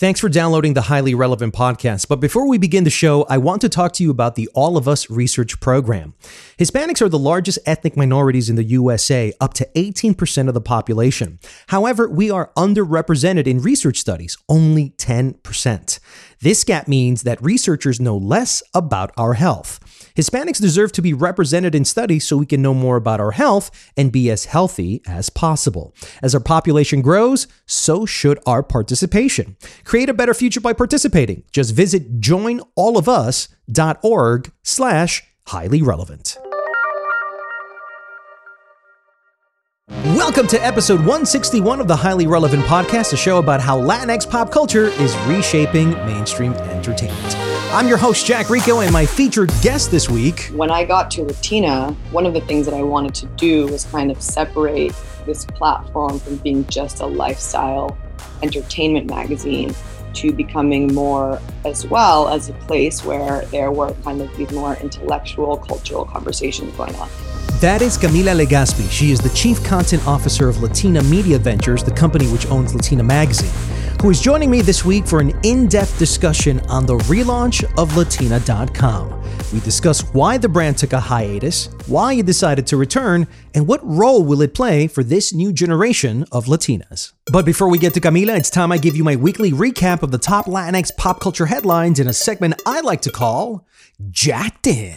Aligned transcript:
Thanks 0.00 0.18
for 0.18 0.30
downloading 0.30 0.72
the 0.72 0.80
Highly 0.80 1.14
Relevant 1.14 1.52
podcast. 1.52 2.08
But 2.08 2.20
before 2.20 2.48
we 2.48 2.56
begin 2.56 2.84
the 2.84 2.88
show, 2.88 3.24
I 3.24 3.36
want 3.36 3.60
to 3.60 3.68
talk 3.68 3.92
to 3.92 4.02
you 4.02 4.10
about 4.10 4.34
the 4.34 4.48
All 4.54 4.78
of 4.78 4.88
Us 4.88 5.10
Research 5.10 5.60
Program. 5.60 6.14
Hispanics 6.56 7.02
are 7.02 7.10
the 7.10 7.18
largest 7.18 7.58
ethnic 7.66 7.98
minorities 7.98 8.48
in 8.48 8.56
the 8.56 8.64
USA, 8.64 9.30
up 9.42 9.52
to 9.52 9.68
18% 9.76 10.48
of 10.48 10.54
the 10.54 10.60
population. 10.62 11.38
However, 11.66 12.08
we 12.08 12.30
are 12.30 12.50
underrepresented 12.56 13.46
in 13.46 13.60
research 13.60 13.98
studies, 13.98 14.38
only 14.48 14.94
10%. 14.96 15.98
This 16.42 16.64
gap 16.64 16.88
means 16.88 17.24
that 17.24 17.42
researchers 17.42 18.00
know 18.00 18.16
less 18.16 18.62
about 18.72 19.12
our 19.18 19.34
health. 19.34 19.78
Hispanics 20.16 20.58
deserve 20.58 20.90
to 20.92 21.02
be 21.02 21.12
represented 21.12 21.74
in 21.74 21.84
studies 21.84 22.26
so 22.26 22.38
we 22.38 22.46
can 22.46 22.62
know 22.62 22.72
more 22.72 22.96
about 22.96 23.20
our 23.20 23.32
health 23.32 23.70
and 23.94 24.10
be 24.10 24.30
as 24.30 24.46
healthy 24.46 25.02
as 25.06 25.28
possible. 25.28 25.94
As 26.22 26.34
our 26.34 26.40
population 26.40 27.02
grows, 27.02 27.46
so 27.66 28.06
should 28.06 28.38
our 28.46 28.62
participation. 28.62 29.58
Create 29.84 30.08
a 30.08 30.14
better 30.14 30.32
future 30.32 30.62
by 30.62 30.72
participating. 30.72 31.42
Just 31.52 31.74
visit 31.74 32.20
joinallofus.org 32.20 34.52
slash 34.62 35.22
highly 35.46 35.82
relevant. 35.82 36.38
Welcome 39.90 40.46
to 40.46 40.64
episode 40.64 41.00
161 41.00 41.80
of 41.80 41.88
the 41.88 41.96
Highly 41.96 42.28
Relevant 42.28 42.62
Podcast, 42.62 43.12
a 43.12 43.16
show 43.16 43.38
about 43.38 43.60
how 43.60 43.76
Latinx 43.76 44.30
pop 44.30 44.52
culture 44.52 44.84
is 44.84 45.16
reshaping 45.26 45.90
mainstream 46.06 46.52
entertainment. 46.52 47.36
I'm 47.72 47.88
your 47.88 47.96
host, 47.96 48.24
Jack 48.24 48.50
Rico, 48.50 48.80
and 48.80 48.92
my 48.92 49.04
featured 49.04 49.50
guest 49.62 49.90
this 49.90 50.08
week. 50.08 50.42
When 50.54 50.70
I 50.70 50.84
got 50.84 51.10
to 51.12 51.24
Latina, 51.24 51.90
one 52.12 52.24
of 52.24 52.34
the 52.34 52.40
things 52.42 52.66
that 52.66 52.74
I 52.74 52.84
wanted 52.84 53.16
to 53.16 53.26
do 53.36 53.66
was 53.66 53.84
kind 53.86 54.12
of 54.12 54.22
separate 54.22 54.94
this 55.26 55.44
platform 55.44 56.20
from 56.20 56.36
being 56.36 56.64
just 56.68 57.00
a 57.00 57.06
lifestyle 57.06 57.98
entertainment 58.44 59.10
magazine 59.10 59.74
to 60.14 60.32
becoming 60.32 60.94
more 60.94 61.42
as 61.64 61.84
well 61.84 62.28
as 62.28 62.48
a 62.48 62.52
place 62.52 63.04
where 63.04 63.44
there 63.46 63.72
were 63.72 63.92
kind 64.04 64.22
of 64.22 64.34
these 64.36 64.52
more 64.52 64.76
intellectual, 64.76 65.56
cultural 65.56 66.04
conversations 66.04 66.72
going 66.76 66.94
on. 66.94 67.08
That 67.60 67.82
is 67.82 67.98
Camila 67.98 68.42
Legaspi. 68.42 68.90
She 68.90 69.10
is 69.10 69.20
the 69.20 69.28
Chief 69.28 69.62
Content 69.62 70.06
Officer 70.06 70.48
of 70.48 70.62
Latina 70.62 71.02
Media 71.02 71.38
Ventures, 71.38 71.84
the 71.84 71.90
company 71.90 72.26
which 72.28 72.46
owns 72.46 72.74
Latina 72.74 73.02
Magazine, 73.02 73.52
who 74.00 74.08
is 74.08 74.18
joining 74.18 74.50
me 74.50 74.62
this 74.62 74.82
week 74.82 75.06
for 75.06 75.20
an 75.20 75.38
in 75.42 75.66
depth 75.66 75.98
discussion 75.98 76.60
on 76.70 76.86
the 76.86 76.96
relaunch 77.00 77.62
of 77.76 77.98
Latina.com. 77.98 79.22
We 79.52 79.60
discuss 79.60 80.00
why 80.14 80.38
the 80.38 80.48
brand 80.48 80.78
took 80.78 80.94
a 80.94 81.00
hiatus, 81.00 81.68
why 81.86 82.14
it 82.14 82.24
decided 82.24 82.66
to 82.68 82.78
return, 82.78 83.28
and 83.52 83.66
what 83.66 83.86
role 83.86 84.24
will 84.24 84.40
it 84.40 84.54
play 84.54 84.86
for 84.86 85.04
this 85.04 85.34
new 85.34 85.52
generation 85.52 86.24
of 86.32 86.46
Latinas. 86.46 87.12
But 87.30 87.44
before 87.44 87.68
we 87.68 87.76
get 87.76 87.92
to 87.92 88.00
Camila, 88.00 88.38
it's 88.38 88.48
time 88.48 88.72
I 88.72 88.78
give 88.78 88.96
you 88.96 89.04
my 89.04 89.16
weekly 89.16 89.50
recap 89.52 90.02
of 90.02 90.12
the 90.12 90.18
top 90.18 90.46
Latinx 90.46 90.96
pop 90.96 91.20
culture 91.20 91.44
headlines 91.44 92.00
in 92.00 92.08
a 92.08 92.14
segment 92.14 92.54
I 92.64 92.80
like 92.80 93.02
to 93.02 93.10
call 93.10 93.66
Jacked 94.10 94.66
In. 94.66 94.96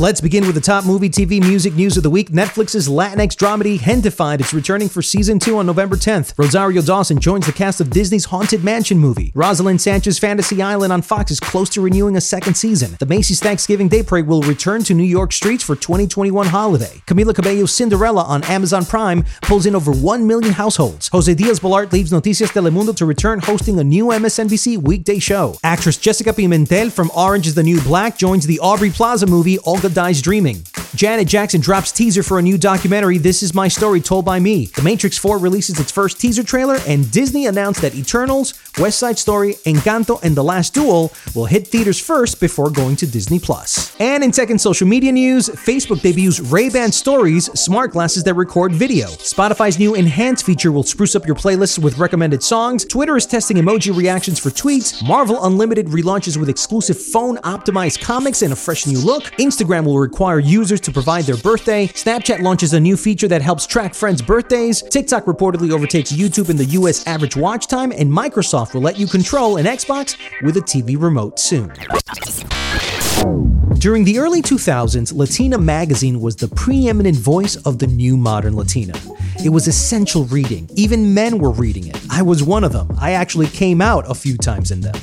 Let's 0.00 0.22
begin 0.22 0.46
with 0.46 0.54
the 0.54 0.62
top 0.62 0.86
movie, 0.86 1.10
TV, 1.10 1.46
music 1.46 1.74
news 1.74 1.98
of 1.98 2.02
the 2.02 2.08
week. 2.08 2.30
Netflix's 2.30 2.88
Latinx 2.88 3.36
dramedy 3.36 3.78
Gentefied 3.78 4.40
is 4.40 4.54
returning 4.54 4.88
for 4.88 5.02
season 5.02 5.38
two 5.38 5.58
on 5.58 5.66
November 5.66 5.94
10th. 5.94 6.32
Rosario 6.38 6.80
Dawson 6.80 7.20
joins 7.20 7.44
the 7.44 7.52
cast 7.52 7.82
of 7.82 7.90
Disney's 7.90 8.24
Haunted 8.24 8.64
Mansion 8.64 8.96
movie. 8.96 9.30
Roselyn 9.32 9.78
Sanchez 9.78 10.18
Fantasy 10.18 10.62
Island 10.62 10.90
on 10.90 11.02
Fox 11.02 11.30
is 11.30 11.38
close 11.38 11.68
to 11.68 11.82
renewing 11.82 12.16
a 12.16 12.20
second 12.22 12.54
season. 12.54 12.96
The 12.98 13.04
Macy's 13.04 13.40
Thanksgiving 13.40 13.88
Day 13.88 14.02
Parade 14.02 14.26
will 14.26 14.40
return 14.40 14.82
to 14.84 14.94
New 14.94 15.02
York 15.02 15.34
streets 15.34 15.62
for 15.62 15.76
2021 15.76 16.46
holiday. 16.46 17.02
Camila 17.06 17.34
Cabello's 17.34 17.74
Cinderella 17.74 18.22
on 18.22 18.42
Amazon 18.44 18.86
Prime 18.86 19.26
pulls 19.42 19.66
in 19.66 19.74
over 19.74 19.92
1 19.92 20.26
million 20.26 20.54
households. 20.54 21.08
Jose 21.08 21.34
Diaz 21.34 21.60
Balart 21.60 21.92
leaves 21.92 22.10
Noticias 22.10 22.52
Telemundo 22.52 22.96
to 22.96 23.04
return 23.04 23.38
hosting 23.38 23.78
a 23.78 23.84
new 23.84 24.06
MSNBC 24.06 24.78
weekday 24.78 25.18
show. 25.18 25.58
Actress 25.62 25.98
Jessica 25.98 26.32
Pimentel 26.32 26.90
from 26.90 27.10
Orange 27.14 27.46
is 27.46 27.54
the 27.54 27.62
New 27.62 27.82
Black 27.82 28.16
joins 28.16 28.46
the 28.46 28.60
Aubrey 28.60 28.88
Plaza 28.88 29.26
movie 29.26 29.58
Olga 29.58 29.89
Dies 29.94 30.22
Dreaming. 30.22 30.62
Janet 30.96 31.28
Jackson 31.28 31.60
drops 31.60 31.92
teaser 31.92 32.22
for 32.22 32.40
a 32.40 32.42
new 32.42 32.58
documentary, 32.58 33.16
This 33.16 33.44
Is 33.44 33.54
My 33.54 33.68
Story 33.68 34.00
Told 34.00 34.24
by 34.24 34.40
Me. 34.40 34.66
The 34.66 34.82
Matrix 34.82 35.16
4 35.16 35.38
releases 35.38 35.78
its 35.78 35.92
first 35.92 36.20
teaser 36.20 36.42
trailer, 36.42 36.78
and 36.86 37.08
Disney 37.12 37.46
announced 37.46 37.80
that 37.82 37.94
Eternals, 37.94 38.54
West 38.76 38.98
Side 38.98 39.16
Story, 39.16 39.54
Encanto, 39.64 40.20
and 40.24 40.36
The 40.36 40.42
Last 40.42 40.74
Duel 40.74 41.12
will 41.34 41.44
hit 41.44 41.68
theaters 41.68 42.00
first 42.00 42.40
before 42.40 42.70
going 42.70 42.96
to 42.96 43.06
Disney 43.06 43.38
Plus. 43.38 43.94
And 44.00 44.24
in 44.24 44.32
tech 44.32 44.50
and 44.50 44.60
social 44.60 44.88
media 44.88 45.12
news, 45.12 45.48
Facebook 45.48 46.00
debuts 46.02 46.40
Ray-Ban 46.40 46.90
Stories, 46.90 47.46
smart 47.58 47.92
glasses 47.92 48.24
that 48.24 48.34
record 48.34 48.72
video. 48.72 49.06
Spotify's 49.08 49.78
new 49.78 49.94
Enhance 49.94 50.42
feature 50.42 50.72
will 50.72 50.82
spruce 50.82 51.14
up 51.14 51.24
your 51.24 51.36
playlists 51.36 51.78
with 51.78 51.98
recommended 51.98 52.42
songs. 52.42 52.84
Twitter 52.84 53.16
is 53.16 53.26
testing 53.26 53.58
emoji 53.58 53.96
reactions 53.96 54.40
for 54.40 54.50
tweets. 54.50 55.06
Marvel 55.06 55.44
Unlimited 55.44 55.86
relaunches 55.86 56.36
with 56.36 56.48
exclusive 56.48 57.00
phone-optimized 57.00 58.02
comics 58.02 58.42
and 58.42 58.52
a 58.52 58.56
fresh 58.56 58.88
new 58.88 58.98
look. 58.98 59.24
Instagram 59.38 59.79
will 59.84 59.98
require 59.98 60.38
users 60.38 60.80
to 60.82 60.92
provide 60.92 61.24
their 61.24 61.36
birthday. 61.36 61.86
Snapchat 61.88 62.40
launches 62.40 62.72
a 62.72 62.80
new 62.80 62.96
feature 62.96 63.28
that 63.28 63.42
helps 63.42 63.66
track 63.66 63.94
friends' 63.94 64.22
birthdays. 64.22 64.82
TikTok 64.82 65.24
reportedly 65.24 65.72
overtakes 65.72 66.12
YouTube 66.12 66.50
in 66.50 66.56
the 66.56 66.64
US 66.66 67.06
average 67.06 67.36
watch 67.36 67.66
time, 67.66 67.92
and 67.92 68.10
Microsoft 68.10 68.74
will 68.74 68.82
let 68.82 68.98
you 68.98 69.06
control 69.06 69.56
an 69.56 69.66
Xbox 69.66 70.16
with 70.42 70.56
a 70.56 70.60
TV 70.60 71.00
remote 71.00 71.38
soon. 71.38 71.72
During 73.80 74.04
the 74.04 74.18
early 74.18 74.42
2000s, 74.42 75.14
Latina 75.14 75.56
magazine 75.56 76.20
was 76.20 76.36
the 76.36 76.48
preeminent 76.48 77.16
voice 77.16 77.56
of 77.56 77.78
the 77.78 77.86
new 77.86 78.16
modern 78.16 78.54
Latina. 78.54 78.92
It 79.42 79.48
was 79.48 79.66
essential 79.66 80.24
reading. 80.24 80.68
Even 80.74 81.14
men 81.14 81.38
were 81.38 81.50
reading 81.50 81.86
it. 81.86 81.98
I 82.10 82.20
was 82.20 82.42
one 82.42 82.62
of 82.62 82.72
them. 82.72 82.94
I 83.00 83.12
actually 83.12 83.46
came 83.46 83.80
out 83.80 84.04
a 84.10 84.14
few 84.14 84.36
times 84.36 84.70
in 84.70 84.82
them. 84.82 84.94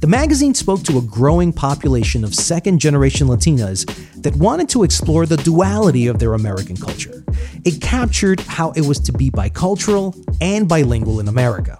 The 0.00 0.06
magazine 0.06 0.54
spoke 0.54 0.82
to 0.84 0.96
a 0.96 1.02
growing 1.02 1.52
population 1.52 2.24
of 2.24 2.34
second 2.34 2.78
generation 2.78 3.26
Latinas 3.26 3.84
that 4.22 4.34
wanted 4.36 4.70
to 4.70 4.84
explore 4.84 5.26
the 5.26 5.36
duality 5.36 6.06
of 6.06 6.18
their 6.18 6.32
American 6.32 6.76
culture. 6.76 7.24
It 7.64 7.82
captured 7.82 8.40
how 8.40 8.70
it 8.72 8.86
was 8.86 9.00
to 9.00 9.12
be 9.12 9.30
bicultural 9.30 10.14
and 10.40 10.66
bilingual 10.68 11.20
in 11.20 11.28
America. 11.28 11.78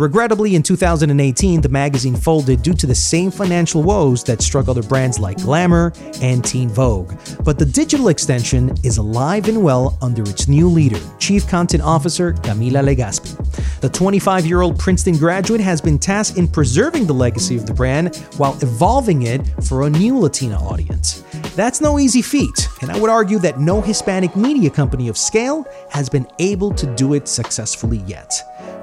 Regrettably, 0.00 0.54
in 0.54 0.62
2018, 0.62 1.60
the 1.60 1.68
magazine 1.68 2.16
folded 2.16 2.62
due 2.62 2.72
to 2.72 2.86
the 2.86 2.94
same 2.94 3.30
financial 3.30 3.82
woes 3.82 4.24
that 4.24 4.40
struck 4.40 4.66
other 4.66 4.82
brands 4.82 5.18
like 5.18 5.36
Glamour 5.42 5.92
and 6.22 6.42
Teen 6.42 6.70
Vogue. 6.70 7.12
But 7.44 7.58
the 7.58 7.66
digital 7.66 8.08
extension 8.08 8.74
is 8.82 8.96
alive 8.96 9.46
and 9.46 9.62
well 9.62 9.98
under 10.00 10.22
its 10.22 10.48
new 10.48 10.70
leader, 10.70 10.98
Chief 11.18 11.46
Content 11.46 11.82
Officer 11.82 12.32
Camila 12.32 12.82
Legaspi. 12.82 13.36
The 13.82 13.90
25 13.90 14.46
year 14.46 14.62
old 14.62 14.78
Princeton 14.78 15.18
graduate 15.18 15.60
has 15.60 15.82
been 15.82 15.98
tasked 15.98 16.38
in 16.38 16.48
preserving 16.48 17.06
the 17.06 17.12
legacy 17.12 17.58
of 17.58 17.66
the 17.66 17.74
brand 17.74 18.16
while 18.38 18.56
evolving 18.62 19.24
it 19.24 19.42
for 19.64 19.82
a 19.82 19.90
new 19.90 20.18
Latina 20.18 20.56
audience. 20.56 21.24
That's 21.56 21.82
no 21.82 21.98
easy 21.98 22.22
feat, 22.22 22.68
and 22.80 22.90
I 22.90 22.98
would 22.98 23.10
argue 23.10 23.38
that 23.40 23.60
no 23.60 23.82
Hispanic 23.82 24.34
media 24.34 24.70
company 24.70 25.08
of 25.08 25.18
scale 25.18 25.66
has 25.90 26.08
been 26.08 26.26
able 26.38 26.72
to 26.72 26.86
do 26.96 27.12
it 27.12 27.28
successfully 27.28 27.98
yet. 28.06 28.32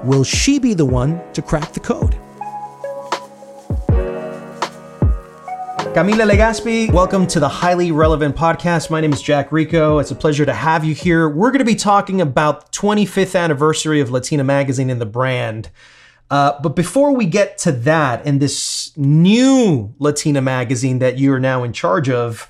Will 0.04 0.22
she 0.22 0.60
be 0.60 0.74
the 0.74 0.84
one 0.84 1.20
to 1.32 1.42
crack 1.42 1.72
the 1.72 1.80
code? 1.80 2.16
Camila 5.92 6.30
Legaspi, 6.30 6.92
welcome 6.92 7.26
to 7.26 7.40
the 7.40 7.48
Highly 7.48 7.90
Relevant 7.90 8.36
Podcast. 8.36 8.90
My 8.90 9.00
name 9.00 9.12
is 9.12 9.20
Jack 9.20 9.50
Rico. 9.50 9.98
It's 9.98 10.12
a 10.12 10.14
pleasure 10.14 10.46
to 10.46 10.54
have 10.54 10.84
you 10.84 10.94
here. 10.94 11.28
We're 11.28 11.50
going 11.50 11.58
to 11.58 11.64
be 11.64 11.74
talking 11.74 12.20
about 12.20 12.70
the 12.70 12.78
25th 12.78 13.36
anniversary 13.36 14.00
of 14.00 14.08
Latina 14.08 14.44
Magazine 14.44 14.88
and 14.88 15.00
the 15.00 15.06
brand. 15.06 15.68
Uh, 16.30 16.60
but 16.62 16.76
before 16.76 17.12
we 17.12 17.26
get 17.26 17.58
to 17.58 17.72
that 17.72 18.24
and 18.24 18.38
this 18.38 18.96
new 18.96 19.92
Latina 19.98 20.40
magazine 20.40 21.00
that 21.00 21.18
you 21.18 21.32
are 21.32 21.40
now 21.40 21.64
in 21.64 21.72
charge 21.72 22.08
of, 22.08 22.48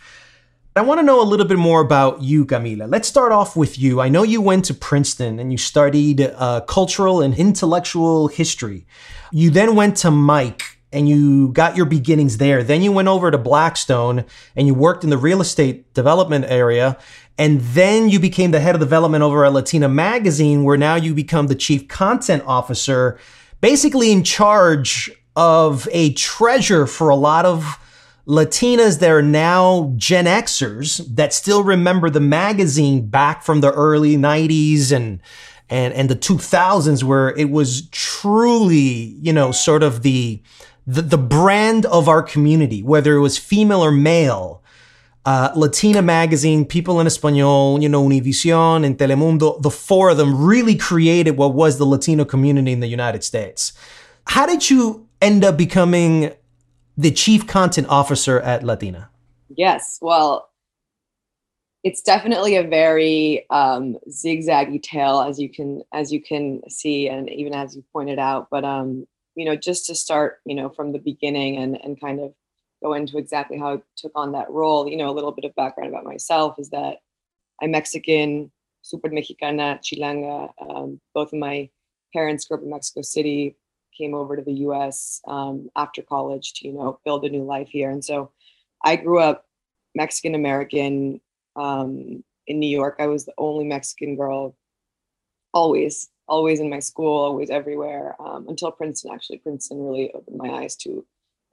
I 0.76 0.82
want 0.82 1.00
to 1.00 1.02
know 1.02 1.20
a 1.20 1.24
little 1.24 1.46
bit 1.46 1.58
more 1.58 1.80
about 1.80 2.22
you, 2.22 2.44
Camila. 2.44 2.88
Let's 2.88 3.08
start 3.08 3.32
off 3.32 3.56
with 3.56 3.78
you. 3.78 4.00
I 4.00 4.08
know 4.08 4.22
you 4.22 4.40
went 4.40 4.66
to 4.66 4.74
Princeton 4.74 5.40
and 5.40 5.50
you 5.50 5.58
studied 5.58 6.20
uh, 6.20 6.60
cultural 6.68 7.20
and 7.20 7.34
intellectual 7.34 8.28
history. 8.28 8.86
You 9.32 9.50
then 9.50 9.74
went 9.74 9.96
to 9.98 10.10
Mic 10.10 10.78
and 10.92 11.08
you 11.08 11.48
got 11.48 11.76
your 11.76 11.86
beginnings 11.86 12.38
there. 12.38 12.62
Then 12.62 12.82
you 12.82 12.92
went 12.92 13.08
over 13.08 13.30
to 13.30 13.38
Blackstone 13.38 14.24
and 14.54 14.66
you 14.66 14.74
worked 14.74 15.02
in 15.02 15.10
the 15.10 15.18
real 15.18 15.40
estate 15.40 15.92
development 15.94 16.44
area. 16.48 16.96
And 17.36 17.60
then 17.60 18.08
you 18.08 18.20
became 18.20 18.52
the 18.52 18.60
head 18.60 18.74
of 18.74 18.80
development 18.80 19.22
over 19.24 19.44
at 19.44 19.52
Latina 19.52 19.88
Magazine, 19.88 20.64
where 20.64 20.76
now 20.76 20.94
you 20.94 21.14
become 21.14 21.48
the 21.48 21.54
chief 21.54 21.88
content 21.88 22.44
officer, 22.46 23.18
basically 23.60 24.12
in 24.12 24.22
charge 24.22 25.10
of 25.34 25.88
a 25.92 26.12
treasure 26.14 26.86
for 26.86 27.08
a 27.08 27.16
lot 27.16 27.44
of 27.44 27.78
Latinas 28.28 28.98
that 28.98 29.10
are 29.10 29.22
now 29.22 29.94
Gen 29.96 30.26
Xers 30.26 30.98
that 31.16 31.32
still 31.32 31.64
remember 31.64 32.10
the 32.10 32.20
magazine 32.20 33.06
back 33.06 33.42
from 33.42 33.62
the 33.62 33.72
early 33.72 34.16
90s 34.16 34.92
and 34.92 35.20
and 35.70 35.94
and 35.94 36.10
the 36.10 36.16
2000s 36.16 37.02
where 37.02 37.30
it 37.36 37.50
was 37.50 37.88
truly, 37.88 39.16
you 39.20 39.32
know, 39.32 39.50
sort 39.50 39.82
of 39.82 40.02
the 40.02 40.42
the, 40.86 41.00
the 41.00 41.18
brand 41.18 41.86
of 41.86 42.08
our 42.08 42.22
community, 42.22 42.82
whether 42.82 43.14
it 43.14 43.20
was 43.20 43.38
female 43.38 43.82
or 43.82 43.90
male. 43.92 44.62
Uh, 45.24 45.52
Latina 45.54 46.00
magazine, 46.00 46.64
People 46.64 47.00
en 47.00 47.06
Espanol, 47.06 47.82
you 47.82 47.88
know, 47.88 48.02
Univision 48.02 48.84
and 48.84 48.96
Telemundo, 48.96 49.60
the 49.60 49.70
four 49.70 50.08
of 50.08 50.16
them 50.16 50.46
really 50.46 50.74
created 50.74 51.36
what 51.36 51.52
was 51.52 51.76
the 51.76 51.84
Latino 51.84 52.24
community 52.24 52.72
in 52.72 52.80
the 52.80 52.86
United 52.86 53.22
States. 53.22 53.74
How 54.24 54.46
did 54.46 54.70
you 54.70 55.06
end 55.20 55.44
up 55.44 55.58
becoming 55.58 56.32
the 56.98 57.12
chief 57.12 57.46
content 57.46 57.86
officer 57.88 58.40
at 58.40 58.64
Latina? 58.64 59.08
Yes. 59.56 59.98
Well, 60.02 60.50
it's 61.84 62.02
definitely 62.02 62.56
a 62.56 62.64
very 62.64 63.46
um, 63.50 63.96
zigzaggy 64.10 64.82
tale, 64.82 65.20
as 65.20 65.38
you 65.38 65.48
can 65.48 65.82
as 65.92 66.12
you 66.12 66.20
can 66.20 66.60
see, 66.68 67.08
and 67.08 67.30
even 67.30 67.54
as 67.54 67.76
you 67.76 67.84
pointed 67.92 68.18
out. 68.18 68.48
But 68.50 68.64
um, 68.64 69.06
you 69.36 69.44
know, 69.44 69.54
just 69.54 69.86
to 69.86 69.94
start, 69.94 70.40
you 70.44 70.56
know, 70.56 70.68
from 70.68 70.92
the 70.92 70.98
beginning 70.98 71.56
and 71.56 71.82
and 71.82 71.98
kind 72.00 72.20
of 72.20 72.34
go 72.82 72.92
into 72.94 73.16
exactly 73.16 73.58
how 73.58 73.74
I 73.74 73.82
took 73.96 74.12
on 74.16 74.32
that 74.32 74.50
role. 74.50 74.88
You 74.88 74.96
know, 74.96 75.08
a 75.08 75.14
little 75.14 75.32
bit 75.32 75.44
of 75.44 75.54
background 75.54 75.90
about 75.90 76.04
myself 76.04 76.56
is 76.58 76.70
that 76.70 76.96
I'm 77.62 77.70
Mexican, 77.70 78.50
super 78.82 79.08
mexicana, 79.08 79.80
chilanga. 79.82 80.50
Um, 80.60 81.00
both 81.14 81.32
of 81.32 81.38
my 81.38 81.70
parents 82.12 82.46
grew 82.46 82.56
up 82.56 82.64
in 82.64 82.70
Mexico 82.70 83.02
City 83.02 83.56
came 83.98 84.14
over 84.14 84.36
to 84.36 84.42
the 84.42 84.60
US 84.68 85.20
um, 85.26 85.68
after 85.76 86.00
college 86.02 86.54
to, 86.54 86.68
you 86.68 86.74
know, 86.74 86.98
build 87.04 87.24
a 87.24 87.28
new 87.28 87.44
life 87.44 87.68
here. 87.68 87.90
And 87.90 88.04
so 88.04 88.30
I 88.84 88.96
grew 88.96 89.18
up 89.18 89.44
Mexican 89.94 90.34
American 90.34 91.20
um, 91.56 92.22
in 92.46 92.58
New 92.60 92.68
York. 92.68 92.96
I 92.98 93.08
was 93.08 93.24
the 93.24 93.34
only 93.36 93.64
Mexican 93.64 94.16
girl, 94.16 94.56
always, 95.52 96.08
always 96.28 96.60
in 96.60 96.70
my 96.70 96.78
school, 96.78 97.18
always 97.18 97.50
everywhere, 97.50 98.14
um, 98.20 98.46
until 98.48 98.70
Princeton. 98.70 99.10
Actually, 99.12 99.38
Princeton 99.38 99.84
really 99.84 100.10
opened 100.14 100.38
my 100.38 100.50
eyes 100.50 100.76
to 100.76 101.04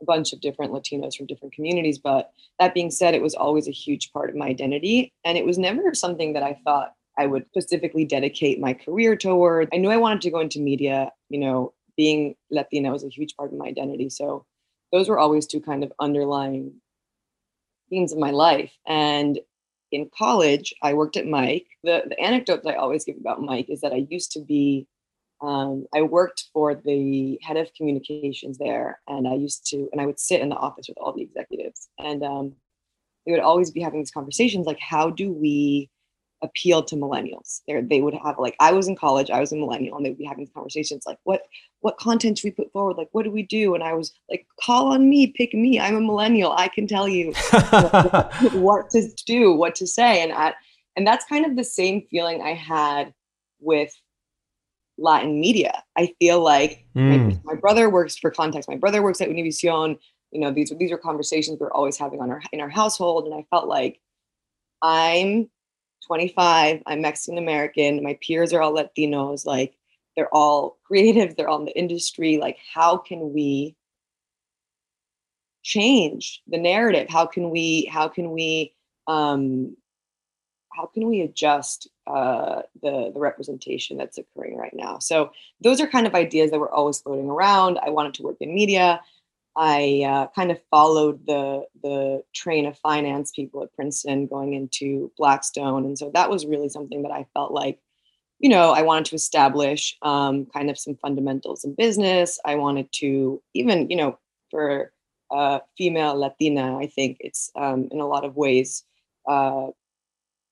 a 0.02 0.06
bunch 0.06 0.34
of 0.34 0.42
different 0.42 0.74
Latinos 0.74 1.16
from 1.16 1.26
different 1.26 1.54
communities. 1.54 1.98
But 1.98 2.32
that 2.60 2.74
being 2.74 2.92
said, 2.92 3.16
it 3.16 3.22
was 3.22 3.34
always 3.34 3.68
a 3.68 3.72
huge 3.72 4.12
part 4.14 4.30
of 4.30 4.36
my 4.36 4.48
identity. 4.48 5.14
And 5.24 5.38
it 5.38 5.46
was 5.46 5.58
never 5.58 5.94
something 5.94 6.34
that 6.34 6.44
I 6.44 6.60
thought 6.64 6.94
I 7.18 7.26
would 7.28 7.48
specifically 7.48 8.06
dedicate 8.06 8.60
my 8.60 8.74
career 8.74 9.16
toward. 9.16 9.70
I 9.74 9.78
knew 9.78 9.90
I 9.90 9.98
wanted 9.98 10.22
to 10.22 10.32
go 10.32 10.40
into 10.40 10.60
media, 10.60 11.12
you 11.30 11.40
know, 11.40 11.74
being 11.98 12.36
Latina 12.50 12.92
was 12.92 13.04
a 13.04 13.10
huge 13.10 13.36
part 13.36 13.52
of 13.52 13.58
my 13.58 13.68
identity. 13.68 14.10
So 14.10 14.46
those 14.92 15.10
were 15.10 15.20
always 15.20 15.46
two 15.46 15.62
kind 15.62 15.84
of 15.84 15.92
underlying 16.00 16.74
themes 17.90 18.12
of 18.12 18.20
my 18.20 18.32
life. 18.32 18.72
And 18.86 19.40
in 19.92 20.10
college, 20.18 20.74
I 20.82 20.94
worked 20.94 21.18
at 21.18 21.28
Mic. 21.28 21.66
The, 21.84 22.04
the 22.08 22.20
anecdote 22.20 22.64
that 22.64 22.72
I 22.72 22.76
always 22.76 23.06
give 23.06 23.18
about 23.18 23.42
Mic 23.42 23.70
is 23.70 23.82
that 23.82 23.94
I 23.94 24.08
used 24.10 24.32
to 24.34 24.40
be, 24.42 24.88
um, 25.42 25.86
I 25.94 26.02
worked 26.02 26.46
for 26.54 26.76
the 26.76 27.40
head 27.42 27.58
of 27.58 27.74
communications 27.76 28.58
there. 28.58 29.00
And 29.08 29.28
I 29.28 29.36
used 29.36 29.66
to, 29.68 29.88
and 29.92 30.02
I 30.02 30.06
would 30.06 30.20
sit 30.20 30.42
in 30.42 30.50
the 30.50 30.56
office 30.56 30.88
with 30.88 30.98
all 30.98 31.14
the 31.14 31.22
executives. 31.22 31.88
And 32.00 32.24
um, 32.24 32.56
they 33.26 33.32
would 33.32 33.42
always 33.42 33.72
be 33.72 33.82
having 33.82 34.00
these 34.00 34.12
conversations 34.12 34.66
like, 34.66 34.80
how 34.80 35.10
do 35.10 35.32
we 35.32 35.90
appeal 36.46 36.84
to 36.84 36.96
millennials. 36.96 37.62
They 37.68 37.82
they 37.82 38.02
would 38.02 38.14
have 38.14 38.40
like 38.40 38.56
I 38.60 38.72
was 38.72 38.88
in 38.88 38.96
college, 38.96 39.30
I 39.30 39.40
was 39.40 39.52
a 39.52 39.56
millennial, 39.56 39.98
and 39.98 40.06
they 40.06 40.10
would 40.10 40.18
be 40.18 40.26
having 40.26 40.48
conversations 40.48 41.06
like 41.06 41.20
what 41.24 41.44
what 41.82 41.98
content 41.98 42.38
should 42.38 42.48
we 42.48 42.52
put 42.52 42.72
forward? 42.72 42.98
Like 42.98 43.10
what 43.12 43.24
do 43.24 43.32
we 43.32 43.44
do? 43.44 43.76
And 43.76 43.84
I 43.84 43.94
was 43.94 44.14
like, 44.30 44.48
call 44.62 44.88
on 44.94 45.10
me, 45.10 45.28
pick 45.28 45.54
me. 45.54 45.80
I'm 45.80 45.96
a 45.96 46.02
millennial. 46.02 46.54
I 46.54 46.68
can 46.68 46.88
tell 46.88 47.08
you 47.08 47.34
what, 47.52 48.54
what 48.54 48.90
to 48.92 49.10
do, 49.26 49.54
what 49.54 49.76
to 49.76 49.88
say, 49.88 50.24
and 50.24 50.32
I, 50.32 50.54
and 50.96 51.06
that's 51.06 51.26
kind 51.26 51.46
of 51.46 51.56
the 51.56 51.64
same 51.64 52.08
feeling 52.10 52.42
I 52.42 52.54
had 52.54 53.14
with 53.60 53.94
Latin 54.98 55.40
media. 55.40 55.84
I 55.98 56.14
feel 56.20 56.42
like 56.42 56.86
mm. 56.96 57.44
my, 57.44 57.54
my, 57.54 57.60
brother 57.60 57.90
works 57.90 58.18
for 58.18 58.32
Context. 58.32 58.70
My 58.70 58.78
brother 58.78 59.02
works 59.02 59.20
at 59.22 59.30
Univision. 59.30 59.98
You 60.32 60.42
know, 60.42 60.52
these 60.52 60.74
these 60.80 60.92
are 60.92 60.98
conversations 60.98 61.60
we're 61.60 61.72
always 61.72 61.98
having 61.98 62.22
on 62.22 62.30
our 62.30 62.42
in 62.52 62.62
our 62.62 62.70
household, 62.70 63.26
and 63.26 63.34
I 63.34 63.46
felt 63.50 63.68
like 63.68 64.00
I'm 64.82 65.50
25. 66.06 66.84
I'm 66.86 67.02
Mexican 67.02 67.38
American. 67.38 68.04
My 68.04 68.18
peers 68.22 68.54
are 68.54 68.62
all 68.62 68.74
Latinos. 68.74 69.46
Like 69.46 69.76
they're 70.16 70.34
all 70.34 70.78
creative. 70.86 71.36
They're 71.36 71.50
all 71.50 71.60
in 71.60 71.66
the 71.66 71.78
industry. 71.78 72.38
Like 72.38 72.58
how 72.74 72.98
can 72.98 73.34
we 73.34 73.76
change 75.64 76.42
the 76.48 76.58
narrative? 76.58 77.10
How 77.10 77.26
can 77.26 77.50
we? 77.50 77.86
How 77.92 78.08
can 78.08 78.32
we? 78.32 78.74
Um, 79.08 79.76
how 80.74 80.86
can 80.88 81.08
we 81.08 81.22
adjust 81.22 81.88
uh, 82.06 82.62
the 82.82 83.12
the 83.14 83.20
representation 83.20 83.98
that's 83.98 84.18
occurring 84.18 84.58
right 84.58 84.74
now? 84.74 85.00
So 85.00 85.32
those 85.62 85.82
are 85.82 85.88
kind 85.88 86.06
of 86.06 86.14
ideas 86.14 86.52
that 86.52 86.60
were 86.60 86.72
always 86.72 87.00
floating 87.00 87.30
around. 87.30 87.80
I 87.80 87.90
wanted 87.90 88.14
to 88.16 88.24
work 88.24 88.38
in 88.40 88.54
media. 88.54 89.02
I 89.58 90.04
uh, 90.06 90.28
kind 90.36 90.52
of 90.52 90.60
followed 90.70 91.26
the 91.26 91.66
the 91.82 92.24
train 92.34 92.66
of 92.66 92.78
finance 92.78 93.32
people 93.32 93.64
at 93.64 93.74
Princeton 93.74 94.28
going 94.28 94.54
into 94.54 95.12
Blackstone, 95.18 95.86
and 95.86 95.98
so 95.98 96.12
that 96.14 96.30
was 96.30 96.46
really 96.46 96.70
something 96.70 97.04
that 97.04 97.12
I 97.12 97.26
felt 97.34 97.52
like, 97.52 97.80
you 98.40 98.50
know, 98.50 98.72
I 98.72 98.82
wanted 98.82 99.06
to 99.06 99.16
establish 99.16 99.98
um, 100.02 100.46
kind 100.48 100.70
of 100.70 100.78
some 100.78 100.96
fundamentals 100.96 101.64
in 101.64 101.74
business. 101.74 102.38
I 102.44 102.56
wanted 102.56 102.92
to 102.94 103.42
even, 103.54 103.90
you 103.90 103.96
know, 103.96 104.20
for 104.52 104.92
a 105.32 105.62
female 105.78 106.16
Latina, 106.16 106.78
I 106.78 106.88
think 106.88 107.18
it's 107.22 107.50
um, 107.56 107.88
in 107.92 108.02
a 108.02 108.08
lot 108.08 108.26
of 108.26 108.36
ways 108.36 108.84
uh, 109.28 109.68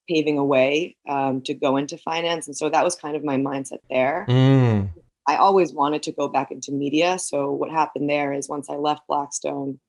paving 0.08 0.38
a 0.38 0.44
way 0.44 0.96
um, 1.08 1.42
to 1.42 1.52
go 1.52 1.76
into 1.76 1.98
finance, 1.98 2.46
and 2.46 2.56
so 2.56 2.70
that 2.70 2.84
was 2.84 2.96
kind 2.96 3.16
of 3.16 3.24
my 3.24 3.36
mindset 3.36 3.80
there. 3.90 4.24
Mm. 4.30 4.90
I 5.26 5.36
always 5.36 5.72
wanted 5.72 6.02
to 6.04 6.12
go 6.12 6.28
back 6.28 6.50
into 6.50 6.72
media. 6.72 7.18
So 7.18 7.50
what 7.50 7.70
happened 7.70 8.10
there 8.10 8.32
is 8.32 8.48
once 8.48 8.68
I 8.68 8.74
left 8.74 9.06
Blackstone, 9.08 9.80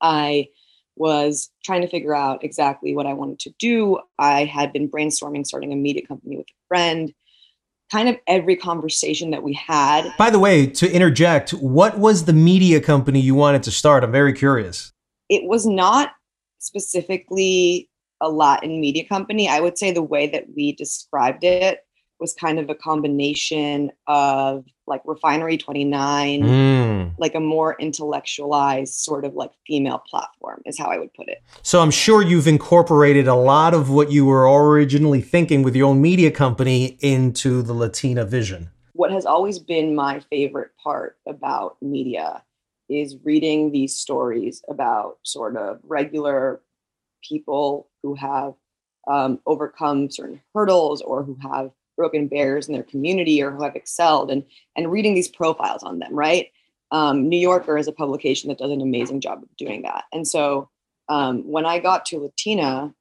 I 0.00 0.48
was 0.96 1.50
trying 1.64 1.80
to 1.82 1.88
figure 1.88 2.14
out 2.14 2.44
exactly 2.44 2.94
what 2.94 3.06
I 3.06 3.14
wanted 3.14 3.38
to 3.40 3.54
do. 3.58 3.98
I 4.18 4.44
had 4.44 4.72
been 4.72 4.90
brainstorming 4.90 5.46
starting 5.46 5.72
a 5.72 5.76
media 5.76 6.06
company 6.06 6.36
with 6.36 6.46
a 6.48 6.58
friend. 6.68 7.12
Kind 7.90 8.08
of 8.08 8.16
every 8.26 8.56
conversation 8.56 9.30
that 9.30 9.42
we 9.42 9.52
had. 9.52 10.10
By 10.18 10.30
the 10.30 10.38
way, 10.38 10.66
to 10.66 10.90
interject, 10.90 11.50
what 11.50 11.98
was 11.98 12.24
the 12.24 12.32
media 12.32 12.80
company 12.80 13.20
you 13.20 13.34
wanted 13.34 13.62
to 13.64 13.70
start? 13.70 14.02
I'm 14.02 14.12
very 14.12 14.32
curious. 14.32 14.92
It 15.28 15.44
was 15.44 15.66
not 15.66 16.10
specifically 16.58 17.90
a 18.20 18.30
Latin 18.30 18.80
media 18.80 19.06
company. 19.06 19.48
I 19.48 19.60
would 19.60 19.76
say 19.76 19.92
the 19.92 20.02
way 20.02 20.26
that 20.28 20.46
we 20.56 20.72
described 20.72 21.44
it 21.44 21.80
was 22.22 22.32
kind 22.32 22.60
of 22.60 22.70
a 22.70 22.74
combination 22.74 23.90
of 24.06 24.64
like 24.86 25.02
Refinery 25.04 25.58
29, 25.58 26.42
mm. 26.42 27.14
like 27.18 27.34
a 27.34 27.40
more 27.40 27.76
intellectualized 27.80 28.94
sort 28.94 29.24
of 29.24 29.34
like 29.34 29.50
female 29.66 29.98
platform, 30.08 30.62
is 30.64 30.78
how 30.78 30.86
I 30.86 30.98
would 30.98 31.12
put 31.14 31.28
it. 31.28 31.42
So 31.62 31.80
I'm 31.80 31.90
sure 31.90 32.22
you've 32.22 32.46
incorporated 32.46 33.26
a 33.26 33.34
lot 33.34 33.74
of 33.74 33.90
what 33.90 34.12
you 34.12 34.24
were 34.24 34.48
originally 34.48 35.20
thinking 35.20 35.64
with 35.64 35.74
your 35.74 35.88
own 35.88 36.00
media 36.00 36.30
company 36.30 36.96
into 37.00 37.60
the 37.60 37.74
Latina 37.74 38.24
vision. 38.24 38.70
What 38.92 39.10
has 39.10 39.26
always 39.26 39.58
been 39.58 39.96
my 39.96 40.20
favorite 40.30 40.70
part 40.82 41.18
about 41.26 41.76
media 41.82 42.44
is 42.88 43.16
reading 43.24 43.72
these 43.72 43.96
stories 43.96 44.62
about 44.68 45.18
sort 45.24 45.56
of 45.56 45.80
regular 45.82 46.60
people 47.28 47.88
who 48.02 48.14
have 48.14 48.54
um, 49.08 49.40
overcome 49.44 50.08
certain 50.08 50.40
hurdles 50.54 51.02
or 51.02 51.24
who 51.24 51.36
have 51.42 51.72
broken 51.96 52.26
barriers 52.26 52.68
in 52.68 52.74
their 52.74 52.82
community 52.82 53.42
or 53.42 53.50
who 53.50 53.62
have 53.62 53.76
excelled 53.76 54.30
and 54.30 54.44
and 54.76 54.90
reading 54.90 55.14
these 55.14 55.28
profiles 55.28 55.82
on 55.82 55.98
them 55.98 56.14
right 56.14 56.48
um, 56.92 57.30
New 57.30 57.38
Yorker 57.38 57.78
is 57.78 57.88
a 57.88 57.92
publication 57.92 58.48
that 58.48 58.58
does 58.58 58.70
an 58.70 58.82
amazing 58.82 59.22
job 59.22 59.42
of 59.42 59.56
doing 59.56 59.82
that. 59.82 60.04
And 60.12 60.28
so 60.28 60.68
um, 61.08 61.50
when 61.50 61.64
I 61.64 61.78
got 61.78 62.04
to 62.06 62.18
Latina, 62.18 62.94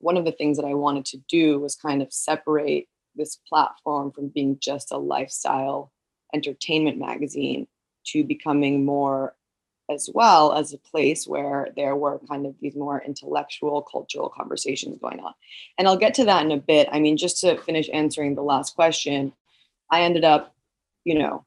one 0.00 0.18
of 0.18 0.26
the 0.26 0.32
things 0.32 0.58
that 0.58 0.66
I 0.66 0.74
wanted 0.74 1.06
to 1.06 1.18
do 1.28 1.58
was 1.58 1.74
kind 1.74 2.02
of 2.02 2.12
separate 2.12 2.86
this 3.16 3.36
platform 3.48 4.12
from 4.12 4.28
being 4.28 4.58
just 4.60 4.92
a 4.92 4.98
lifestyle 4.98 5.92
entertainment 6.34 6.98
magazine 6.98 7.66
to 8.08 8.22
becoming 8.22 8.84
more 8.84 9.34
as 9.90 10.08
well 10.12 10.52
as 10.52 10.72
a 10.72 10.78
place 10.78 11.26
where 11.26 11.68
there 11.76 11.94
were 11.94 12.18
kind 12.28 12.46
of 12.46 12.54
these 12.60 12.74
more 12.74 13.02
intellectual 13.02 13.82
cultural 13.82 14.28
conversations 14.28 14.98
going 15.00 15.20
on. 15.20 15.34
And 15.78 15.86
i'll 15.86 15.96
get 15.96 16.14
to 16.14 16.24
that 16.24 16.44
in 16.44 16.52
a 16.52 16.56
bit. 16.56 16.88
I 16.90 17.00
mean 17.00 17.16
just 17.16 17.40
to 17.40 17.58
finish 17.58 17.88
answering 17.92 18.34
the 18.34 18.42
last 18.42 18.74
question 18.74 19.32
i 19.90 20.02
ended 20.02 20.24
up 20.24 20.54
you 21.04 21.18
know 21.18 21.44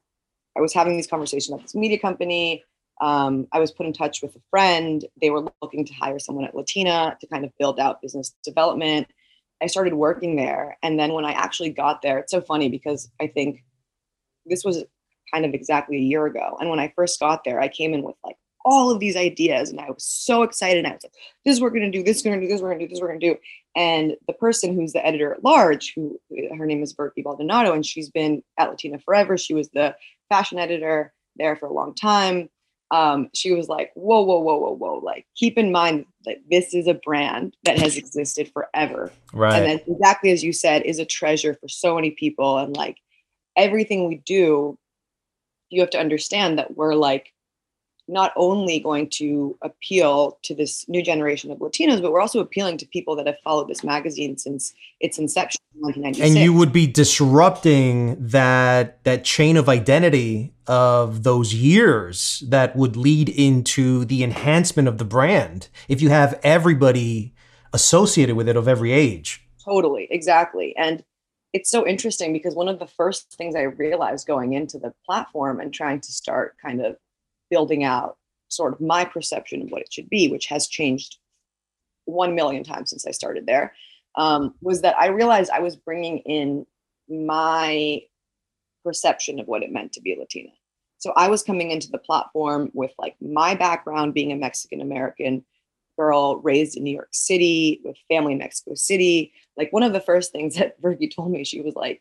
i 0.56 0.60
was 0.60 0.72
having 0.72 0.96
these 0.96 1.06
conversations 1.06 1.54
at 1.54 1.62
this 1.62 1.74
media 1.74 1.98
company. 1.98 2.64
Um, 3.00 3.46
i 3.52 3.58
was 3.58 3.72
put 3.72 3.86
in 3.86 3.92
touch 3.92 4.22
with 4.22 4.34
a 4.36 4.40
friend. 4.50 5.04
They 5.20 5.30
were 5.30 5.50
looking 5.62 5.84
to 5.84 5.94
hire 5.94 6.18
someone 6.18 6.44
at 6.44 6.54
latina 6.54 7.16
to 7.20 7.26
kind 7.26 7.44
of 7.44 7.52
build 7.58 7.80
out 7.80 8.02
business 8.02 8.34
development. 8.44 9.08
I 9.60 9.66
started 9.66 9.94
working 9.94 10.36
there. 10.36 10.76
And 10.82 10.98
then 10.98 11.12
when 11.12 11.24
i 11.24 11.32
actually 11.32 11.70
got 11.70 12.02
there 12.02 12.18
it's 12.18 12.32
so 12.32 12.40
funny 12.40 12.68
because 12.68 13.10
i 13.20 13.26
think 13.26 13.64
this 14.46 14.64
was 14.64 14.84
kind 15.32 15.44
of 15.44 15.54
exactly 15.54 15.96
a 15.96 16.00
year 16.00 16.26
ago. 16.26 16.56
And 16.60 16.70
when 16.70 16.80
I 16.80 16.92
first 16.94 17.20
got 17.20 17.44
there, 17.44 17.60
I 17.60 17.68
came 17.68 17.94
in 17.94 18.02
with 18.02 18.16
like 18.24 18.36
all 18.64 18.90
of 18.90 19.00
these 19.00 19.16
ideas 19.16 19.70
and 19.70 19.80
I 19.80 19.88
was 19.88 20.04
so 20.04 20.42
excited. 20.42 20.84
I 20.84 20.92
was 20.92 21.02
like, 21.02 21.12
this 21.44 21.54
is 21.54 21.60
what 21.60 21.72
we're 21.72 21.78
going 21.78 21.90
to 21.90 21.98
do, 21.98 22.04
this 22.04 22.18
is 22.18 22.22
going 22.22 22.38
to 22.38 22.46
do, 22.46 22.52
this 22.52 22.60
we're 22.60 22.68
going 22.68 22.80
to 22.80 22.86
do, 22.86 22.90
this 22.90 23.00
we're 23.00 23.08
going 23.08 23.20
to 23.20 23.34
do. 23.34 23.38
And 23.76 24.16
the 24.26 24.34
person 24.34 24.74
who's 24.74 24.92
the 24.92 25.04
editor 25.06 25.32
at 25.32 25.44
large, 25.44 25.92
who 25.94 26.20
her 26.56 26.66
name 26.66 26.82
is 26.82 26.92
Virgie 26.92 27.22
Baldonado, 27.22 27.72
and 27.72 27.86
she's 27.86 28.10
been 28.10 28.42
at 28.58 28.68
Latina 28.68 28.98
forever. 28.98 29.38
She 29.38 29.54
was 29.54 29.68
the 29.70 29.94
fashion 30.28 30.58
editor 30.58 31.12
there 31.36 31.56
for 31.56 31.66
a 31.66 31.72
long 31.72 31.94
time. 31.94 32.50
Um, 32.90 33.28
she 33.34 33.52
was 33.52 33.68
like, 33.68 33.92
whoa, 33.94 34.22
whoa, 34.22 34.40
whoa, 34.40 34.56
whoa, 34.56 34.74
whoa. 34.74 34.98
Like, 34.98 35.26
keep 35.36 35.58
in 35.58 35.70
mind 35.70 36.06
that 36.24 36.38
this 36.50 36.74
is 36.74 36.86
a 36.86 36.94
brand 36.94 37.54
that 37.64 37.78
has 37.78 37.96
existed 37.96 38.50
forever. 38.52 39.12
Right. 39.32 39.54
And 39.54 39.66
then 39.66 39.80
exactly 39.86 40.30
as 40.30 40.42
you 40.42 40.52
said, 40.52 40.82
is 40.82 40.98
a 40.98 41.04
treasure 41.04 41.54
for 41.54 41.68
so 41.68 41.94
many 41.94 42.12
people. 42.12 42.58
And 42.58 42.76
like 42.76 42.96
everything 43.56 44.08
we 44.08 44.22
do 44.24 44.78
you 45.70 45.80
have 45.80 45.90
to 45.90 45.98
understand 45.98 46.58
that 46.58 46.76
we're 46.76 46.94
like 46.94 47.32
not 48.08 48.32
only 48.36 48.80
going 48.80 49.08
to 49.10 49.56
appeal 49.62 50.38
to 50.42 50.54
this 50.54 50.88
new 50.88 51.02
generation 51.02 51.50
of 51.50 51.58
Latinos, 51.58 52.00
but 52.00 52.10
we're 52.10 52.22
also 52.22 52.40
appealing 52.40 52.78
to 52.78 52.86
people 52.86 53.14
that 53.16 53.26
have 53.26 53.36
followed 53.44 53.68
this 53.68 53.84
magazine 53.84 54.38
since 54.38 54.72
its 55.00 55.18
inception 55.18 55.60
in 55.74 55.82
1996. 55.82 56.36
And 56.36 56.42
you 56.42 56.58
would 56.58 56.72
be 56.72 56.86
disrupting 56.86 58.16
that 58.18 59.04
that 59.04 59.24
chain 59.24 59.56
of 59.56 59.68
identity 59.68 60.54
of 60.66 61.22
those 61.22 61.52
years 61.54 62.42
that 62.48 62.74
would 62.74 62.96
lead 62.96 63.28
into 63.28 64.04
the 64.06 64.24
enhancement 64.24 64.88
of 64.88 64.98
the 64.98 65.04
brand 65.04 65.68
if 65.88 66.00
you 66.00 66.08
have 66.08 66.40
everybody 66.42 67.34
associated 67.72 68.36
with 68.36 68.48
it 68.48 68.56
of 68.56 68.66
every 68.66 68.92
age. 68.92 69.44
Totally, 69.62 70.08
exactly. 70.10 70.74
And 70.78 71.04
it's 71.58 71.70
so 71.72 71.84
interesting 71.84 72.32
because 72.32 72.54
one 72.54 72.68
of 72.68 72.78
the 72.78 72.86
first 72.86 73.32
things 73.32 73.56
I 73.56 73.62
realized 73.62 74.28
going 74.28 74.52
into 74.52 74.78
the 74.78 74.94
platform 75.04 75.58
and 75.58 75.74
trying 75.74 76.00
to 76.00 76.12
start 76.12 76.54
kind 76.64 76.80
of 76.80 76.96
building 77.50 77.82
out 77.82 78.16
sort 78.46 78.74
of 78.74 78.80
my 78.80 79.04
perception 79.04 79.62
of 79.62 79.70
what 79.70 79.82
it 79.82 79.92
should 79.92 80.08
be, 80.08 80.28
which 80.28 80.46
has 80.46 80.68
changed 80.68 81.16
one 82.04 82.36
million 82.36 82.62
times 82.62 82.90
since 82.90 83.08
I 83.08 83.10
started 83.10 83.44
there, 83.46 83.74
um, 84.14 84.54
was 84.60 84.82
that 84.82 84.96
I 84.96 85.08
realized 85.08 85.50
I 85.50 85.58
was 85.58 85.74
bringing 85.74 86.18
in 86.18 86.64
my 87.08 88.02
perception 88.84 89.40
of 89.40 89.48
what 89.48 89.64
it 89.64 89.72
meant 89.72 89.92
to 89.94 90.00
be 90.00 90.14
Latina. 90.16 90.50
So 90.98 91.12
I 91.16 91.26
was 91.26 91.42
coming 91.42 91.72
into 91.72 91.90
the 91.90 91.98
platform 91.98 92.70
with 92.72 92.92
like 92.98 93.16
my 93.20 93.56
background 93.56 94.14
being 94.14 94.30
a 94.30 94.36
Mexican 94.36 94.80
American 94.80 95.44
girl 95.98 96.40
raised 96.40 96.76
in 96.76 96.84
New 96.84 96.94
York 96.94 97.08
City 97.12 97.80
with 97.84 97.96
family 98.08 98.32
in 98.32 98.38
Mexico 98.38 98.74
City. 98.74 99.32
Like 99.56 99.72
one 99.72 99.82
of 99.82 99.92
the 99.92 100.00
first 100.00 100.32
things 100.32 100.54
that 100.58 100.76
Virgie 100.80 101.08
told 101.08 101.30
me, 101.30 101.44
she 101.44 101.60
was 101.60 101.74
like, 101.74 102.00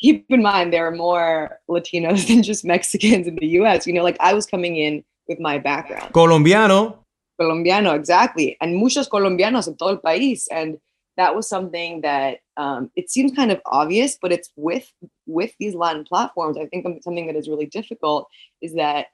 keep 0.00 0.26
in 0.28 0.42
mind 0.42 0.72
there 0.72 0.86
are 0.86 0.94
more 0.94 1.58
Latinos 1.68 2.26
than 2.28 2.42
just 2.42 2.64
Mexicans 2.64 3.26
in 3.26 3.36
the 3.36 3.46
US. 3.60 3.86
You 3.86 3.94
know, 3.94 4.02
like 4.02 4.18
I 4.20 4.34
was 4.34 4.46
coming 4.46 4.76
in 4.76 5.04
with 5.28 5.40
my 5.40 5.58
background. 5.58 6.12
Colombiano. 6.12 7.04
Colombiano, 7.40 7.94
exactly. 7.94 8.56
And 8.60 8.76
muchos 8.76 9.08
colombianos 9.08 9.68
en 9.68 9.76
todo 9.76 9.90
el 9.90 9.98
país. 9.98 10.48
And 10.50 10.78
that 11.16 11.34
was 11.34 11.48
something 11.48 12.00
that 12.00 12.38
um, 12.56 12.90
it 12.96 13.10
seems 13.10 13.32
kind 13.32 13.52
of 13.52 13.60
obvious, 13.66 14.18
but 14.20 14.32
it's 14.32 14.50
with 14.56 14.90
with 15.26 15.52
these 15.58 15.74
Latin 15.74 16.04
platforms. 16.04 16.56
I 16.56 16.66
think 16.66 16.86
something 17.02 17.26
that 17.26 17.36
is 17.36 17.48
really 17.48 17.66
difficult 17.66 18.28
is 18.62 18.74
that 18.74 19.06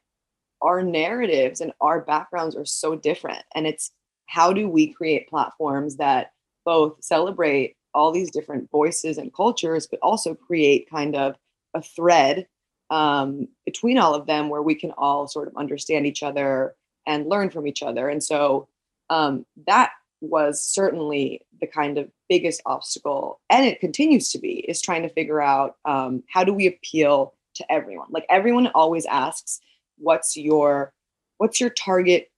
our 0.65 0.83
narratives 0.83 1.61
and 1.61 1.73
our 1.81 2.01
backgrounds 2.01 2.57
are 2.57 2.65
so 2.65 2.97
different. 2.97 3.43
And 3.55 3.67
it's 3.67 3.93
how 4.27 4.53
do 4.53 4.69
we 4.69 4.93
create 4.93 5.29
platforms 5.29 5.97
that 5.97 6.33
both 6.65 6.97
celebrate 7.05 7.77
all 7.95 8.11
these 8.11 8.31
different 8.31 8.71
voices 8.71 9.19
and 9.19 9.33
cultures, 9.33 9.87
but 9.87 10.01
also 10.03 10.35
create 10.35 10.91
kind 10.91 11.15
of 11.15 11.37
a 11.75 11.83
thread 11.83 12.47
um, 12.91 13.47
between 13.65 13.99
all 13.99 14.15
of 14.15 14.27
them 14.27 14.49
where 14.49 14.63
we 14.63 14.75
can 14.75 14.91
all 14.93 15.29
sort 15.29 15.49
of 15.49 15.57
understand 15.57 16.07
each 16.07 16.23
other 16.23 16.75
and 17.07 17.29
learn 17.29 17.51
from 17.51 17.67
each 17.67 17.83
other. 17.83 18.09
And 18.09 18.23
so 18.23 18.69
um, 19.11 19.45
that 19.67 19.91
was 20.21 20.65
certainly 20.65 21.43
the 21.61 21.67
kind 21.67 21.99
of 21.99 22.11
biggest 22.29 22.63
obstacle, 22.65 23.41
and 23.51 23.67
it 23.67 23.81
continues 23.81 24.31
to 24.33 24.39
be, 24.39 24.65
is 24.69 24.81
trying 24.81 25.03
to 25.03 25.09
figure 25.11 25.43
out 25.43 25.77
um, 25.85 26.23
how 26.29 26.43
do 26.45 26.53
we 26.55 26.67
appeal 26.67 27.35
to 27.57 27.71
everyone. 27.71 28.09
Like 28.11 28.27
everyone 28.31 28.69
always 28.69 29.07
asks, 29.07 29.61
what's 29.99 30.37
your 30.37 30.93
what's 31.39 31.61
your 31.61 31.71
target 31.71 32.31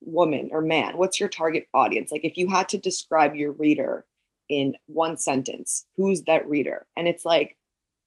woman 0.00 0.50
or 0.52 0.60
man? 0.60 0.96
What's 0.96 1.18
your 1.18 1.28
target 1.28 1.66
audience? 1.74 2.12
Like 2.12 2.24
if 2.24 2.36
you 2.36 2.48
had 2.48 2.68
to 2.70 2.78
describe 2.78 3.34
your 3.34 3.52
reader 3.52 4.04
in 4.48 4.76
one 4.86 5.16
sentence 5.16 5.86
who's 5.96 6.22
that 6.22 6.48
reader? 6.48 6.86
And 6.96 7.08
it's 7.08 7.24
like 7.24 7.56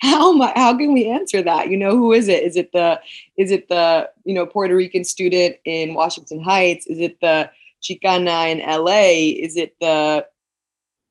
how 0.01 0.31
my, 0.31 0.53
how 0.55 0.77
can 0.77 0.93
we 0.93 1.07
answer 1.07 1.41
that? 1.41 1.69
You 1.69 1.77
know 1.77 1.91
who 1.91 2.13
is 2.13 2.27
it? 2.29 2.43
Is 2.43 2.55
it 2.55 2.71
the 2.71 3.01
is 3.37 3.51
it 3.51 3.67
the 3.67 4.09
you 4.23 4.33
know 4.33 4.45
puerto 4.45 4.75
rican 4.75 5.03
student 5.03 5.57
in 5.65 5.93
washington 5.93 6.41
heights? 6.41 6.87
Is 6.87 6.99
it 6.99 7.19
the 7.19 7.51
chicana 7.81 8.51
in 8.51 8.59
la 8.59 8.91
is 8.91 9.55
it 9.57 9.75
the 9.79 10.25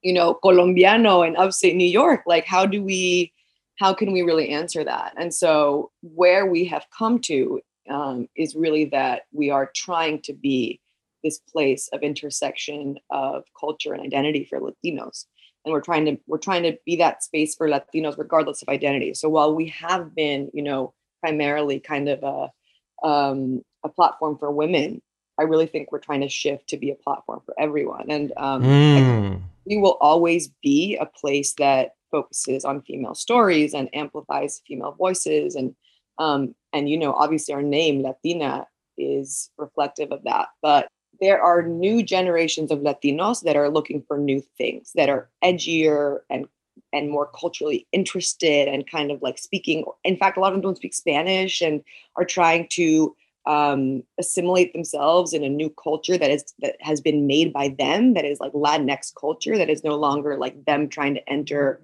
you 0.03 0.13
know 0.13 0.35
colombiano 0.35 1.27
in 1.27 1.37
upstate 1.37 1.77
new 1.77 1.89
york? 1.89 2.23
Like 2.27 2.47
how 2.47 2.65
do 2.65 2.83
we 2.83 3.33
how 3.79 3.95
can 3.95 4.13
we 4.13 4.23
really 4.23 4.49
answer 4.49 4.83
that? 4.85 5.15
And 5.17 5.33
so 5.33 5.93
where 6.03 6.47
we 6.47 6.65
have 6.65 6.87
come 6.97 7.21
to 7.21 7.61
um, 7.91 8.29
is 8.37 8.55
really 8.55 8.87
that 8.87 9.23
we 9.33 9.51
are 9.51 9.71
trying 9.75 10.21
to 10.23 10.33
be 10.33 10.81
this 11.25 11.39
place 11.39 11.89
of 11.93 12.03
intersection 12.03 12.97
of 13.11 13.45
culture 13.59 13.93
and 13.93 14.03
identity 14.03 14.45
for 14.45 14.61
Latinos. 14.61 15.27
And 15.65 15.73
we're 15.73 15.81
trying 15.81 16.05
to 16.07 16.17
we're 16.27 16.39
trying 16.39 16.63
to 16.63 16.79
be 16.87 16.97
that 16.97 17.23
space 17.25 17.55
for 17.57 17.69
Latinos 17.69 18.17
regardless 18.19 18.63
of 18.63 18.69
identity. 18.69 19.15
So 19.15 19.29
while 19.29 19.55
we 19.55 19.69
have 19.69 20.15
been, 20.15 20.51
you 20.55 20.63
know, 20.63 20.95
primarily 21.21 21.81
kind 21.81 22.09
of 22.09 22.23
a 22.23 23.07
um, 23.07 23.63
a 23.85 23.89
platform 23.89 24.39
for 24.39 24.51
women, 24.51 25.03
I 25.39 25.45
really 25.45 25.67
think 25.67 25.93
we're 25.93 25.99
trying 26.01 26.21
to 26.23 26.29
shift 26.29 26.69
to 26.69 26.77
be 26.77 26.91
a 26.91 26.97
platform 26.97 27.41
for 27.45 27.55
everyone. 27.59 28.11
And 28.11 28.33
um, 28.37 28.63
Mm. 28.63 29.43
we 29.67 29.77
will 29.77 29.99
always 30.01 30.49
be 30.63 30.97
a 30.97 31.07
place 31.07 31.55
that 31.55 31.93
focuses 32.11 32.65
on 32.65 32.83
female 32.83 33.15
stories 33.15 33.75
and 33.75 33.89
amplifies 33.95 34.63
female 34.67 34.93
voices 34.93 35.55
and 35.55 35.75
um, 36.19 36.55
and 36.73 36.89
you 36.89 36.99
know 36.99 37.13
obviously 37.13 37.55
our 37.55 37.63
name 37.63 38.03
latina 38.03 38.67
is 38.97 39.51
reflective 39.57 40.11
of 40.13 40.23
that 40.25 40.49
but 40.63 40.89
there 41.21 41.43
are 41.43 41.63
new 41.63 42.03
generations 42.03 42.71
of 42.71 42.81
latinos 42.81 43.43
that 43.43 43.57
are 43.57 43.71
looking 43.71 44.03
for 44.07 44.19
new 44.19 44.41
things 44.57 44.93
that 44.95 45.09
are 45.09 45.29
edgier 45.43 46.21
and 46.31 46.47
and 46.93 47.11
more 47.11 47.29
culturally 47.39 47.87
interested 47.93 48.69
and 48.69 48.91
kind 48.91 49.11
of 49.11 49.21
like 49.23 49.39
speaking 49.39 49.85
in 50.05 50.17
fact 50.17 50.37
a 50.37 50.41
lot 50.41 50.49
of 50.49 50.55
them 50.55 50.63
don't 50.63 50.77
speak 50.77 50.95
spanish 50.95 51.61
and 51.61 51.83
are 52.17 52.25
trying 52.25 52.67
to 52.69 53.15
um, 53.47 54.03
assimilate 54.19 54.75
themselves 54.75 55.33
in 55.33 55.43
a 55.43 55.49
new 55.49 55.71
culture 55.83 56.19
that 56.19 56.31
is 56.31 56.45
that 56.59 56.77
has 56.81 57.01
been 57.01 57.27
made 57.27 57.51
by 57.53 57.75
them 57.79 58.13
that 58.13 58.27
is 58.27 58.41
like 58.41 58.53
latinx 58.53 59.13
culture 59.19 59.57
that 59.57 59.71
is 59.71 59.83
no 59.83 59.97
longer 59.97 60.37
like 60.37 60.67
them 60.67 60.87
trying 60.87 61.15
to 61.15 61.29
enter 61.31 61.81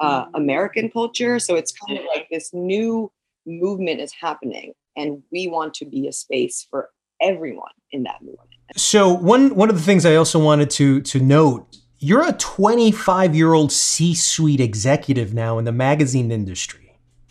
uh, 0.00 0.26
american 0.34 0.90
culture. 0.90 1.38
So 1.38 1.54
it's 1.54 1.72
kind 1.72 1.98
of 1.98 2.04
like 2.14 2.28
this 2.30 2.52
new 2.52 3.10
movement 3.46 4.00
is 4.00 4.12
happening 4.12 4.72
and 4.96 5.22
we 5.30 5.46
want 5.46 5.74
to 5.74 5.84
be 5.84 6.08
a 6.08 6.12
space 6.12 6.66
for 6.70 6.90
everyone 7.20 7.72
in 7.92 8.02
that 8.02 8.20
movement 8.20 8.50
So 8.76 9.12
one 9.12 9.54
one 9.54 9.70
of 9.70 9.76
the 9.76 9.82
things 9.82 10.04
I 10.04 10.16
also 10.16 10.38
wanted 10.38 10.70
to 10.70 11.00
to 11.02 11.20
note, 11.20 11.76
you're 11.98 12.26
a 12.26 12.32
25 12.32 13.34
year 13.34 13.52
old 13.52 13.72
C-suite 13.72 14.60
executive 14.60 15.32
now 15.32 15.58
in 15.58 15.64
the 15.64 15.72
magazine 15.72 16.30
industry. 16.30 16.82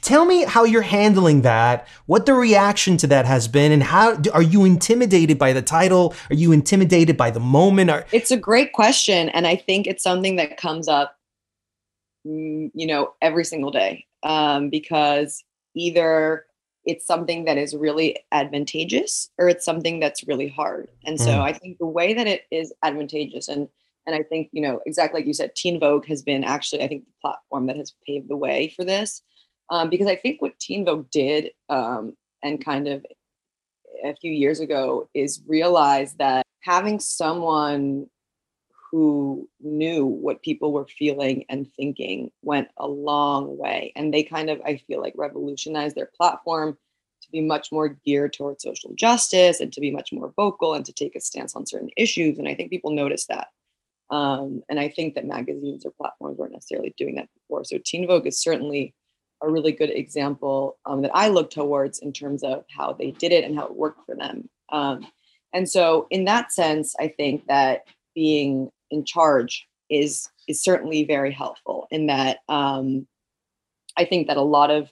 Tell 0.02 0.26
me 0.26 0.44
how 0.44 0.66
you're 0.66 0.84
handling 0.84 1.42
that, 1.42 1.88
what 2.06 2.28
the 2.28 2.36
reaction 2.36 2.96
to 2.98 3.08
that 3.08 3.26
has 3.26 3.48
been, 3.48 3.72
and 3.72 3.82
how 3.82 4.22
are 4.36 4.42
you 4.42 4.64
intimidated 4.64 5.40
by 5.40 5.52
the 5.52 5.64
title? 5.64 6.14
Are 6.30 6.36
you 6.36 6.52
intimidated 6.52 7.18
by 7.18 7.32
the 7.32 7.40
moment? 7.40 7.90
Are, 7.90 8.06
it's 8.12 8.30
a 8.30 8.38
great 8.38 8.72
question 8.72 9.30
and 9.30 9.48
i 9.48 9.56
think 9.56 9.88
it's 9.88 10.04
something 10.04 10.36
that 10.36 10.58
comes 10.58 10.88
up 10.88 11.18
mm, 12.26 12.72
you 12.74 12.88
know 12.88 13.14
every 13.22 13.46
single 13.46 13.72
day 13.72 14.06
um, 14.24 14.70
because 14.70 15.44
either 15.76 16.46
it's 16.86 17.06
something 17.06 17.46
that 17.46 17.58
is 17.58 17.76
really 17.76 18.18
advantageous 18.32 19.30
or 19.38 19.50
it's 19.50 19.66
something 19.66 20.00
that's 20.00 20.28
really 20.28 20.48
hard. 20.48 20.88
And 21.04 21.20
so 21.20 21.32
Mm. 21.32 21.42
I 21.42 21.54
think 21.54 21.78
the 21.80 21.86
way 21.86 22.14
that 22.14 22.28
it 22.28 22.44
is 22.52 22.74
advantageous 22.84 23.48
and 23.48 23.68
and 24.08 24.16
I 24.16 24.22
think, 24.22 24.50
you 24.52 24.62
know, 24.62 24.82
exactly 24.86 25.20
like 25.20 25.26
you 25.28 25.34
said, 25.34 25.56
Teen 25.56 25.80
Vogue 25.80 26.06
has 26.06 26.22
been 26.22 26.44
actually, 26.44 26.84
I 26.84 26.88
think, 26.88 27.06
the 27.06 27.14
platform 27.22 27.66
that 27.66 27.78
has 27.78 27.96
paved 28.06 28.30
the 28.30 28.38
way 28.38 28.72
for 28.76 28.86
this. 28.86 29.24
Um, 29.72 29.90
because 29.90 30.06
I 30.06 30.16
think 30.16 30.44
what 30.44 30.60
Teen 30.60 30.86
Vogue 30.86 31.10
did 31.10 31.50
um, 31.70 32.16
and 32.44 32.64
kind 32.64 32.88
of 32.88 33.04
a 34.04 34.16
few 34.16 34.32
years 34.32 34.60
ago 34.60 35.10
is 35.16 35.42
realize 35.48 36.14
that 36.16 36.46
having 36.62 37.00
someone 37.00 38.08
who 38.96 39.50
knew 39.60 40.06
what 40.06 40.42
people 40.42 40.72
were 40.72 40.88
feeling 40.88 41.44
and 41.50 41.70
thinking 41.76 42.32
went 42.44 42.70
a 42.78 42.88
long 42.88 43.58
way. 43.58 43.92
And 43.94 44.14
they 44.14 44.24
kind 44.24 44.50
of, 44.50 44.62
I 44.62 44.78
feel 44.78 45.02
like, 45.02 45.12
revolutionized 45.18 45.98
their 45.98 46.10
platform 46.16 46.78
to 47.22 47.30
be 47.30 47.42
much 47.42 47.74
more 47.74 47.90
geared 47.90 48.32
towards 48.32 48.64
social 48.64 48.94
justice 48.96 49.60
and 49.60 49.74
to 49.74 49.82
be 49.82 49.92
much 49.92 50.14
more 50.14 50.32
vocal 50.38 50.76
and 50.76 50.86
to 50.86 50.94
take 50.94 51.14
a 51.14 51.20
stance 51.20 51.58
on 51.58 51.66
certain 51.66 51.90
issues. 51.98 52.40
And 52.40 52.48
I 52.48 52.56
think 52.56 52.70
people 52.70 52.92
noticed 52.92 53.28
that. 53.28 53.50
Um, 54.12 54.64
and 54.70 54.80
I 54.80 54.88
think 54.88 55.16
that 55.16 55.26
magazines 55.26 55.86
or 55.86 55.92
platforms 55.92 56.38
weren't 56.38 56.54
necessarily 56.54 56.96
doing 56.98 57.16
that 57.16 57.28
before. 57.34 57.66
So 57.66 57.78
Teen 57.84 58.08
Vogue 58.08 58.28
is 58.28 58.42
certainly 58.42 58.94
a 59.44 59.52
really 59.52 59.74
good 59.74 59.90
example 59.90 60.78
um, 60.86 61.02
that 61.02 61.12
I 61.14 61.28
look 61.28 61.50
towards 61.50 62.00
in 62.00 62.14
terms 62.14 62.46
of 62.46 62.64
how 62.70 62.94
they 62.94 63.12
did 63.12 63.34
it 63.34 63.44
and 63.44 63.58
how 63.58 63.66
it 63.66 63.76
worked 63.76 64.06
for 64.06 64.16
them. 64.16 64.50
Um, 64.72 65.06
and 65.52 65.70
so, 65.70 66.08
in 66.10 66.24
that 66.26 66.54
sense, 66.54 66.96
I 66.98 67.10
think 67.10 67.48
that 67.48 67.84
being 68.16 68.72
in 68.92 69.06
charge 69.06 69.68
is 69.90 70.28
is 70.48 70.64
certainly 70.64 71.04
very 71.04 71.32
helpful. 71.32 71.88
In 71.92 72.08
that, 72.08 72.40
um, 72.50 73.08
I 73.98 74.06
think 74.06 74.28
that 74.28 74.38
a 74.38 74.42
lot 74.42 74.72
of 74.72 74.92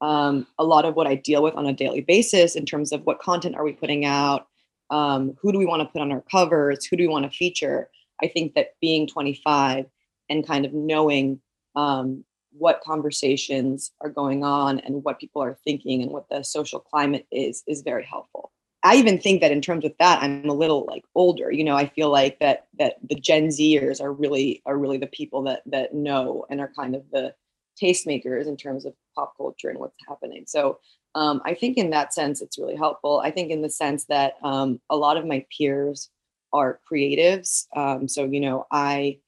um, 0.00 0.46
a 0.58 0.64
lot 0.64 0.84
of 0.84 0.94
what 0.94 1.06
I 1.06 1.14
deal 1.14 1.42
with 1.42 1.54
on 1.54 1.66
a 1.66 1.72
daily 1.72 2.00
basis 2.00 2.56
in 2.56 2.66
terms 2.66 2.92
of 2.92 3.02
what 3.04 3.20
content 3.20 3.54
are 3.54 3.64
we 3.64 3.72
putting 3.72 4.04
out, 4.04 4.48
um, 4.90 5.36
who 5.40 5.52
do 5.52 5.58
we 5.58 5.66
want 5.66 5.80
to 5.80 5.92
put 5.92 6.02
on 6.02 6.10
our 6.10 6.24
covers, 6.30 6.84
who 6.84 6.96
do 6.96 7.04
we 7.04 7.08
want 7.08 7.24
to 7.24 7.36
feature. 7.36 7.88
I 8.20 8.26
think 8.26 8.54
that 8.54 8.74
being 8.80 9.06
25 9.06 9.86
and 10.28 10.46
kind 10.46 10.64
of 10.64 10.72
knowing 10.72 11.40
um, 11.76 12.24
what 12.52 12.82
conversations 12.82 13.92
are 14.00 14.10
going 14.10 14.44
on 14.44 14.80
and 14.80 15.04
what 15.04 15.20
people 15.20 15.42
are 15.42 15.56
thinking 15.64 16.02
and 16.02 16.10
what 16.10 16.28
the 16.28 16.42
social 16.42 16.80
climate 16.80 17.26
is 17.30 17.62
is 17.66 17.82
very 17.82 18.04
helpful. 18.04 18.52
I 18.84 18.96
even 18.96 19.18
think 19.18 19.40
that 19.40 19.52
in 19.52 19.60
terms 19.60 19.84
of 19.84 19.92
that, 19.98 20.22
I'm 20.22 20.48
a 20.48 20.54
little 20.54 20.84
like 20.86 21.04
older. 21.14 21.52
You 21.52 21.64
know, 21.64 21.76
I 21.76 21.86
feel 21.86 22.10
like 22.10 22.38
that 22.40 22.66
that 22.78 22.96
the 23.08 23.14
Gen 23.14 23.48
Zers 23.48 24.00
are 24.00 24.12
really 24.12 24.62
are 24.66 24.76
really 24.76 24.98
the 24.98 25.06
people 25.06 25.42
that 25.44 25.62
that 25.66 25.94
know 25.94 26.44
and 26.50 26.60
are 26.60 26.72
kind 26.76 26.96
of 26.96 27.04
the 27.12 27.34
tastemakers 27.80 28.46
in 28.46 28.56
terms 28.56 28.84
of 28.84 28.94
pop 29.14 29.36
culture 29.36 29.68
and 29.68 29.78
what's 29.78 29.96
happening. 30.08 30.44
So 30.46 30.78
um, 31.14 31.40
I 31.44 31.54
think 31.54 31.76
in 31.76 31.90
that 31.90 32.12
sense, 32.12 32.40
it's 32.42 32.58
really 32.58 32.76
helpful. 32.76 33.20
I 33.20 33.30
think 33.30 33.50
in 33.50 33.62
the 33.62 33.70
sense 33.70 34.04
that 34.06 34.34
um, 34.42 34.80
a 34.90 34.96
lot 34.96 35.16
of 35.16 35.26
my 35.26 35.44
peers 35.56 36.10
are 36.52 36.80
creatives. 36.90 37.66
Um, 37.76 38.08
so 38.08 38.24
you 38.24 38.40
know, 38.40 38.66
I 38.70 39.18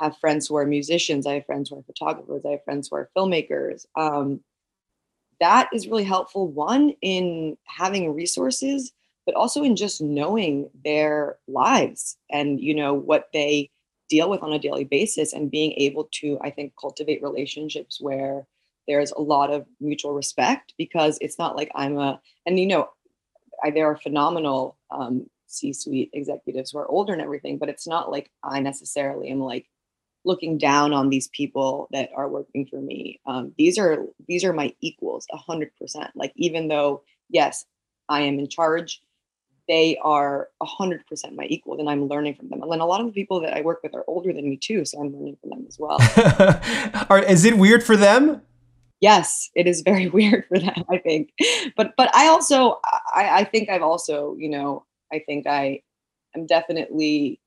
have 0.00 0.16
friends 0.18 0.46
who 0.46 0.56
are 0.56 0.66
musicians. 0.66 1.26
I 1.26 1.34
have 1.34 1.46
friends 1.46 1.68
who 1.68 1.78
are 1.78 1.82
photographers. 1.82 2.44
I 2.46 2.52
have 2.52 2.64
friends 2.64 2.88
who 2.88 2.96
are 2.96 3.10
filmmakers. 3.16 3.84
Um, 3.96 4.40
that 5.40 5.68
is 5.72 5.88
really 5.88 6.04
helpful. 6.04 6.48
One 6.48 6.94
in 7.02 7.58
having 7.66 8.14
resources, 8.14 8.92
but 9.26 9.34
also 9.34 9.62
in 9.62 9.76
just 9.76 10.00
knowing 10.00 10.68
their 10.84 11.38
lives 11.48 12.16
and 12.30 12.60
you 12.60 12.74
know 12.74 12.94
what 12.94 13.28
they 13.32 13.70
deal 14.12 14.28
with 14.28 14.42
on 14.42 14.52
a 14.52 14.58
daily 14.58 14.84
basis 14.84 15.32
and 15.32 15.50
being 15.50 15.72
able 15.78 16.06
to, 16.12 16.38
I 16.42 16.50
think, 16.50 16.74
cultivate 16.78 17.22
relationships 17.22 17.98
where 17.98 18.46
there's 18.86 19.10
a 19.12 19.22
lot 19.22 19.50
of 19.50 19.64
mutual 19.80 20.12
respect 20.12 20.74
because 20.76 21.16
it's 21.22 21.38
not 21.38 21.56
like 21.56 21.70
I'm 21.74 21.96
a 21.98 22.20
and 22.44 22.60
you 22.60 22.66
know, 22.66 22.90
I, 23.64 23.70
there 23.70 23.86
are 23.86 23.96
phenomenal 23.96 24.76
um, 24.90 25.30
C-suite 25.46 26.10
executives 26.12 26.72
who 26.72 26.78
are 26.78 26.88
older 26.88 27.14
and 27.14 27.22
everything, 27.22 27.56
but 27.56 27.70
it's 27.70 27.86
not 27.86 28.10
like 28.10 28.30
I 28.44 28.60
necessarily 28.60 29.28
am 29.28 29.40
like 29.40 29.66
looking 30.24 30.58
down 30.58 30.92
on 30.92 31.08
these 31.08 31.28
people 31.28 31.88
that 31.92 32.10
are 32.14 32.28
working 32.28 32.66
for 32.66 32.82
me. 32.82 33.18
Um, 33.24 33.54
these 33.56 33.78
are 33.78 34.04
these 34.28 34.44
are 34.44 34.52
my 34.52 34.74
equals, 34.82 35.26
a 35.32 35.38
hundred 35.38 35.74
percent. 35.76 36.10
Like 36.14 36.32
even 36.36 36.68
though 36.68 37.02
yes, 37.30 37.64
I 38.10 38.22
am 38.22 38.38
in 38.38 38.48
charge, 38.48 39.00
they 39.68 39.96
are 40.02 40.48
a 40.60 40.66
hundred 40.66 41.06
percent 41.06 41.36
my 41.36 41.46
equals, 41.46 41.78
and 41.80 41.88
I'm 41.88 42.08
learning 42.08 42.34
from 42.34 42.48
them. 42.48 42.62
And 42.62 42.72
then 42.72 42.80
a 42.80 42.86
lot 42.86 43.00
of 43.00 43.06
the 43.06 43.12
people 43.12 43.40
that 43.40 43.56
I 43.56 43.60
work 43.60 43.82
with 43.82 43.94
are 43.94 44.04
older 44.06 44.32
than 44.32 44.48
me 44.48 44.56
too, 44.56 44.84
so 44.84 45.00
I'm 45.00 45.12
learning 45.12 45.36
from 45.40 45.50
them 45.50 45.64
as 45.68 45.78
well. 45.78 45.98
Are, 47.10 47.20
is 47.20 47.44
it 47.44 47.56
weird 47.56 47.82
for 47.82 47.96
them? 47.96 48.42
yes, 49.02 49.50
it 49.54 49.66
is 49.66 49.82
very 49.82 50.08
weird 50.18 50.46
for 50.48 50.58
them, 50.58 50.84
I 50.88 50.96
think. 50.96 51.34
But 51.76 51.92
but 51.98 52.14
I 52.16 52.28
also 52.28 52.80
I, 53.14 53.40
I 53.40 53.44
think 53.44 53.68
I've 53.68 53.82
also, 53.82 54.34
you 54.38 54.48
know, 54.48 54.86
I 55.12 55.18
think 55.18 55.46
I 55.46 55.82
am 56.34 56.46
definitely, 56.46 57.38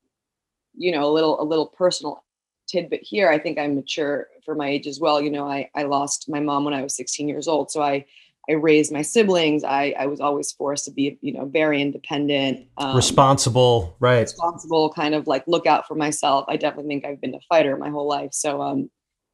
you 0.76 0.92
know, 0.92 1.10
a 1.10 1.12
little 1.12 1.42
a 1.42 1.42
little 1.42 1.66
personal 1.66 2.22
tidbit 2.68 3.00
here. 3.02 3.28
I 3.28 3.38
think 3.38 3.58
I'm 3.58 3.74
mature 3.74 4.28
for 4.44 4.54
my 4.54 4.68
age 4.68 4.86
as 4.86 5.00
well. 5.00 5.20
You 5.20 5.30
know, 5.32 5.48
I 5.48 5.68
I 5.74 5.82
lost 5.84 6.28
my 6.28 6.38
mom 6.38 6.64
when 6.64 6.74
I 6.74 6.82
was 6.82 6.94
16 6.94 7.28
years 7.28 7.48
old. 7.48 7.72
So 7.72 7.82
I 7.82 8.04
I 8.48 8.52
raised 8.52 8.92
my 8.92 9.02
siblings. 9.02 9.64
I 9.64 9.94
I 9.98 10.06
was 10.06 10.20
always 10.20 10.52
forced 10.52 10.84
to 10.86 10.90
be, 10.92 11.18
you 11.20 11.32
know, 11.32 11.46
very 11.46 11.80
independent. 11.82 12.66
Um, 12.78 12.96
Responsible, 12.96 13.96
right? 14.00 14.26
responsible 14.26 14.92
kind 14.92 15.14
of 15.14 15.26
like 15.26 15.44
look 15.46 15.66
out 15.66 15.86
for 15.86 15.94
myself 15.94 16.44
i 16.48 16.56
definitely 16.56 16.88
think 16.88 17.04
i've 17.04 17.20
been 17.20 17.34
a 17.34 17.40
fighter 17.48 17.76
my 17.76 17.90
whole 17.90 18.08
life 18.08 18.32
so 18.32 18.60
um 18.60 18.90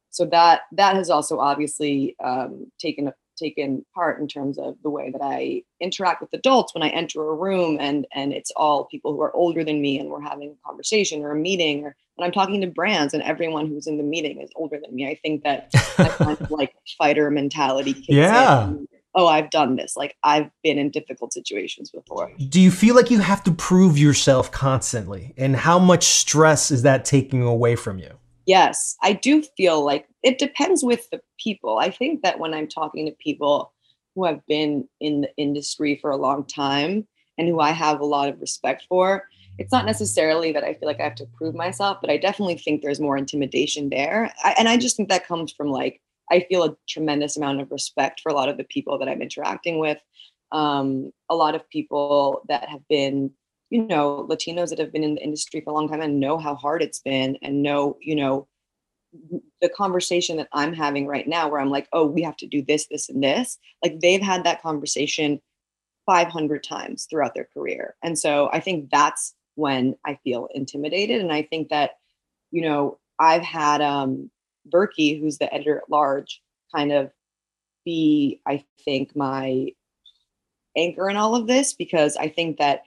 so 0.09 0.25
that 0.25 0.61
that 0.71 0.95
has 0.95 1.09
also 1.09 1.39
obviously 1.39 2.15
um 2.23 2.71
taken 2.79 3.11
taken 3.35 3.83
part 3.95 4.19
in 4.19 4.27
terms 4.27 4.59
of 4.59 4.75
the 4.83 4.89
way 4.89 5.09
that 5.11 5.21
i 5.23 5.61
interact 5.79 6.21
with 6.21 6.29
adults 6.33 6.73
when 6.73 6.83
i 6.83 6.89
enter 6.89 7.21
a 7.21 7.35
room 7.35 7.77
and 7.79 8.05
and 8.13 8.33
it's 8.33 8.51
all 8.55 8.85
people 8.85 9.13
who 9.13 9.21
are 9.21 9.35
older 9.35 9.63
than 9.63 9.81
me 9.81 9.99
and 9.99 10.09
we're 10.09 10.21
having 10.21 10.51
a 10.51 10.67
conversation 10.67 11.23
or 11.23 11.31
a 11.31 11.35
meeting 11.35 11.83
or 11.83 11.95
when 12.15 12.25
i'm 12.25 12.31
talking 12.31 12.61
to 12.61 12.67
brands 12.67 13.13
and 13.13 13.23
everyone 13.23 13.67
who's 13.67 13.87
in 13.87 13.97
the 13.97 14.03
meeting 14.03 14.39
is 14.39 14.49
older 14.55 14.79
than 14.83 14.93
me 14.93 15.07
i 15.07 15.15
think 15.23 15.43
that 15.43 15.71
that 15.97 16.11
kind 16.11 16.39
of 16.39 16.51
like 16.51 16.73
fighter 16.97 17.31
mentality 17.31 17.95
yeah. 18.07 18.67
in. 18.67 18.87
Oh 19.15 19.27
i've 19.27 19.49
done 19.49 19.75
this 19.75 19.95
like 19.95 20.15
i've 20.23 20.49
been 20.63 20.77
in 20.77 20.89
difficult 20.89 21.33
situations 21.33 21.91
before 21.91 22.31
Do 22.49 22.61
you 22.61 22.71
feel 22.71 22.95
like 22.95 23.09
you 23.09 23.19
have 23.19 23.43
to 23.43 23.51
prove 23.51 23.97
yourself 23.97 24.51
constantly? 24.51 25.33
And 25.37 25.55
how 25.55 25.79
much 25.79 26.03
stress 26.03 26.71
is 26.71 26.83
that 26.83 27.05
taking 27.05 27.41
away 27.41 27.75
from 27.75 27.99
you? 27.99 28.11
Yes, 28.45 28.97
I 29.01 29.13
do 29.13 29.41
feel 29.55 29.83
like 29.83 30.07
it 30.21 30.37
depends 30.37 30.83
with 30.83 31.09
the 31.09 31.21
people. 31.39 31.79
I 31.79 31.89
think 31.89 32.23
that 32.23 32.39
when 32.39 32.53
I'm 32.53 32.67
talking 32.67 33.05
to 33.05 33.11
people 33.13 33.71
who 34.15 34.25
have 34.25 34.45
been 34.47 34.87
in 34.99 35.21
the 35.21 35.35
industry 35.37 35.97
for 36.01 36.11
a 36.11 36.17
long 36.17 36.45
time 36.45 37.07
and 37.37 37.47
who 37.47 37.59
I 37.59 37.71
have 37.71 37.99
a 37.99 38.05
lot 38.05 38.29
of 38.29 38.39
respect 38.41 38.85
for, 38.89 39.27
it's 39.57 39.71
not 39.71 39.85
necessarily 39.85 40.51
that 40.51 40.63
I 40.63 40.73
feel 40.73 40.87
like 40.87 40.99
I 40.99 41.03
have 41.03 41.15
to 41.15 41.25
prove 41.37 41.55
myself, 41.55 41.99
but 42.01 42.09
I 42.09 42.17
definitely 42.17 42.57
think 42.57 42.81
there's 42.81 42.99
more 42.99 43.17
intimidation 43.17 43.89
there. 43.89 44.33
I, 44.43 44.55
and 44.57 44.67
I 44.67 44.77
just 44.77 44.97
think 44.97 45.09
that 45.09 45.27
comes 45.27 45.51
from 45.51 45.69
like, 45.69 46.01
I 46.33 46.45
feel 46.49 46.63
a 46.63 46.75
tremendous 46.89 47.37
amount 47.37 47.61
of 47.61 47.71
respect 47.71 48.21
for 48.21 48.29
a 48.29 48.33
lot 48.33 48.49
of 48.49 48.57
the 48.57 48.63
people 48.63 48.97
that 48.97 49.07
I'm 49.07 49.21
interacting 49.21 49.77
with. 49.77 49.99
Um, 50.51 51.11
a 51.29 51.35
lot 51.35 51.55
of 51.55 51.69
people 51.69 52.41
that 52.47 52.67
have 52.69 52.87
been 52.89 53.31
you 53.69 53.81
know 53.87 54.27
latinos 54.29 54.69
that 54.69 54.79
have 54.79 54.93
been 54.93 55.03
in 55.03 55.15
the 55.15 55.23
industry 55.23 55.61
for 55.61 55.71
a 55.71 55.73
long 55.73 55.87
time 55.89 56.01
and 56.01 56.19
know 56.19 56.37
how 56.37 56.53
hard 56.53 56.83
it's 56.83 56.99
been 56.99 57.37
and 57.41 57.63
know 57.63 57.97
you 58.01 58.15
know 58.15 58.47
the 59.61 59.69
conversation 59.69 60.37
that 60.37 60.47
i'm 60.53 60.73
having 60.73 61.07
right 61.07 61.27
now 61.27 61.47
where 61.49 61.59
i'm 61.59 61.71
like 61.71 61.87
oh 61.93 62.05
we 62.05 62.21
have 62.21 62.37
to 62.37 62.47
do 62.47 62.63
this 62.67 62.87
this 62.87 63.09
and 63.09 63.23
this. 63.23 63.57
Like 63.83 63.99
they've 63.99 64.21
had 64.21 64.43
that 64.43 64.61
conversation 64.61 65.41
500 66.05 66.63
times 66.63 67.07
throughout 67.09 67.33
their 67.33 67.49
career. 67.53 67.95
And 68.03 68.17
so 68.19 68.49
i 68.53 68.59
think 68.59 68.89
that's 68.91 69.33
when 69.55 69.95
i 70.05 70.19
feel 70.23 70.47
intimidated. 70.53 71.21
And 71.21 71.33
i 71.33 71.41
think 71.43 71.69
that 71.69 71.91
you 72.51 72.61
know 72.61 72.99
i've 73.19 73.43
had 73.43 73.81
um 73.81 74.29
Virgie 74.67 75.19
who's 75.19 75.37
the 75.37 75.53
editor 75.53 75.77
at 75.77 75.89
large 75.89 76.41
kind 76.73 76.91
of 76.91 77.11
be 77.85 78.41
i 78.47 78.63
think 78.85 79.15
my 79.15 79.67
anchor 80.75 81.09
in 81.09 81.17
all 81.17 81.35
of 81.35 81.47
this 81.47 81.73
because 81.73 82.15
i 82.17 82.27
think 82.27 82.57
that 82.57 82.83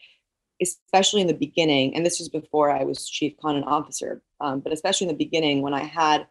especially 0.62 1.20
in 1.20 1.26
the 1.26 1.34
beginning, 1.34 1.94
and 1.94 2.04
this 2.04 2.18
was 2.18 2.28
before 2.28 2.70
I 2.70 2.84
was 2.84 3.08
chief 3.08 3.36
content 3.38 3.66
officer, 3.66 4.22
um, 4.40 4.60
but 4.60 4.72
especially 4.72 5.06
in 5.06 5.12
the 5.12 5.24
beginning 5.24 5.62
when 5.62 5.74
I 5.74 5.84
had 5.84 6.26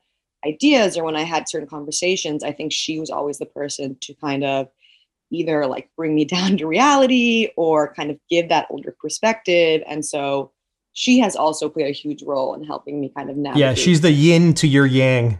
ideas 0.45 0.97
or 0.97 1.03
when 1.03 1.15
I 1.15 1.23
had 1.23 1.49
certain 1.49 1.67
conversations, 1.67 2.43
I 2.43 2.51
think 2.51 2.71
she 2.71 2.99
was 2.99 3.10
always 3.10 3.38
the 3.38 3.45
person 3.45 3.97
to 4.01 4.13
kind 4.15 4.43
of 4.43 4.67
either 5.31 5.65
like 5.65 5.89
bring 5.95 6.15
me 6.15 6.25
down 6.36 6.58
to 6.58 6.67
reality 6.67 7.49
or 7.55 7.93
kind 7.93 8.12
of 8.12 8.19
give 8.29 8.49
that 8.49 8.67
older 8.69 8.95
perspective. 8.99 9.84
And 9.88 10.05
so 10.05 10.51
she 10.95 11.19
has 11.19 11.36
also 11.36 11.69
played 11.69 11.88
a 11.88 11.91
huge 11.91 12.23
role 12.23 12.55
in 12.55 12.63
helping 12.63 12.99
me 12.99 13.12
kind 13.15 13.29
of 13.29 13.36
navigate. 13.38 13.60
Yeah, 13.60 13.73
she's 13.75 14.01
the 14.01 14.12
yin 14.12 14.53
to 14.55 14.67
your 14.67 14.88
yang. 14.88 15.39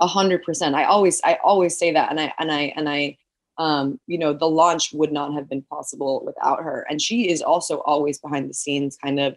a 0.00 0.06
hundred 0.06 0.42
percent. 0.42 0.74
I 0.74 0.84
always, 0.84 1.20
I 1.24 1.38
always 1.42 1.78
say 1.78 1.92
that, 1.92 2.10
and 2.10 2.20
I, 2.20 2.32
and 2.38 2.52
I, 2.52 2.72
and 2.76 2.88
I, 2.88 3.16
um, 3.58 3.98
you 4.06 4.18
know, 4.18 4.32
the 4.32 4.48
launch 4.48 4.92
would 4.92 5.12
not 5.12 5.32
have 5.32 5.48
been 5.48 5.62
possible 5.62 6.22
without 6.26 6.62
her. 6.62 6.86
And 6.90 7.00
she 7.00 7.30
is 7.30 7.40
also 7.40 7.78
always 7.78 8.18
behind 8.18 8.50
the 8.50 8.54
scenes, 8.54 8.98
kind 9.02 9.18
of 9.18 9.36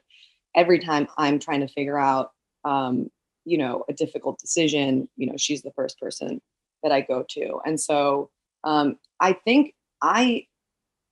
every 0.55 0.79
time 0.79 1.07
I'm 1.17 1.39
trying 1.39 1.61
to 1.61 1.67
figure 1.67 1.97
out, 1.97 2.31
um, 2.65 3.09
you 3.45 3.57
know, 3.57 3.85
a 3.87 3.93
difficult 3.93 4.39
decision, 4.39 5.07
you 5.15 5.27
know, 5.27 5.37
she's 5.37 5.61
the 5.61 5.71
first 5.71 5.99
person 5.99 6.41
that 6.83 6.91
I 6.91 7.01
go 7.01 7.23
to. 7.29 7.59
And 7.65 7.79
so 7.79 8.29
um, 8.63 8.97
I 9.21 9.33
think 9.33 9.73
I, 10.01 10.47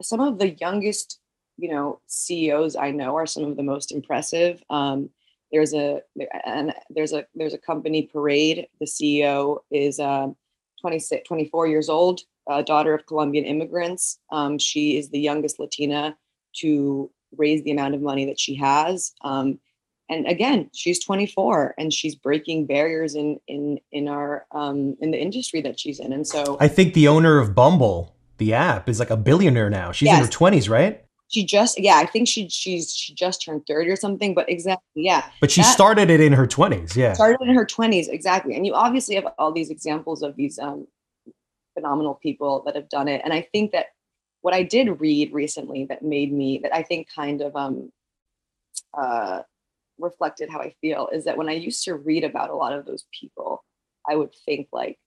some 0.01 0.19
of 0.19 0.39
the 0.39 0.49
youngest, 0.49 1.19
you 1.57 1.69
know, 1.69 1.99
CEOs 2.07 2.75
I 2.75 2.91
know 2.91 3.15
are 3.15 3.25
some 3.25 3.43
of 3.43 3.57
the 3.57 3.63
most 3.63 3.91
impressive. 3.91 4.63
Um, 4.69 5.09
there's 5.51 5.73
a 5.73 6.01
and 6.45 6.73
there's 6.89 7.13
a 7.13 7.25
there's 7.35 7.53
a 7.53 7.57
company 7.57 8.03
parade. 8.03 8.67
The 8.79 8.85
CEO 8.85 9.59
is 9.71 9.99
um, 9.99 10.35
26, 10.81 11.27
24 11.27 11.67
years 11.67 11.89
old, 11.89 12.21
uh, 12.49 12.61
daughter 12.61 12.93
of 12.93 13.05
Colombian 13.05 13.45
immigrants. 13.45 14.19
Um, 14.31 14.57
she 14.57 14.97
is 14.97 15.09
the 15.09 15.19
youngest 15.19 15.59
Latina 15.59 16.17
to 16.57 17.09
raise 17.35 17.63
the 17.63 17.71
amount 17.71 17.95
of 17.95 18.01
money 18.01 18.25
that 18.25 18.39
she 18.39 18.55
has. 18.55 19.13
Um, 19.21 19.59
and 20.09 20.25
again, 20.27 20.69
she's 20.73 21.03
24 21.03 21.75
and 21.77 21.91
she's 21.91 22.15
breaking 22.15 22.65
barriers 22.65 23.15
in 23.15 23.39
in 23.47 23.79
in 23.91 24.07
our 24.07 24.45
um, 24.51 24.95
in 25.01 25.11
the 25.11 25.21
industry 25.21 25.61
that 25.61 25.79
she's 25.79 25.99
in. 25.99 26.13
And 26.13 26.25
so 26.25 26.57
I 26.59 26.67
think 26.67 26.93
the 26.93 27.07
owner 27.07 27.39
of 27.39 27.55
Bumble, 27.55 28.15
the 28.37 28.53
app, 28.53 28.87
is 28.87 28.99
like 28.99 29.09
a 29.09 29.17
billionaire 29.17 29.69
now. 29.69 29.91
She's 29.91 30.07
yes. 30.07 30.19
in 30.19 30.25
her 30.25 30.31
20s, 30.31 30.69
right? 30.69 31.03
She 31.29 31.45
just 31.45 31.79
yeah, 31.79 31.97
I 31.97 32.05
think 32.05 32.27
she 32.27 32.47
she's 32.49 32.95
she 32.95 33.13
just 33.13 33.41
turned 33.41 33.65
30 33.67 33.89
or 33.89 33.95
something. 33.95 34.33
But 34.33 34.49
exactly, 34.49 35.03
yeah. 35.03 35.29
But 35.41 35.51
she 35.51 35.61
that, 35.61 35.73
started 35.73 36.09
it 36.09 36.21
in 36.21 36.33
her 36.33 36.47
20s, 36.47 36.95
yeah. 36.95 37.13
Started 37.13 37.41
in 37.41 37.53
her 37.53 37.65
20s, 37.65 38.07
exactly. 38.09 38.55
And 38.55 38.65
you 38.65 38.73
obviously 38.73 39.15
have 39.15 39.27
all 39.37 39.51
these 39.51 39.69
examples 39.69 40.23
of 40.23 40.35
these 40.35 40.57
um, 40.57 40.87
phenomenal 41.73 42.15
people 42.15 42.63
that 42.65 42.75
have 42.75 42.89
done 42.89 43.07
it. 43.07 43.21
And 43.23 43.33
I 43.33 43.41
think 43.51 43.71
that 43.73 43.87
what 44.41 44.53
I 44.53 44.63
did 44.63 45.01
read 45.01 45.33
recently 45.33 45.85
that 45.85 46.01
made 46.01 46.31
me 46.31 46.59
that 46.63 46.73
I 46.73 46.81
think 46.83 47.07
kind 47.13 47.41
of 47.41 47.55
um 47.55 47.91
uh 48.97 49.41
reflected 49.99 50.49
how 50.49 50.59
I 50.59 50.75
feel 50.81 51.09
is 51.11 51.25
that 51.25 51.37
when 51.37 51.49
I 51.49 51.53
used 51.53 51.83
to 51.85 51.95
read 51.95 52.23
about 52.23 52.49
a 52.49 52.55
lot 52.55 52.73
of 52.73 52.85
those 52.85 53.05
people, 53.19 53.63
I 54.07 54.15
would 54.15 54.33
think 54.45 54.67
like, 54.71 54.97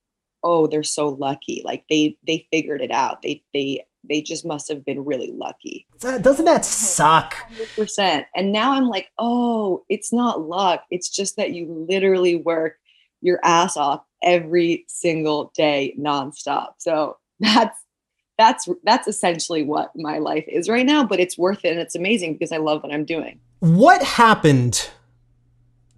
oh, 0.42 0.66
they're 0.66 0.83
so 0.83 1.09
lucky. 1.09 1.62
Like 1.64 1.85
they 1.88 2.16
they 2.26 2.46
figured 2.50 2.83
it 2.83 2.90
out. 2.90 3.22
They 3.22 3.42
they 3.54 3.85
they 4.08 4.22
just 4.22 4.44
must 4.44 4.68
have 4.68 4.84
been 4.84 5.04
really 5.04 5.32
lucky. 5.32 5.86
Doesn't 6.00 6.44
that 6.44 6.64
suck? 6.64 7.34
100%. 7.76 8.24
And 8.34 8.52
now 8.52 8.72
I'm 8.72 8.88
like, 8.88 9.10
oh, 9.18 9.84
it's 9.88 10.12
not 10.12 10.40
luck. 10.40 10.84
It's 10.90 11.08
just 11.08 11.36
that 11.36 11.52
you 11.52 11.86
literally 11.88 12.36
work 12.36 12.76
your 13.20 13.38
ass 13.44 13.76
off 13.76 14.02
every 14.22 14.84
single 14.88 15.52
day 15.54 15.94
nonstop. 15.98 16.72
So 16.78 17.18
that's 17.40 17.78
that's 18.38 18.68
that's 18.84 19.06
essentially 19.06 19.62
what 19.62 19.92
my 19.94 20.18
life 20.18 20.44
is 20.48 20.68
right 20.68 20.86
now, 20.86 21.04
but 21.04 21.20
it's 21.20 21.36
worth 21.36 21.64
it 21.64 21.72
and 21.72 21.80
it's 21.80 21.94
amazing 21.94 22.32
because 22.32 22.52
I 22.52 22.56
love 22.56 22.82
what 22.82 22.92
I'm 22.92 23.04
doing. 23.04 23.38
What 23.58 24.02
happened 24.02 24.88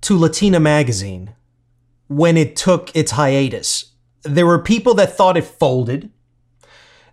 to 0.02 0.18
Latina 0.18 0.58
magazine 0.58 1.34
when 2.08 2.36
it 2.36 2.56
took 2.56 2.94
its 2.96 3.12
hiatus? 3.12 3.92
There 4.24 4.46
were 4.46 4.58
people 4.58 4.94
that 4.94 5.16
thought 5.16 5.36
it 5.36 5.44
folded. 5.44 6.10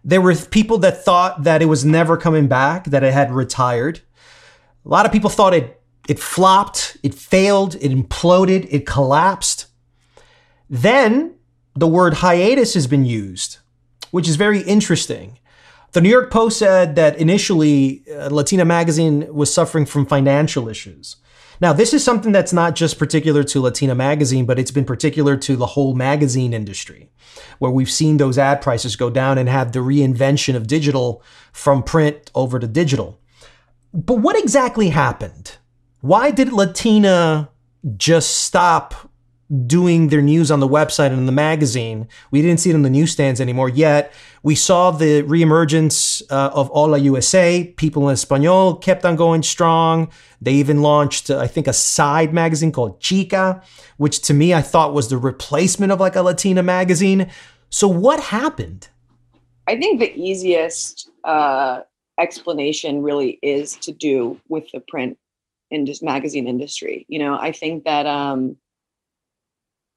There 0.04 0.22
were 0.22 0.36
people 0.36 0.78
that 0.80 1.04
thought 1.04 1.44
that 1.44 1.62
it 1.62 1.66
was 1.66 1.84
never 1.84 2.18
coming 2.18 2.48
back, 2.48 2.86
that 2.86 3.04
it 3.04 3.14
had 3.14 3.32
retired. 3.32 4.02
A 4.86 4.90
lot 4.90 5.06
of 5.06 5.12
people 5.12 5.30
thought 5.30 5.54
it 5.54 5.76
it 6.08 6.20
flopped, 6.20 6.98
it 7.04 7.14
failed, 7.14 7.76
it 7.76 7.92
imploded, 7.92 8.68
it 8.72 8.88
collapsed. 8.88 9.68
Then 10.68 11.36
the 11.76 11.88
word 11.88 12.16
hiatus 12.16 12.74
has 12.74 12.88
been 12.88 13.06
used, 13.06 13.60
which 14.10 14.28
is 14.28 14.36
very 14.36 14.62
interesting. 14.62 15.38
The 15.92 16.02
New 16.02 16.10
York 16.10 16.32
Post 16.32 16.58
said 16.58 16.96
that 16.96 17.18
initially 17.18 18.04
uh, 18.12 18.30
Latina 18.30 18.66
Magazine 18.66 19.32
was 19.34 19.54
suffering 19.54 19.86
from 19.86 20.06
financial 20.06 20.68
issues. 20.68 21.18
Now, 21.62 21.74
this 21.74 21.94
is 21.94 22.04
something 22.04 22.32
that's 22.32 22.54
not 22.54 22.76
just 22.76 22.98
particular 22.98 23.44
to 23.44 23.62
Latina 23.62 23.94
Magazine, 23.94 24.46
but 24.46 24.58
it's 24.58 24.72
been 24.72 24.86
particular 24.86 25.36
to 25.38 25.56
the 25.56 25.66
whole 25.66 25.94
magazine 25.94 26.54
industry, 26.54 27.10
where 27.58 27.72
we've 27.72 27.92
seen 27.92 28.18
those 28.18 28.38
ad 28.38 28.62
prices 28.62 28.96
go 28.96 29.10
down 29.10 29.38
and 29.38 29.50
have 29.50 29.72
the 29.72 29.80
reinvention 29.80 30.56
of 30.56 30.68
digital 30.68 31.22
from 31.52 31.84
print 31.84 32.32
over 32.34 32.60
to 32.60 32.68
digital. 32.68 33.20
But 33.94 34.20
what 34.20 34.38
exactly 34.38 34.90
happened? 34.90 35.58
Why 36.02 36.32
did 36.32 36.54
Latina 36.54 37.50
just 37.98 38.44
stop 38.44 39.09
doing 39.66 40.10
their 40.10 40.22
news 40.22 40.52
on 40.52 40.60
the 40.60 40.68
website 40.68 41.08
and 41.08 41.18
in 41.18 41.26
the 41.26 41.32
magazine. 41.32 42.08
We 42.30 42.42
didn't 42.42 42.60
see 42.60 42.70
it 42.70 42.76
in 42.76 42.84
the 42.84 42.90
newsstands 42.90 43.42
anymore 43.42 43.70
yet. 43.70 44.14
We 44.44 44.54
saw 44.54 44.92
the 44.92 45.24
reemergence 45.24 46.22
uh, 46.30 46.52
of 46.54 46.68
Hola 46.70 47.00
USA. 47.00 47.64
People 47.78 48.08
en 48.08 48.14
Espanol 48.14 48.76
kept 48.76 49.06
on 49.06 49.16
going 49.16 49.42
strong. 49.42 50.10
They 50.40 50.54
even 50.54 50.82
launched, 50.82 51.32
uh, 51.32 51.40
I 51.40 51.48
think, 51.48 51.68
a 51.68 51.74
side 51.74 52.34
magazine 52.34 52.72
called 52.72 53.00
Chica, 53.00 53.64
which 53.98 54.22
to 54.22 54.34
me 54.34 54.54
I 54.54 54.62
thought 54.62 54.94
was 54.94 55.10
the 55.10 55.18
replacement 55.18 55.92
of 55.92 56.00
like 56.00 56.16
a 56.16 56.22
Latina 56.22 56.62
magazine. 56.62 57.30
So 57.70 57.88
what 57.88 58.20
happened? 58.20 58.88
I 59.68 59.78
think 59.78 60.00
the 60.00 60.16
easiest 60.16 61.10
uh, 61.24 61.82
explanation 62.20 63.02
really 63.02 63.40
is 63.42 63.76
to 63.78 63.92
do 63.92 64.40
with 64.48 64.72
the 64.72 64.80
print 64.80 65.18
indus- 65.72 66.04
magazine 66.04 66.48
industry. 66.48 67.06
You 67.10 67.20
know, 67.20 67.38
I 67.40 67.52
think 67.52 67.84
that 67.86 68.06
um, 68.06 68.58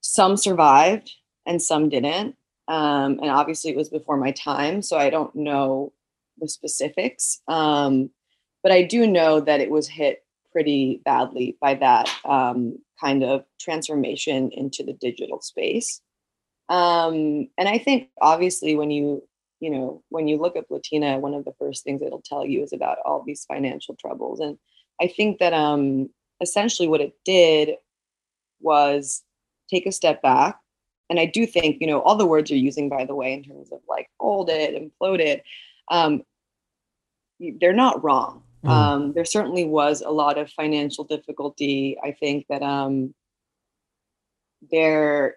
some 0.03 0.37
survived 0.37 1.13
and 1.47 1.63
some 1.63 1.89
didn't. 1.89 2.37
Um, 2.69 3.19
and 3.21 3.31
obviously, 3.31 3.71
it 3.71 3.77
was 3.77 3.89
before 3.89 4.17
my 4.17 4.33
time, 4.33 4.83
so 4.83 4.99
I 4.99 5.11
don't 5.11 5.35
know 5.35 5.93
the 6.39 6.49
specifics. 6.49 7.41
Um, 7.49 8.11
but 8.63 8.73
I 8.73 8.83
do 8.83 9.07
know 9.07 9.41
that 9.41 9.61
it 9.61 9.71
was 9.71 9.89
hit 9.89 10.25
pretty 10.53 11.01
badly 11.05 11.57
by 11.61 11.75
that 11.75 12.11
um, 12.25 12.79
kind 13.01 13.25
of 13.25 13.45
transformation 13.59 14.51
into 14.53 14.85
the 14.85 14.93
digital 14.93 15.41
space. 15.41 16.01
Um, 16.69 17.49
and 17.59 17.69
I 17.69 17.79
think, 17.79 18.11
obviously, 18.21 18.77
when 18.77 18.91
you 18.91 19.23
you 19.61 19.71
know 19.71 20.03
when 20.11 20.29
you 20.29 20.37
look 20.39 20.57
at 20.57 20.71
Latina, 20.71 21.19
one 21.19 21.35
of 21.35 21.45
the 21.45 21.55
first 21.59 21.85
things 21.85 22.03
it'll 22.03 22.23
tell 22.23 22.45
you 22.47 22.63
is 22.63 22.73
about 22.73 22.99
all 23.05 23.23
these 23.25 23.45
financial 23.45 23.97
troubles. 23.97 24.41
And 24.41 24.59
I 25.01 25.09
think 25.09 25.39
that 25.39 25.53
um, 25.53 26.11
essentially 26.41 26.89
what 26.89 27.01
it 27.01 27.15
did 27.25 27.77
was 28.61 29.23
take 29.73 29.87
a 29.87 29.93
step 29.93 30.23
back. 30.23 30.59
And 31.11 31.19
I 31.19 31.27
do 31.27 31.47
think, 31.47 31.79
you 31.81 31.87
know, 31.87 32.01
all 32.01 32.17
the 32.17 32.27
words 32.27 32.51
you're 32.51 32.59
using, 32.59 32.89
by 32.89 33.05
the 33.05 33.15
way, 33.15 33.33
in 33.33 33.43
terms 33.43 33.71
of 33.73 33.81
like 33.89 34.09
folded, 34.19 34.75
imploded, 34.75 35.43
um, 35.91 36.23
they're 37.61 37.73
not 37.73 38.03
wrong. 38.03 38.43
Mm. 38.65 38.71
Um, 38.71 39.13
there 39.13 39.25
certainly 39.25 39.65
was 39.65 40.03
a 40.03 40.11
lot 40.11 40.39
of 40.39 40.51
financial 40.51 41.05
difficulty. 41.05 41.99
I 42.03 42.13
think 42.13 42.47
that 42.49 42.63
um, 42.63 43.15
there 44.71 45.37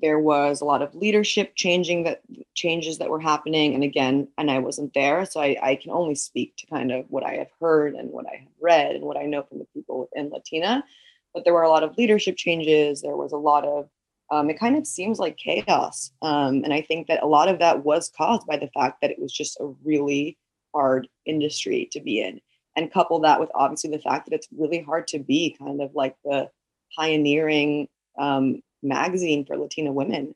there 0.00 0.18
was 0.18 0.60
a 0.60 0.64
lot 0.64 0.82
of 0.82 0.94
leadership 0.94 1.54
changing 1.56 2.04
that 2.04 2.20
changes 2.54 2.98
that 2.98 3.10
were 3.10 3.20
happening 3.20 3.74
and 3.74 3.82
again 3.82 4.28
and 4.38 4.48
i 4.48 4.58
wasn't 4.58 4.92
there 4.94 5.24
so 5.26 5.40
I, 5.40 5.56
I, 5.60 5.74
can 5.76 5.90
only 5.90 6.14
speak 6.14 6.54
to 6.58 6.66
kind 6.66 6.92
of 6.92 7.04
what 7.08 7.24
i 7.24 7.34
have 7.34 7.50
heard 7.60 7.94
and 7.94 8.10
what 8.10 8.26
i 8.26 8.36
have 8.36 8.52
read 8.60 8.94
and 8.94 9.04
what 9.04 9.16
i 9.16 9.24
know 9.24 9.42
from 9.42 9.58
the 9.58 9.66
people 9.74 10.00
within 10.00 10.30
latina 10.30 10.84
but 11.34 11.44
there 11.44 11.54
were 11.54 11.62
a 11.62 11.70
lot 11.70 11.82
of 11.82 11.96
leadership 11.96 12.36
changes. 12.36 13.02
There 13.02 13.16
was 13.16 13.32
a 13.32 13.36
lot 13.36 13.64
of, 13.64 13.88
um, 14.30 14.50
it 14.50 14.58
kind 14.58 14.76
of 14.76 14.86
seems 14.86 15.18
like 15.18 15.36
chaos. 15.36 16.12
Um, 16.22 16.62
and 16.64 16.72
I 16.72 16.82
think 16.82 17.06
that 17.08 17.22
a 17.22 17.26
lot 17.26 17.48
of 17.48 17.58
that 17.60 17.84
was 17.84 18.10
caused 18.16 18.46
by 18.46 18.56
the 18.56 18.68
fact 18.68 19.00
that 19.00 19.10
it 19.10 19.18
was 19.18 19.32
just 19.32 19.58
a 19.60 19.72
really 19.84 20.36
hard 20.74 21.08
industry 21.26 21.88
to 21.92 22.00
be 22.00 22.20
in. 22.20 22.40
And 22.76 22.92
couple 22.92 23.18
that 23.20 23.40
with 23.40 23.50
obviously 23.54 23.90
the 23.90 23.98
fact 23.98 24.26
that 24.26 24.34
it's 24.34 24.48
really 24.56 24.80
hard 24.80 25.08
to 25.08 25.18
be 25.18 25.56
kind 25.58 25.80
of 25.80 25.94
like 25.94 26.14
the 26.24 26.48
pioneering 26.96 27.88
um, 28.18 28.62
magazine 28.82 29.44
for 29.44 29.56
Latina 29.56 29.92
women 29.92 30.34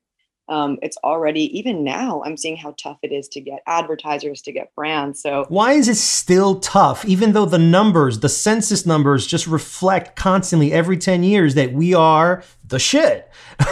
um, 0.53 0.79
it's 0.83 0.97
already 0.99 1.57
even 1.57 1.83
now 1.85 2.23
i'm 2.25 2.37
seeing 2.37 2.57
how 2.57 2.75
tough 2.83 2.99
it 3.03 3.13
is 3.13 3.29
to 3.29 3.41
get 3.41 3.61
advertisers 3.67 4.43
to 4.43 4.53
get 4.53 4.75
brands 4.75 5.21
so 5.21 5.45
why 5.49 5.73
is 5.73 5.89
it 5.89 5.97
still 5.97 6.61
tough 6.61 7.05
even 7.05 7.33
though 7.33 7.47
the 7.47 7.59
numbers 7.59 8.21
the 8.21 8.29
census 8.29 8.85
numbers 8.87 9.27
just 9.27 9.47
reflect 9.47 10.17
constantly 10.17 10.73
every 10.73 10.97
10 10.97 11.23
years 11.23 11.55
that 11.55 11.73
we 11.73 11.95
are 11.95 12.43
the 12.65 12.79
shit? 12.79 13.31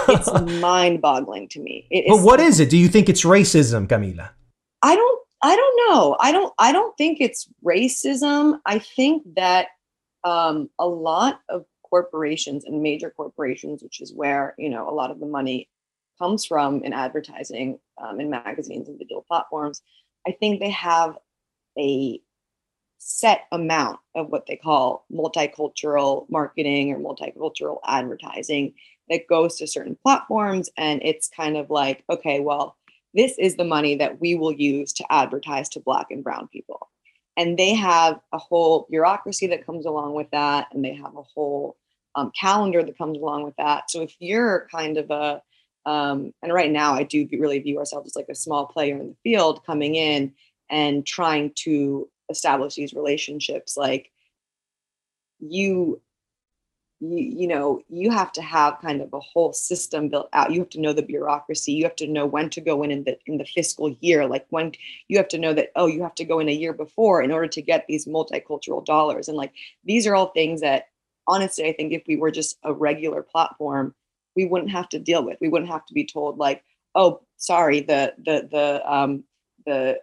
It's 0.08 0.32
mind-boggling 0.60 1.48
to 1.48 1.60
me. 1.60 1.86
But 2.08 2.22
what 2.22 2.40
is 2.40 2.60
it? 2.60 2.70
Do 2.70 2.76
you 2.76 2.88
think 2.88 3.08
it's 3.08 3.24
racism 3.24 3.86
camila? 3.86 4.30
I 4.82 4.94
don't 4.94 5.20
i 5.42 5.56
don't 5.56 5.76
know. 5.88 6.16
I 6.20 6.32
don't 6.32 6.52
i 6.58 6.72
don't 6.72 6.96
think 6.96 7.20
it's 7.20 7.48
racism. 7.64 8.60
I 8.66 8.78
think 8.78 9.22
that 9.36 9.68
um, 10.22 10.68
a 10.78 10.86
lot 10.86 11.40
of 11.48 11.64
corporations 11.88 12.64
and 12.64 12.82
major 12.82 13.10
corporations 13.10 13.82
which 13.82 14.00
is 14.00 14.14
where 14.14 14.54
you 14.58 14.68
know 14.68 14.88
a 14.88 14.94
lot 14.94 15.10
of 15.10 15.18
the 15.18 15.26
money 15.26 15.68
comes 16.20 16.44
from 16.44 16.84
in 16.84 16.92
advertising 16.92 17.78
um, 18.00 18.20
in 18.20 18.30
magazines 18.30 18.88
and 18.88 18.98
digital 18.98 19.24
platforms, 19.26 19.82
I 20.26 20.32
think 20.32 20.60
they 20.60 20.70
have 20.70 21.16
a 21.78 22.20
set 22.98 23.46
amount 23.50 23.98
of 24.14 24.28
what 24.28 24.46
they 24.46 24.56
call 24.56 25.06
multicultural 25.10 26.26
marketing 26.28 26.92
or 26.92 26.98
multicultural 26.98 27.78
advertising 27.86 28.74
that 29.08 29.26
goes 29.26 29.56
to 29.56 29.66
certain 29.66 29.96
platforms. 30.02 30.68
And 30.76 31.00
it's 31.02 31.28
kind 31.28 31.56
of 31.56 31.70
like, 31.70 32.04
okay, 32.10 32.40
well, 32.40 32.76
this 33.14 33.36
is 33.38 33.56
the 33.56 33.64
money 33.64 33.96
that 33.96 34.20
we 34.20 34.34
will 34.34 34.52
use 34.52 34.92
to 34.94 35.04
advertise 35.10 35.68
to 35.70 35.80
Black 35.80 36.08
and 36.10 36.22
Brown 36.22 36.48
people. 36.48 36.88
And 37.36 37.58
they 37.58 37.74
have 37.74 38.20
a 38.32 38.38
whole 38.38 38.86
bureaucracy 38.90 39.46
that 39.48 39.64
comes 39.64 39.86
along 39.86 40.14
with 40.14 40.30
that, 40.30 40.68
and 40.72 40.84
they 40.84 40.94
have 40.94 41.16
a 41.16 41.22
whole 41.22 41.76
um, 42.14 42.30
calendar 42.38 42.82
that 42.82 42.98
comes 42.98 43.18
along 43.18 43.44
with 43.44 43.56
that. 43.56 43.90
So 43.90 44.02
if 44.02 44.14
you're 44.18 44.68
kind 44.70 44.98
of 44.98 45.10
a 45.10 45.42
Um, 45.86 46.32
and 46.42 46.52
right 46.52 46.70
now, 46.70 46.94
I 46.94 47.04
do 47.04 47.28
really 47.32 47.58
view 47.58 47.78
ourselves 47.78 48.10
as 48.10 48.16
like 48.16 48.28
a 48.28 48.34
small 48.34 48.66
player 48.66 48.96
in 48.96 49.08
the 49.08 49.16
field 49.22 49.64
coming 49.64 49.94
in 49.94 50.32
and 50.68 51.06
trying 51.06 51.52
to 51.56 52.08
establish 52.28 52.74
these 52.74 52.94
relationships. 52.94 53.76
Like 53.76 54.10
you 55.40 56.00
you 57.00 57.16
you 57.16 57.48
know 57.48 57.82
you 57.88 58.10
have 58.10 58.30
to 58.32 58.42
have 58.42 58.80
kind 58.80 59.00
of 59.00 59.12
a 59.12 59.20
whole 59.20 59.52
system 59.52 60.08
built 60.08 60.28
out 60.32 60.52
you 60.52 60.60
have 60.60 60.68
to 60.68 60.80
know 60.80 60.92
the 60.92 61.02
bureaucracy 61.02 61.72
you 61.72 61.84
have 61.84 61.96
to 61.96 62.06
know 62.06 62.26
when 62.26 62.50
to 62.50 62.60
go 62.60 62.82
in 62.82 62.90
in 62.90 63.04
the 63.04 63.18
in 63.26 63.38
the 63.38 63.44
fiscal 63.44 63.96
year 64.00 64.26
like 64.26 64.46
when 64.50 64.72
you 65.08 65.16
have 65.16 65.28
to 65.28 65.38
know 65.38 65.54
that 65.54 65.70
oh 65.76 65.86
you 65.86 66.02
have 66.02 66.14
to 66.14 66.24
go 66.24 66.38
in 66.38 66.48
a 66.48 66.52
year 66.52 66.72
before 66.72 67.22
in 67.22 67.32
order 67.32 67.48
to 67.48 67.62
get 67.62 67.86
these 67.88 68.06
multicultural 68.06 68.84
dollars 68.84 69.28
and 69.28 69.36
like 69.36 69.52
these 69.84 70.06
are 70.06 70.14
all 70.14 70.26
things 70.28 70.60
that 70.60 70.88
honestly 71.26 71.66
i 71.66 71.72
think 71.72 71.92
if 71.92 72.02
we 72.06 72.16
were 72.16 72.30
just 72.30 72.58
a 72.64 72.72
regular 72.72 73.22
platform 73.22 73.94
we 74.36 74.44
wouldn't 74.46 74.70
have 74.70 74.88
to 74.88 74.98
deal 74.98 75.24
with 75.24 75.38
we 75.40 75.48
wouldn't 75.48 75.70
have 75.70 75.84
to 75.86 75.94
be 75.94 76.06
told 76.06 76.38
like 76.38 76.62
oh 76.94 77.20
sorry 77.36 77.80
the 77.80 78.12
the 78.24 78.48
the 78.50 78.92
um 78.92 79.24
the 79.66 79.98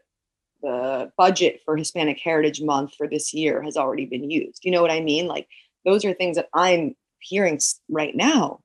the 0.61 1.11
budget 1.17 1.61
for 1.63 1.77
hispanic 1.77 2.19
heritage 2.19 2.61
month 2.61 2.93
for 2.97 3.07
this 3.07 3.33
year 3.33 3.61
has 3.61 3.77
already 3.77 4.05
been 4.05 4.29
used 4.29 4.63
you 4.63 4.71
know 4.71 4.81
what 4.81 4.91
i 4.91 4.99
mean 4.99 5.27
like 5.27 5.47
those 5.87 6.03
are 6.03 6.13
things 6.13 6.35
that 6.35 6.49
I'm 6.53 6.95
hearing 7.19 7.59
right 7.89 8.15
now. 8.15 8.59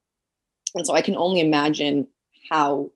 And 0.74 0.86
so 0.86 0.94
I 0.94 1.02
can 1.02 1.16
only 1.16 1.40
imagine 1.40 2.08
how 2.50 2.90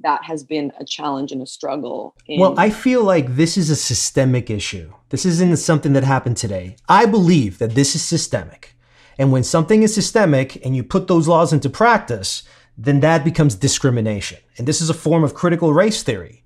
that 0.00 0.22
has 0.24 0.44
been 0.44 0.72
a 0.78 0.84
challenge 0.84 1.32
and 1.32 1.40
a 1.40 1.46
struggle. 1.46 2.14
In- 2.26 2.40
well, 2.40 2.54
I 2.58 2.70
feel 2.70 3.02
like 3.02 3.36
this 3.36 3.56
is 3.56 3.70
a 3.70 3.76
systemic 3.76 4.50
issue. 4.50 4.92
This 5.08 5.24
isn't 5.24 5.56
something 5.58 5.94
that 5.94 6.04
happened 6.04 6.36
today. 6.36 6.76
I 6.88 7.06
believe 7.06 7.58
that 7.58 7.74
this 7.74 7.94
is 7.94 8.02
systemic. 8.02 8.76
And 9.18 9.32
when 9.32 9.44
something 9.44 9.82
is 9.82 9.94
systemic 9.94 10.64
and 10.64 10.74
you 10.74 10.82
put 10.82 11.06
those 11.06 11.28
laws 11.28 11.52
into 11.52 11.68
practice, 11.68 12.42
then 12.76 13.00
that 13.00 13.24
becomes 13.24 13.54
discrimination. 13.54 14.38
And 14.58 14.66
this 14.66 14.80
is 14.80 14.90
a 14.90 14.94
form 14.94 15.24
of 15.24 15.34
critical 15.34 15.72
race 15.72 16.02
theory. 16.02 16.44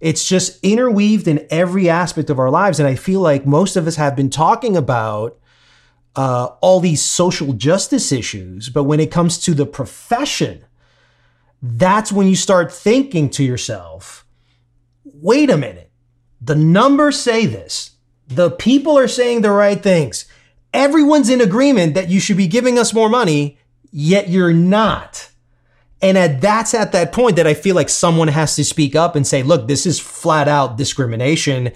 It's 0.00 0.28
just 0.28 0.58
interweaved 0.62 1.26
in 1.26 1.46
every 1.50 1.88
aspect 1.88 2.30
of 2.30 2.38
our 2.38 2.50
lives. 2.50 2.78
And 2.78 2.88
I 2.88 2.94
feel 2.94 3.20
like 3.20 3.46
most 3.46 3.76
of 3.76 3.86
us 3.86 3.96
have 3.96 4.14
been 4.14 4.30
talking 4.30 4.76
about 4.76 5.38
uh, 6.16 6.50
all 6.60 6.80
these 6.80 7.02
social 7.02 7.52
justice 7.52 8.12
issues. 8.12 8.68
But 8.68 8.84
when 8.84 9.00
it 9.00 9.10
comes 9.10 9.38
to 9.38 9.54
the 9.54 9.66
profession, 9.66 10.64
that's 11.62 12.12
when 12.12 12.28
you 12.28 12.36
start 12.36 12.72
thinking 12.72 13.30
to 13.30 13.44
yourself, 13.44 14.26
wait 15.04 15.50
a 15.50 15.56
minute, 15.56 15.90
the 16.40 16.54
numbers 16.54 17.18
say 17.18 17.46
this, 17.46 17.92
the 18.28 18.50
people 18.50 18.98
are 18.98 19.08
saying 19.08 19.40
the 19.40 19.50
right 19.50 19.82
things. 19.82 20.26
Everyone's 20.74 21.30
in 21.30 21.40
agreement 21.40 21.94
that 21.94 22.10
you 22.10 22.20
should 22.20 22.36
be 22.36 22.48
giving 22.48 22.78
us 22.78 22.92
more 22.92 23.08
money, 23.08 23.58
yet 23.90 24.28
you're 24.28 24.52
not. 24.52 25.30
And 26.02 26.18
at, 26.18 26.40
that's 26.42 26.74
at 26.74 26.92
that 26.92 27.12
point 27.12 27.36
that 27.36 27.46
I 27.46 27.54
feel 27.54 27.74
like 27.74 27.88
someone 27.88 28.28
has 28.28 28.56
to 28.56 28.64
speak 28.64 28.94
up 28.94 29.16
and 29.16 29.26
say, 29.26 29.42
look, 29.42 29.68
this 29.68 29.86
is 29.86 29.98
flat 29.98 30.48
out 30.48 30.76
discrimination, 30.76 31.72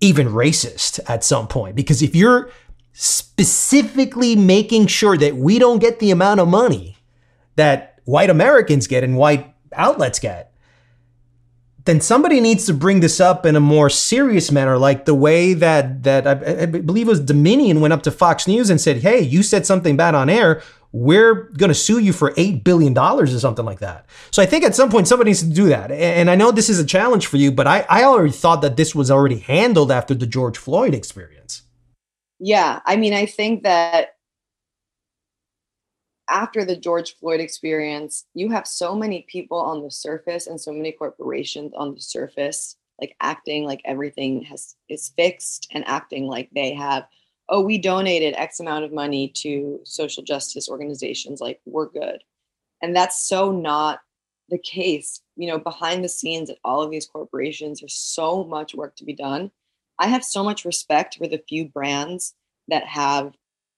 even 0.00 0.28
racist 0.28 1.00
at 1.08 1.24
some 1.24 1.46
point. 1.46 1.76
Because 1.76 2.00
if 2.00 2.14
you're 2.14 2.50
specifically 2.92 4.34
making 4.34 4.86
sure 4.86 5.18
that 5.18 5.36
we 5.36 5.58
don't 5.58 5.80
get 5.80 5.98
the 5.98 6.10
amount 6.10 6.40
of 6.40 6.48
money 6.48 6.96
that 7.56 8.00
white 8.04 8.30
Americans 8.30 8.86
get 8.86 9.04
and 9.04 9.18
white 9.18 9.54
outlets 9.74 10.18
get, 10.18 10.54
then 11.86 12.00
somebody 12.00 12.40
needs 12.40 12.66
to 12.66 12.74
bring 12.74 13.00
this 13.00 13.20
up 13.20 13.46
in 13.46 13.56
a 13.56 13.60
more 13.60 13.88
serious 13.88 14.52
manner, 14.52 14.76
like 14.76 15.04
the 15.04 15.14
way 15.14 15.54
that 15.54 16.02
that 16.02 16.26
I, 16.26 16.62
I 16.62 16.66
believe 16.66 17.06
it 17.06 17.10
was 17.10 17.20
Dominion 17.20 17.80
went 17.80 17.92
up 17.92 18.02
to 18.02 18.10
Fox 18.10 18.46
News 18.46 18.70
and 18.70 18.80
said, 18.80 18.98
"Hey, 18.98 19.20
you 19.20 19.42
said 19.42 19.64
something 19.64 19.96
bad 19.96 20.14
on 20.14 20.28
air. 20.28 20.62
We're 20.92 21.50
going 21.58 21.68
to 21.68 21.74
sue 21.74 21.98
you 21.98 22.12
for 22.12 22.32
eight 22.36 22.64
billion 22.64 22.94
dollars 22.94 23.34
or 23.34 23.38
something 23.38 23.64
like 23.64 23.80
that." 23.80 24.06
So 24.30 24.42
I 24.42 24.46
think 24.46 24.64
at 24.64 24.76
some 24.76 24.90
point 24.90 25.08
somebody 25.08 25.30
needs 25.30 25.42
to 25.42 25.48
do 25.48 25.68
that. 25.68 25.90
And 25.90 26.30
I 26.30 26.34
know 26.34 26.50
this 26.50 26.68
is 26.68 26.78
a 26.78 26.84
challenge 26.84 27.26
for 27.26 27.38
you, 27.38 27.50
but 27.50 27.66
I, 27.66 27.86
I 27.88 28.04
already 28.04 28.32
thought 28.32 28.62
that 28.62 28.76
this 28.76 28.94
was 28.94 29.10
already 29.10 29.38
handled 29.38 29.90
after 29.90 30.14
the 30.14 30.26
George 30.26 30.58
Floyd 30.58 30.94
experience 30.94 31.62
yeah, 32.38 32.80
I 32.84 32.96
mean, 32.96 33.14
I 33.14 33.26
think 33.26 33.62
that 33.62 34.15
after 36.28 36.64
the 36.64 36.76
George 36.76 37.16
Floyd 37.16 37.40
experience, 37.40 38.24
you 38.34 38.50
have 38.50 38.66
so 38.66 38.94
many 38.94 39.26
people 39.28 39.58
on 39.58 39.82
the 39.82 39.90
surface 39.90 40.46
and 40.46 40.60
so 40.60 40.72
many 40.72 40.92
corporations 40.92 41.72
on 41.76 41.94
the 41.94 42.00
surface, 42.00 42.76
like 43.00 43.14
acting 43.20 43.64
like 43.64 43.80
everything 43.84 44.42
has 44.42 44.74
is 44.88 45.12
fixed 45.16 45.68
and 45.72 45.86
acting 45.86 46.26
like 46.26 46.48
they 46.54 46.74
have, 46.74 47.06
oh, 47.48 47.60
we 47.60 47.78
donated 47.78 48.34
X 48.34 48.60
amount 48.60 48.84
of 48.84 48.92
money 48.92 49.28
to 49.36 49.80
social 49.84 50.22
justice 50.22 50.68
organizations, 50.68 51.40
like 51.40 51.60
we're 51.64 51.88
good. 51.88 52.22
And 52.82 52.94
that's 52.94 53.28
so 53.28 53.52
not 53.52 54.00
the 54.48 54.58
case. 54.58 55.20
You 55.36 55.48
know, 55.48 55.58
behind 55.58 56.04
the 56.04 56.08
scenes 56.08 56.50
at 56.50 56.58
all 56.64 56.82
of 56.82 56.90
these 56.90 57.06
corporations, 57.06 57.80
there's 57.80 57.94
so 57.94 58.44
much 58.44 58.74
work 58.74 58.96
to 58.96 59.04
be 59.04 59.14
done. 59.14 59.50
I 59.98 60.08
have 60.08 60.24
so 60.24 60.44
much 60.44 60.64
respect 60.64 61.16
for 61.16 61.26
the 61.26 61.42
few 61.48 61.68
brands 61.68 62.34
that 62.68 62.84
have 62.84 63.32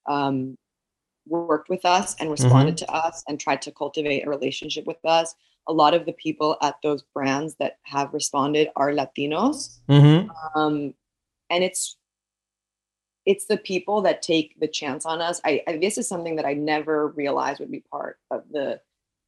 um, 0.07 0.57
worked 1.29 1.69
with 1.69 1.85
us 1.85 2.17
and 2.19 2.31
responded 2.31 2.77
mm-hmm. 2.77 2.87
to 2.87 2.93
us 2.93 3.23
and 3.29 3.39
tried 3.39 3.63
to 3.63 3.73
cultivate 3.73 4.27
a 4.27 4.31
relationship 4.31 4.87
with 4.87 5.05
us. 5.05 5.35
A 5.69 5.73
lot 5.73 5.95
of 5.95 6.07
the 6.07 6.13
people 6.15 6.57
at 6.63 6.77
those 6.83 7.03
brands 7.15 7.55
that 7.57 7.79
have 7.83 8.15
responded 8.15 8.69
are 8.77 8.91
Latinos, 8.91 9.79
mm-hmm. 9.89 10.31
um, 10.59 10.95
and 11.51 11.63
it's 11.65 11.97
it's 13.27 13.45
the 13.45 13.59
people 13.59 14.01
that 14.01 14.23
take 14.23 14.59
the 14.59 14.69
chance 14.69 15.05
on 15.05 15.21
us. 15.21 15.41
I, 15.45 15.63
I 15.69 15.77
this 15.77 15.99
is 15.99 16.09
something 16.09 16.37
that 16.37 16.47
I 16.47 16.55
never 16.55 17.09
realized 17.09 17.61
would 17.61 17.71
be 17.71 17.85
part 17.91 18.19
of 18.31 18.45
the 18.51 18.81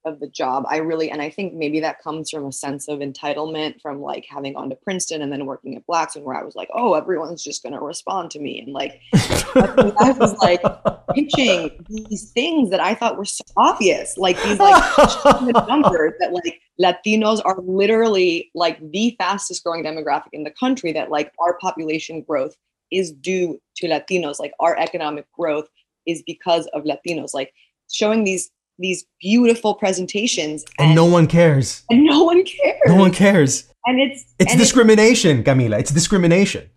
of 0.04 0.20
the 0.20 0.28
job. 0.28 0.64
I 0.68 0.78
really, 0.78 1.10
and 1.10 1.20
I 1.20 1.30
think 1.30 1.54
maybe 1.54 1.80
that 1.80 2.02
comes 2.02 2.30
from 2.30 2.46
a 2.46 2.52
sense 2.52 2.88
of 2.88 3.00
entitlement 3.00 3.80
from 3.80 4.00
like 4.00 4.26
having 4.28 4.54
gone 4.54 4.70
to 4.70 4.76
Princeton 4.76 5.22
and 5.22 5.32
then 5.32 5.46
working 5.46 5.76
at 5.76 5.86
Blackstone, 5.86 6.24
where 6.24 6.36
I 6.36 6.42
was 6.42 6.54
like, 6.54 6.68
oh, 6.74 6.94
everyone's 6.94 7.42
just 7.42 7.62
going 7.62 7.74
to 7.74 7.80
respond 7.80 8.30
to 8.32 8.40
me. 8.40 8.60
And 8.60 8.72
like, 8.72 9.00
I 9.14 10.14
was 10.18 10.34
like 10.38 10.62
pitching 11.14 11.84
these 11.88 12.30
things 12.30 12.70
that 12.70 12.80
I 12.80 12.94
thought 12.94 13.18
were 13.18 13.24
so 13.24 13.44
obvious, 13.56 14.16
like 14.16 14.42
these 14.42 14.58
like 14.58 14.82
numbers 15.68 16.14
that 16.20 16.32
like 16.32 16.60
Latinos 16.80 17.42
are 17.44 17.60
literally 17.60 18.50
like 18.54 18.78
the 18.90 19.14
fastest 19.18 19.62
growing 19.64 19.84
demographic 19.84 20.30
in 20.32 20.44
the 20.44 20.52
country, 20.52 20.92
that 20.92 21.10
like 21.10 21.32
our 21.38 21.58
population 21.58 22.22
growth 22.22 22.56
is 22.90 23.12
due 23.12 23.60
to 23.76 23.86
Latinos, 23.86 24.40
like 24.40 24.52
our 24.60 24.76
economic 24.78 25.26
growth 25.32 25.68
is 26.06 26.22
because 26.26 26.66
of 26.68 26.84
Latinos, 26.84 27.34
like 27.34 27.52
showing 27.90 28.24
these 28.24 28.50
these 28.80 29.04
beautiful 29.20 29.74
presentations 29.74 30.64
and, 30.78 30.88
and, 30.88 30.96
no 30.96 31.04
one 31.04 31.26
cares. 31.26 31.84
And 31.90 32.04
no 32.04 32.24
one 32.24 32.42
cares. 32.44 32.80
No 32.86 32.96
one 32.96 33.12
cares. 33.12 33.68
And 33.86 34.00
it's 34.00 34.24
it's 34.38 34.52
and 34.52 34.60
discrimination 34.60 35.38
it's, 35.40 35.48
camila. 35.48 35.78
It's 35.78 35.90
discrimination. 35.90 36.68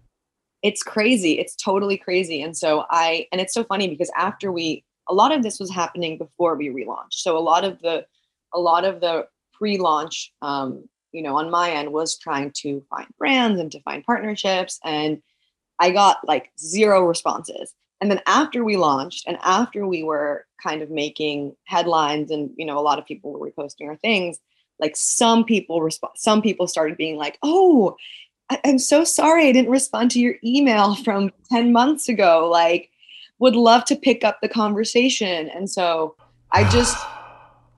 It's 0.62 0.84
crazy. 0.84 1.40
It's 1.40 1.56
totally 1.56 1.98
crazy. 1.98 2.42
And 2.42 2.56
so 2.56 2.86
i 2.92 3.28
and 3.32 3.42
it's 3.42 3.54
so 3.54 3.64
funny 3.64 3.88
because 3.88 4.12
after 4.18 4.52
we 4.52 4.84
a 5.10 5.14
lot 5.14 5.34
of 5.34 5.44
this 5.44 5.60
was 5.60 5.72
happening 5.72 6.18
before 6.18 6.56
we 6.56 6.70
relaunched. 6.70 7.14
So 7.14 7.38
a 7.38 7.40
lot 7.40 7.64
of 7.64 7.82
the 7.82 8.06
a 8.54 8.60
lot 8.60 8.86
of 8.86 9.02
the 9.02 9.28
pre-launch 9.54 10.32
um, 10.42 10.88
you 11.12 11.24
know 11.24 11.38
on 11.38 11.50
my 11.50 11.72
end 11.72 11.92
was 11.92 12.18
trying 12.18 12.52
to 12.58 12.84
find 12.90 13.08
brands 13.18 13.60
and 13.60 13.72
to 13.72 13.82
find 13.82 14.04
partnerships. 14.04 14.80
And 14.84 15.22
i 15.80 15.90
got 15.90 16.18
like 16.28 16.52
zero 16.60 17.04
responses 17.04 17.74
and 18.04 18.12
then 18.12 18.20
after 18.28 18.66
we 18.66 18.76
launched 18.76 19.26
and 19.26 19.38
after 19.44 19.88
we 19.88 20.04
were 20.04 20.46
kind 20.62 20.82
of 20.82 20.90
making 20.90 21.56
headlines 21.64 22.32
and 22.32 22.50
you 22.58 22.66
know 22.66 22.78
a 22.78 22.82
lot 22.82 23.00
of 23.00 23.06
people 23.06 23.32
were 23.32 23.50
reposting 23.50 23.88
our 23.88 23.96
things 23.96 24.40
like 24.78 24.94
some 24.98 25.46
people 25.46 25.82
respond 25.82 26.12
some 26.18 26.42
people 26.42 26.68
started 26.68 26.98
being 26.98 27.16
like 27.16 27.38
oh 27.44 27.96
I- 28.50 28.60
i'm 28.66 28.78
so 28.78 29.06
sorry 29.06 29.48
i 29.48 29.54
didn't 29.54 29.72
respond 29.72 30.12
to 30.12 30.20
your 30.20 30.36
email 30.44 30.96
from 31.06 31.32
10 31.50 31.72
months 31.72 32.10
ago. 32.10 32.50
Like 32.52 32.90
would 33.40 33.56
love 33.56 33.86
to 33.86 33.96
pick 33.96 34.24
up 34.24 34.40
the 34.42 34.50
conversation. 34.50 35.50
And 35.50 35.70
so 35.70 36.18
i 36.52 36.70
just 36.70 36.98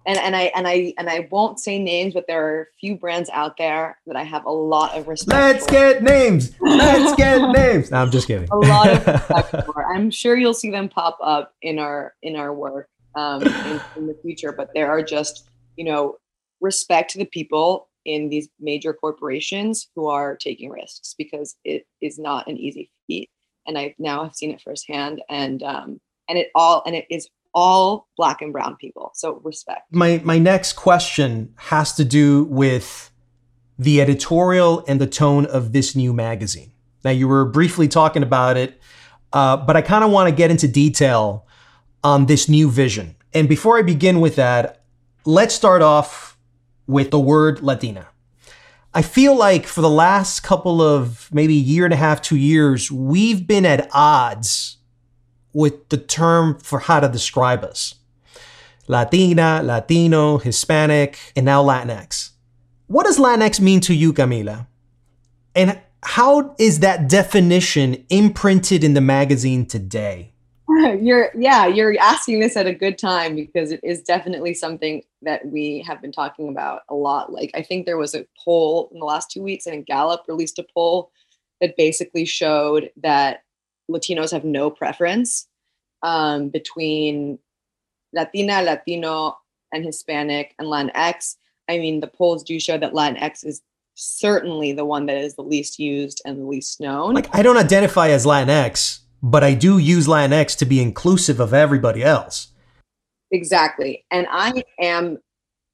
and 0.06 0.18
and 0.20 0.36
I 0.36 0.52
and 0.56 0.68
I 0.68 0.94
and 0.98 1.10
I 1.10 1.28
won't 1.32 1.60
say 1.60 1.80
names, 1.80 2.14
but 2.14 2.26
there 2.28 2.46
are 2.46 2.62
a 2.62 2.66
few 2.80 2.96
brands 2.96 3.30
out 3.32 3.58
there 3.58 3.98
that 4.06 4.16
I 4.16 4.24
have 4.24 4.46
a 4.46 4.52
lot 4.52 4.96
of 4.96 5.08
respect. 5.08 5.32
Let's 5.34 5.66
for. 5.66 5.72
get 5.72 6.04
names. 6.04 6.52
Let's 6.62 7.16
get 7.18 7.50
names. 7.52 7.92
No, 7.92 7.98
I'm 7.98 8.12
just 8.12 8.28
kidding. 8.28 8.48
A 8.52 8.58
lot 8.58 8.90
of 8.90 9.08
respect 9.08 9.66
for. 9.66 9.94
I'm 9.94 10.12
sure 10.12 10.38
you'll 10.38 10.54
see 10.54 10.70
them 10.70 10.90
pop 10.90 11.18
up 11.22 11.54
in 11.62 11.80
our 11.80 12.14
in 12.22 12.36
our 12.36 12.54
work 12.54 12.90
um, 13.16 13.42
in, 13.44 13.82
in 13.96 14.08
the 14.08 14.18
future. 14.22 14.52
But 14.52 14.70
there 14.76 14.90
are 14.90 15.02
just 15.02 15.50
you 15.76 15.86
know 15.86 16.18
respect 16.62 17.12
to 17.12 17.18
the 17.18 17.26
people 17.26 17.90
in 18.06 18.30
these 18.30 18.48
major 18.60 18.94
corporations 18.94 19.88
who 19.96 20.08
are 20.08 20.36
taking 20.36 20.70
risks 20.70 21.16
because 21.18 21.56
it 21.64 21.88
is 22.02 22.20
not 22.20 22.48
an 22.48 22.58
easy 22.58 22.92
feat, 23.08 23.30
and 23.66 23.78
I 23.78 23.96
now 23.98 24.24
have 24.24 24.36
seen 24.36 24.52
it 24.52 24.62
firsthand. 24.62 25.24
And 25.30 25.64
um, 25.64 26.00
and 26.30 26.38
it 26.38 26.50
all 26.54 26.84
and 26.86 26.96
it 26.96 27.06
is 27.10 27.28
all 27.56 28.10
black 28.18 28.42
and 28.42 28.52
brown 28.52 28.76
people. 28.76 29.12
So 29.16 29.40
respect. 29.44 29.92
My 29.92 30.22
my 30.24 30.38
next 30.38 30.74
question 30.74 31.54
has 31.56 31.94
to 31.94 32.06
do 32.06 32.44
with 32.44 33.10
the 33.80 34.02
editorial 34.02 34.84
and 34.88 35.02
the 35.02 35.08
tone 35.08 35.46
of 35.46 35.74
this 35.74 35.96
new 35.96 36.14
magazine. 36.14 36.72
Now 37.04 37.12
you 37.12 37.28
were 37.28 37.46
briefly 37.46 37.88
talking 37.88 38.24
about 38.24 38.58
it, 38.58 38.80
uh, 39.34 39.58
but 39.58 39.76
I 39.76 39.82
kind 39.82 40.04
of 40.04 40.12
want 40.12 40.30
to 40.30 40.36
get 40.36 40.52
into 40.52 40.68
detail 40.68 41.48
on 42.04 42.26
this 42.26 42.48
new 42.48 42.70
vision. 42.70 43.16
And 43.34 43.50
before 43.50 43.78
I 43.78 43.82
begin 43.82 44.22
with 44.22 44.36
that, 44.36 44.84
let's 45.26 45.56
start 45.56 45.82
off 45.82 46.38
with 46.88 47.12
the 47.12 47.20
word 47.20 47.62
Latina. 47.62 48.08
I 48.94 49.02
feel 49.02 49.36
like 49.36 49.66
for 49.66 49.82
the 49.82 49.90
last 49.90 50.42
couple 50.42 50.82
of 50.82 51.30
maybe 51.34 51.54
year 51.54 51.84
and 51.84 51.94
a 51.94 51.98
half, 51.98 52.22
two 52.22 52.38
years, 52.38 52.90
we've 52.90 53.46
been 53.46 53.66
at 53.66 53.90
odds 53.94 54.78
with 55.56 55.88
the 55.88 55.98
term 55.98 56.60
for 56.60 56.80
how 56.80 57.00
to 57.00 57.08
describe 57.08 57.64
us. 57.64 57.96
Latina, 58.88 59.62
Latino, 59.64 60.38
Hispanic, 60.38 61.18
and 61.36 61.46
now 61.46 61.64
Latinx. 61.64 62.32
What 62.88 63.06
does 63.06 63.18
Latinx 63.18 63.60
mean 63.60 63.80
to 63.82 63.96
you, 63.96 64.14
Camila? 64.14 64.68
And 65.56 65.82
how 66.04 66.54
is 66.60 66.82
that 66.82 67.10
definition 67.10 68.06
imprinted 68.10 68.84
in 68.84 68.94
the 68.94 69.02
magazine 69.02 69.66
today? 69.66 70.34
You're 71.00 71.32
yeah, 71.38 71.68
you're 71.68 71.96
asking 72.00 72.40
this 72.40 72.58
at 72.58 72.66
a 72.66 72.74
good 72.74 72.98
time 72.98 73.36
because 73.36 73.72
it 73.72 73.80
is 73.84 74.02
definitely 74.02 74.54
something 74.56 75.04
that 75.22 75.46
we 75.46 75.84
have 75.88 76.02
been 76.02 76.12
talking 76.12 76.50
about 76.50 76.82
a 76.90 76.96
lot. 76.96 77.32
Like 77.32 77.52
I 77.54 77.62
think 77.62 77.86
there 77.86 77.98
was 77.98 78.16
a 78.16 78.26
poll 78.44 78.90
in 78.92 79.00
the 79.00 79.06
last 79.06 79.30
two 79.30 79.44
weeks, 79.44 79.68
and 79.68 79.86
Gallup 79.86 80.24
released 80.28 80.58
a 80.58 80.66
poll 80.74 81.12
that 81.62 81.78
basically 81.78 82.26
showed 82.26 82.90
that 82.98 83.45
Latinos 83.90 84.32
have 84.32 84.44
no 84.44 84.70
preference 84.70 85.48
um, 86.02 86.50
between 86.50 87.40
Latina, 88.14 88.62
Latino, 88.62 89.38
and 89.72 89.86
Hispanic 89.86 90.56
and 90.60 90.68
Latinx. 90.68 91.36
I 91.70 91.78
mean, 91.78 92.00
the 92.00 92.08
polls 92.08 92.44
do 92.44 92.60
show 92.60 92.78
that 92.78 92.94
Latinx 92.94 93.46
is 93.46 93.62
certainly 93.96 94.72
the 94.72 94.86
one 94.86 95.06
that 95.08 95.18
is 95.18 95.36
the 95.36 95.42
least 95.42 95.80
used 95.80 96.22
and 96.26 96.40
the 96.40 96.46
least 96.46 96.80
known. 96.80 97.14
Like, 97.14 97.34
I 97.34 97.42
don't 97.42 97.58
identify 97.58 98.10
as 98.10 98.26
Latinx, 98.26 99.00
but 99.22 99.44
I 99.44 99.54
do 99.54 99.78
use 99.78 100.08
Latinx 100.08 100.58
to 100.60 100.66
be 100.66 100.82
inclusive 100.82 101.40
of 101.40 101.54
everybody 101.54 102.04
else. 102.04 102.52
Exactly. 103.32 104.06
And 104.12 104.28
I 104.30 104.64
am 104.80 105.18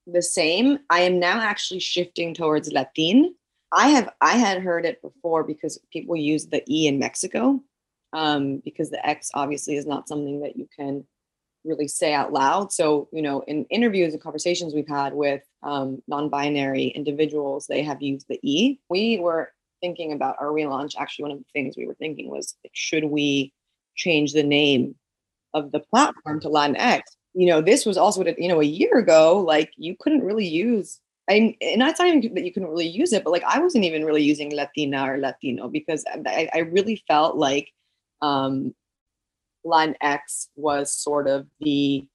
the 0.07 0.21
same. 0.21 0.79
I 0.89 1.01
am 1.01 1.19
now 1.19 1.39
actually 1.39 1.79
shifting 1.79 2.33
towards 2.33 2.71
Latin. 2.71 3.35
I 3.73 3.89
have 3.89 4.09
I 4.19 4.33
had 4.37 4.61
heard 4.61 4.85
it 4.85 5.01
before 5.01 5.43
because 5.43 5.79
people 5.91 6.15
use 6.15 6.47
the 6.47 6.63
E 6.67 6.87
in 6.87 6.99
Mexico, 6.99 7.61
um, 8.13 8.57
because 8.63 8.89
the 8.89 9.05
X 9.05 9.31
obviously 9.33 9.75
is 9.75 9.85
not 9.85 10.07
something 10.07 10.41
that 10.41 10.57
you 10.57 10.67
can 10.75 11.05
really 11.63 11.87
say 11.87 12.13
out 12.13 12.33
loud. 12.33 12.71
So, 12.73 13.07
you 13.11 13.21
know, 13.21 13.41
in 13.41 13.65
interviews 13.65 14.13
and 14.13 14.21
conversations 14.21 14.73
we've 14.73 14.87
had 14.87 15.13
with 15.13 15.43
um, 15.63 16.01
non-binary 16.07 16.87
individuals, 16.87 17.67
they 17.67 17.83
have 17.83 18.01
used 18.01 18.27
the 18.27 18.39
E. 18.41 18.79
We 18.89 19.19
were 19.19 19.51
thinking 19.79 20.13
about 20.13 20.37
our 20.39 20.47
relaunch. 20.47 20.95
Actually, 20.97 21.23
one 21.23 21.31
of 21.33 21.37
the 21.39 21.45
things 21.53 21.75
we 21.77 21.87
were 21.87 21.95
thinking 21.95 22.29
was, 22.29 22.55
should 22.73 23.05
we 23.05 23.53
change 23.95 24.33
the 24.33 24.43
name 24.43 24.95
of 25.53 25.71
the 25.71 25.79
platform 25.79 26.39
to 26.41 26.49
Latinx? 26.49 27.01
You 27.33 27.47
know, 27.47 27.61
this 27.61 27.85
was 27.85 27.97
also, 27.97 28.25
you 28.37 28.47
know, 28.47 28.59
a 28.59 28.65
year 28.65 28.97
ago, 28.97 29.39
like 29.39 29.71
you 29.77 29.95
couldn't 29.99 30.23
really 30.23 30.47
use 30.47 30.99
I 31.29 31.55
and 31.61 31.79
not 31.79 31.97
saying 31.97 32.33
that 32.33 32.43
you 32.43 32.51
couldn't 32.51 32.69
really 32.69 32.87
use 32.87 33.13
it, 33.13 33.23
but 33.23 33.31
like 33.31 33.43
I 33.43 33.59
wasn't 33.59 33.85
even 33.85 34.03
really 34.03 34.23
using 34.23 34.53
Latina 34.55 35.09
or 35.09 35.17
Latino 35.17 35.69
because 35.69 36.03
I, 36.07 36.49
I 36.53 36.59
really 36.59 37.03
felt 37.07 37.37
like 37.37 37.71
um, 38.21 38.73
X 40.01 40.49
was 40.55 40.93
sort 40.93 41.27
of 41.27 41.47
the 41.59 42.07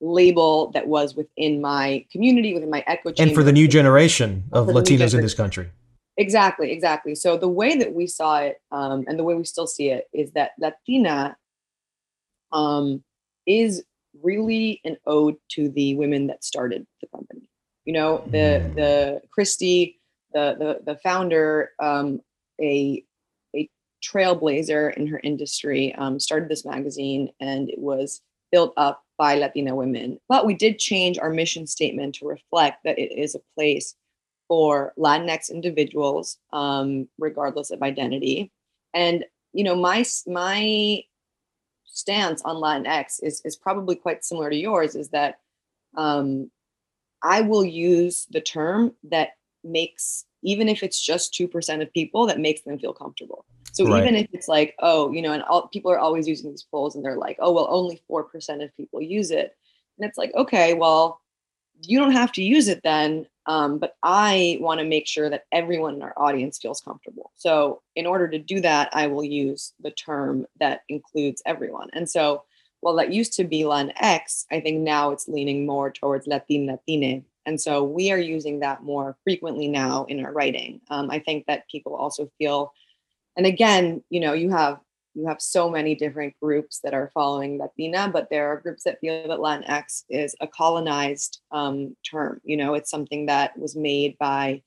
label 0.00 0.70
that 0.72 0.86
was 0.86 1.14
within 1.14 1.60
my 1.60 2.04
community, 2.12 2.54
within 2.54 2.70
my 2.70 2.84
echo 2.86 3.10
chamber. 3.10 3.28
And 3.28 3.34
for 3.34 3.42
the 3.42 3.52
new 3.52 3.68
generation 3.68 4.44
of 4.52 4.68
Latinos 4.68 4.84
generation. 4.84 5.18
in 5.18 5.24
this 5.24 5.34
country. 5.34 5.70
Exactly, 6.16 6.70
exactly. 6.70 7.14
So 7.14 7.36
the 7.36 7.48
way 7.48 7.76
that 7.76 7.92
we 7.92 8.06
saw 8.06 8.38
it, 8.38 8.60
um, 8.70 9.04
and 9.08 9.18
the 9.18 9.24
way 9.24 9.34
we 9.34 9.44
still 9.44 9.66
see 9.66 9.90
it, 9.90 10.06
is 10.12 10.30
that 10.32 10.52
Latina 10.60 11.36
um, 12.52 13.02
is 13.46 13.82
really 14.22 14.80
an 14.84 14.96
ode 15.06 15.36
to 15.50 15.68
the 15.70 15.96
women 15.96 16.28
that 16.28 16.44
started 16.44 16.86
the 17.00 17.08
company. 17.08 17.48
You 17.84 17.94
know, 17.94 18.24
the 18.30 18.38
mm. 18.38 18.74
the 18.76 19.22
Christy, 19.32 20.00
the 20.32 20.56
the 20.58 20.92
the 20.92 20.98
founder, 21.00 21.70
um, 21.82 22.20
a 22.60 23.04
trailblazer 24.04 24.94
in 24.96 25.06
her 25.06 25.20
industry, 25.22 25.94
um, 25.94 26.20
started 26.20 26.48
this 26.48 26.64
magazine, 26.64 27.30
and 27.40 27.70
it 27.70 27.78
was 27.78 28.20
built 28.52 28.72
up 28.76 29.02
by 29.16 29.36
Latina 29.36 29.74
women. 29.74 30.18
But 30.28 30.46
we 30.46 30.54
did 30.54 30.78
change 30.78 31.18
our 31.18 31.30
mission 31.30 31.66
statement 31.66 32.16
to 32.16 32.26
reflect 32.26 32.84
that 32.84 32.98
it 32.98 33.12
is 33.18 33.34
a 33.34 33.40
place 33.54 33.94
for 34.48 34.92
Latinx 34.98 35.50
individuals, 35.50 36.38
um, 36.52 37.08
regardless 37.18 37.70
of 37.70 37.82
identity. 37.82 38.52
And 38.92 39.24
you 39.52 39.64
know, 39.64 39.76
my 39.76 40.04
my 40.26 41.02
stance 41.84 42.42
on 42.42 42.56
Latinx 42.56 43.22
is 43.22 43.40
is 43.44 43.56
probably 43.56 43.96
quite 43.96 44.24
similar 44.24 44.50
to 44.50 44.56
yours. 44.56 44.94
Is 44.94 45.10
that 45.10 45.38
um, 45.96 46.50
I 47.22 47.40
will 47.40 47.64
use 47.64 48.26
the 48.30 48.40
term 48.40 48.94
that 49.04 49.30
makes 49.62 50.26
even 50.44 50.68
if 50.68 50.82
it's 50.82 51.00
just 51.00 51.34
2% 51.34 51.82
of 51.82 51.92
people 51.92 52.26
that 52.26 52.38
makes 52.38 52.62
them 52.62 52.78
feel 52.78 52.92
comfortable 52.92 53.44
so 53.74 53.88
right. 53.88 54.02
even 54.02 54.14
if 54.14 54.28
it's 54.32 54.46
like, 54.46 54.76
oh, 54.78 55.10
you 55.10 55.20
know, 55.20 55.32
and 55.32 55.42
all, 55.42 55.66
people 55.66 55.90
are 55.90 55.98
always 55.98 56.28
using 56.28 56.48
these 56.48 56.62
polls 56.62 56.94
and 56.94 57.04
they're 57.04 57.18
like, 57.18 57.36
oh, 57.40 57.52
well, 57.52 57.66
only 57.68 58.00
4% 58.08 58.62
of 58.62 58.76
people 58.76 59.02
use 59.02 59.32
it. 59.32 59.56
And 59.98 60.08
it's 60.08 60.16
like, 60.16 60.32
okay, 60.36 60.74
well, 60.74 61.20
you 61.82 61.98
don't 61.98 62.12
have 62.12 62.30
to 62.32 62.42
use 62.42 62.68
it 62.68 62.82
then. 62.84 63.26
Um, 63.46 63.78
but 63.78 63.96
I 64.00 64.58
want 64.60 64.78
to 64.78 64.86
make 64.86 65.08
sure 65.08 65.28
that 65.28 65.46
everyone 65.50 65.94
in 65.94 66.02
our 66.02 66.14
audience 66.16 66.58
feels 66.58 66.80
comfortable. 66.80 67.32
So 67.34 67.82
in 67.96 68.06
order 68.06 68.28
to 68.28 68.38
do 68.38 68.60
that, 68.60 68.90
I 68.92 69.08
will 69.08 69.24
use 69.24 69.72
the 69.80 69.90
term 69.90 70.46
that 70.60 70.82
includes 70.88 71.42
everyone. 71.44 71.88
And 71.94 72.08
so 72.08 72.44
while 72.78 72.94
that 72.94 73.12
used 73.12 73.32
to 73.34 73.44
be 73.44 73.64
LAN 73.64 73.92
X, 73.96 74.46
I 74.52 74.60
think 74.60 74.82
now 74.82 75.10
it's 75.10 75.26
leaning 75.26 75.66
more 75.66 75.90
towards 75.90 76.28
Latin 76.28 76.66
Latine. 76.66 77.24
And 77.46 77.60
so 77.60 77.84
we 77.84 78.10
are 78.10 78.18
using 78.18 78.60
that 78.60 78.82
more 78.82 79.16
frequently 79.24 79.68
now 79.68 80.04
in 80.04 80.24
our 80.24 80.32
writing. 80.32 80.80
Um, 80.90 81.10
I 81.10 81.18
think 81.18 81.46
that 81.46 81.68
people 81.68 81.94
also 81.94 82.30
feel 82.38 82.72
and 83.36 83.46
again 83.46 84.02
you 84.10 84.20
know 84.20 84.32
you 84.32 84.50
have 84.50 84.78
you 85.14 85.26
have 85.26 85.40
so 85.40 85.70
many 85.70 85.94
different 85.94 86.34
groups 86.42 86.80
that 86.82 86.92
are 86.92 87.10
following 87.14 87.58
Latina, 87.58 88.10
but 88.12 88.28
there 88.30 88.48
are 88.48 88.60
groups 88.60 88.82
that 88.84 89.00
feel 89.00 89.28
that 89.28 89.38
Latinx 89.38 90.04
is 90.10 90.34
a 90.40 90.46
colonized 90.46 91.40
um, 91.52 91.96
term. 92.08 92.40
You 92.44 92.56
know, 92.56 92.74
it's 92.74 92.90
something 92.90 93.26
that 93.26 93.56
was 93.56 93.76
made 93.76 94.18
by 94.18 94.62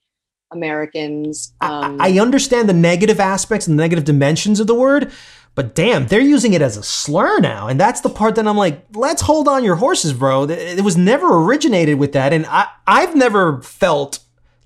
Americans. 0.52 1.54
Um, 1.60 2.00
I, 2.00 2.10
I 2.16 2.20
understand 2.20 2.70
the 2.70 2.74
negative 2.74 3.20
aspects 3.20 3.68
and 3.68 3.78
the 3.78 3.84
negative 3.84 4.06
dimensions 4.06 4.60
of 4.60 4.68
the 4.68 4.76
word, 4.76 5.12
but 5.58 5.74
damn, 5.74 6.06
they're 6.06 6.22
using 6.22 6.54
it 6.54 6.62
as 6.62 6.78
a 6.78 6.84
slur 6.84 7.40
now. 7.40 7.68
And 7.68 7.80
that's 7.80 8.02
the 8.02 8.12
part 8.12 8.36
that 8.36 8.48
I'm 8.48 8.58
like, 8.58 8.86
let's 8.94 9.24
hold 9.24 9.48
on 9.48 9.64
your 9.64 9.78
horses, 9.78 10.14
bro. 10.14 10.44
It 10.44 10.84
was 10.84 10.96
never 10.96 11.26
originated 11.36 11.98
with 11.98 12.12
that. 12.12 12.32
And 12.32 12.46
I, 12.46 12.68
I've 12.86 13.16
never 13.16 13.64
felt 13.64 14.20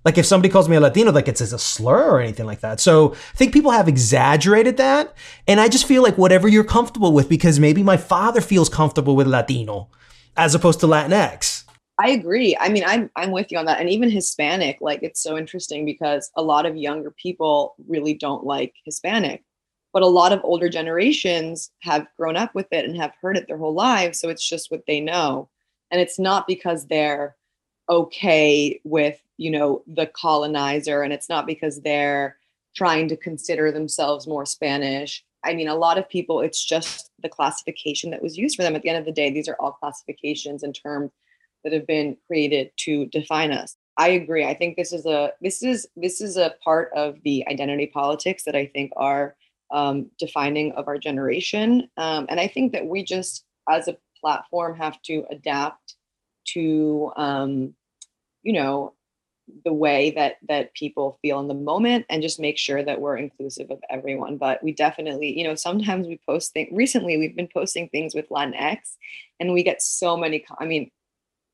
like 0.04 0.17
if 0.17 0.25
somebody 0.25 0.51
calls 0.51 0.67
me 0.67 0.75
a 0.75 0.82
Latino, 0.82 1.13
like 1.13 1.30
it's 1.30 1.39
as 1.39 1.54
a 1.54 1.60
slur 1.60 2.12
or 2.12 2.19
anything 2.19 2.45
like 2.45 2.60
that. 2.60 2.82
So 2.82 3.13
I 3.13 3.38
think 3.38 3.54
people 3.54 3.71
have 3.71 3.88
exaggerated 3.88 4.75
that. 4.77 5.15
And 5.47 5.62
I 5.62 5.69
just 5.69 5.88
feel 5.88 6.04
like 6.04 6.17
whatever 6.17 6.49
you're 6.49 6.65
comfortable 6.65 7.13
with, 7.13 7.30
because 7.30 7.58
maybe 7.58 7.84
my 7.84 7.95
father 7.95 8.41
feels 8.41 8.67
comfortable 8.67 9.15
with 9.15 9.27
Latino 9.27 9.88
as 10.36 10.56
opposed 10.56 10.82
to 10.82 10.88
Latinx. 10.88 11.63
I 11.99 12.10
agree. 12.10 12.58
I 12.60 12.67
mean, 12.67 12.84
I'm 12.86 13.10
I'm 13.15 13.32
with 13.32 13.49
you 13.49 13.58
on 13.60 13.65
that. 13.65 13.80
And 13.80 13.89
even 13.89 14.12
Hispanic, 14.12 14.80
like 14.82 15.04
it's 15.04 15.23
so 15.23 15.38
interesting 15.38 15.86
because 15.86 16.30
a 16.36 16.41
lot 16.41 16.65
of 16.65 16.75
younger 16.75 17.12
people 17.12 17.75
really 17.88 18.13
don't 18.13 18.43
like 18.43 18.73
Hispanic. 18.84 19.45
But 19.93 20.04
a 20.04 20.08
lot 20.08 20.32
of 20.32 20.41
older 20.43 20.69
generations 20.69 21.71
have 21.82 22.08
grown 22.17 22.38
up 22.38 22.56
with 22.56 22.67
it 22.71 22.86
and 22.86 22.95
have 22.95 23.13
heard 23.21 23.38
it 23.38 23.47
their 23.47 23.58
whole 23.58 23.73
lives. 23.73 24.19
So 24.19 24.30
it's 24.30 24.47
just 24.47 24.71
what 24.71 24.84
they 24.88 24.99
know. 24.99 25.49
And 25.91 25.99
it's 25.99 26.17
not 26.17 26.47
because 26.47 26.88
they're 26.88 27.36
okay 27.89 28.80
with 28.84 29.21
you 29.38 29.51
know 29.51 29.84
the 29.88 30.08
colonizer 30.08 31.01
and 31.01 31.12
it's 31.12 31.30
not 31.30 31.45
because 31.45 31.82
they're 31.82 32.38
trying 32.75 33.08
to 33.08 33.17
consider 33.17 33.71
themselves 33.71 34.27
more 34.27 34.45
spanish 34.45 35.23
i 35.43 35.54
mean 35.54 35.67
a 35.67 35.75
lot 35.75 35.97
of 35.97 36.08
people 36.08 36.41
it's 36.41 36.63
just 36.63 37.12
the 37.21 37.30
classification 37.30 38.12
that 38.12 38.21
was 38.21 38.38
used 38.38 38.56
for 38.56 38.62
them 38.62 38.75
at 38.75 38.82
the 38.82 38.89
end 38.89 38.97
of 38.97 39.06
the 39.06 39.12
day 39.12 39.30
these 39.30 39.49
are 39.49 39.58
all 39.60 39.73
classifications 39.73 40.63
and 40.63 40.73
terms 40.75 41.12
that 41.63 41.73
have 41.73 41.86
been 41.86 42.15
created 42.27 42.71
to 42.77 43.08
define 43.08 43.51
us 43.51 43.75
i 43.97 44.08
agree 44.10 44.45
i 44.45 44.54
think 44.54 44.77
this 44.77 44.93
is 44.93 45.06
a 45.06 45.34
this 45.41 45.62
is 45.62 45.88
this 45.95 46.21
is 46.21 46.38
a 46.38 46.56
part 46.63 46.91
of 46.95 47.17
the 47.23 47.45
identity 47.47 47.88
politics 47.88 48.43
that 48.43 48.56
i 48.56 48.65
think 48.65 48.91
are 48.95 49.36
um, 49.71 50.10
defining 50.19 50.71
of 50.73 50.88
our 50.88 50.97
generation. 50.97 51.89
Um, 51.97 52.26
and 52.30 52.39
i 52.39 52.47
think 52.47 52.74
that 52.74 52.86
we 52.86 53.03
just 53.03 53.45
as 53.69 53.88
a 53.88 53.97
platform 54.19 54.78
have 54.78 55.01
to 55.03 55.26
adapt 55.32 55.95
to 56.45 57.11
um, 57.15 57.74
you 58.43 58.53
know 58.53 58.93
the 59.65 59.74
way 59.74 60.11
that 60.11 60.38
that 60.47 60.74
people 60.76 61.17
feel 61.22 61.39
in 61.39 61.47
the 61.47 61.53
moment 61.53 62.05
and 62.09 62.22
just 62.22 62.39
make 62.39 62.57
sure 62.57 62.82
that 62.84 63.01
we're 63.01 63.17
inclusive 63.17 63.69
of 63.69 63.80
everyone. 63.89 64.38
But 64.38 64.63
we 64.63 64.72
definitely 64.72 65.38
you 65.38 65.43
know 65.43 65.55
sometimes 65.55 66.07
we 66.07 66.19
post 66.26 66.53
things 66.53 66.69
recently 66.72 67.17
we've 67.17 67.36
been 67.36 67.49
posting 67.53 67.89
things 67.89 68.15
with 68.15 68.30
latinx 68.30 68.95
and 69.39 69.53
we 69.53 69.63
get 69.63 69.82
so 69.82 70.15
many 70.15 70.45
i 70.59 70.65
mean 70.65 70.91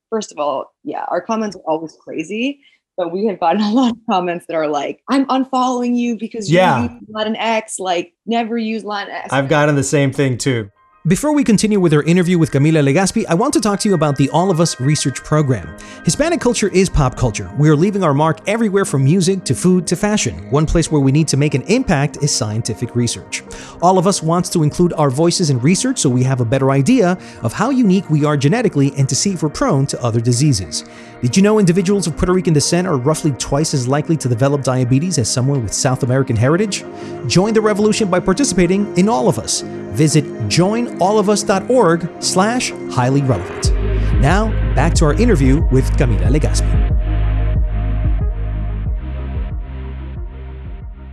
first 0.10 0.32
of 0.32 0.38
all 0.38 0.74
yeah 0.84 1.06
our 1.08 1.22
comments 1.22 1.56
are 1.56 1.72
always 1.72 1.96
crazy 2.00 2.62
but 2.98 3.12
we 3.12 3.26
have 3.26 3.40
gotten 3.40 3.62
a 3.62 3.72
lot 3.72 3.92
of 3.92 3.98
comments 4.10 4.46
that 4.48 4.56
are 4.56 4.68
like 4.68 5.02
i'm 5.10 5.26
unfollowing 5.28 5.96
you 5.96 6.18
because 6.18 6.50
you 6.50 6.58
yeah. 6.58 6.84
use 6.84 6.92
latinx 7.16 7.80
like 7.80 8.14
never 8.26 8.58
use 8.58 8.84
latinx 8.84 9.28
i've 9.32 9.48
gotten 9.48 9.76
the 9.76 9.84
same 9.84 10.12
thing 10.12 10.38
too 10.38 10.70
Before 11.08 11.32
we 11.32 11.46
continue 11.46 11.80
with 11.80 11.94
our 11.94 12.04
interview 12.04 12.38
with 12.38 12.52
Camila 12.52 12.84
Legaspi, 12.84 13.24
I 13.30 13.34
want 13.34 13.54
to 13.54 13.62
talk 13.62 13.80
to 13.80 13.88
you 13.88 13.96
about 13.96 14.18
the 14.18 14.30
All 14.32 14.52
of 14.52 14.60
Us 14.60 14.78
research 14.82 15.24
program. 15.24 15.74
Hispanic 16.04 16.42
culture 16.42 16.68
is 16.68 16.90
pop 16.90 17.16
culture. 17.16 17.50
We 17.58 17.70
are 17.70 17.78
leaving 17.78 18.04
our 18.04 18.14
mark 18.14 18.42
everywhere 18.46 18.84
from 18.84 19.06
music 19.06 19.46
to 19.46 19.56
food 19.56 19.88
to 19.88 19.96
fashion. 19.96 20.50
One 20.50 20.66
place 20.66 20.92
where 20.92 21.00
we 21.00 21.14
need 21.14 21.30
to 21.30 21.38
make 21.38 21.54
an 21.54 21.62
impact 21.62 22.18
is 22.22 22.36
scientific 22.36 22.94
research. 22.94 23.42
All 23.82 23.98
of 23.98 24.06
Us 24.06 24.22
wants 24.22 24.50
to 24.50 24.64
include 24.64 24.92
our 24.98 25.10
voices 25.10 25.50
in 25.50 25.60
research 25.60 26.00
so 26.00 26.10
we 26.10 26.24
have 26.24 26.42
a 26.42 26.46
better 26.46 26.72
idea 26.72 27.18
of 27.42 27.54
how 27.54 27.70
unique 27.70 28.10
we 28.10 28.26
are 28.26 28.36
genetically 28.36 28.92
and 28.98 29.08
to 29.08 29.16
see 29.16 29.32
if 29.32 29.44
we're 29.44 29.48
prone 29.48 29.88
to 29.88 30.04
other 30.04 30.20
diseases. 30.20 30.84
Did 31.22 31.38
you 31.38 31.42
know 31.42 31.58
individuals 31.58 32.08
of 32.08 32.18
Puerto 32.18 32.34
Rican 32.34 32.54
descent 32.54 32.86
are 32.86 32.98
roughly 32.98 33.32
twice 33.32 33.74
as 33.74 33.88
likely 33.88 34.18
to 34.18 34.28
develop 34.28 34.62
diabetes 34.62 35.18
as 35.20 35.32
someone 35.32 35.64
with 35.64 35.74
South 35.74 36.04
American 36.04 36.36
heritage? 36.36 36.84
Join 37.28 37.54
the 37.54 37.62
revolution 37.62 38.10
by 38.10 38.20
participating 38.20 38.94
in 38.98 39.08
All 39.08 39.30
of 39.30 39.40
Us. 39.40 39.64
Visit 39.98 40.26
joinallofus.org 40.48 42.22
slash 42.22 42.72
highly 42.92 43.24
relevant. 43.24 43.74
Now, 44.22 44.50
back 44.76 44.94
to 44.96 45.06
our 45.06 45.14
interview 45.14 45.68
with 45.72 45.90
Camila 45.98 46.30
Legaspi. 46.30 46.88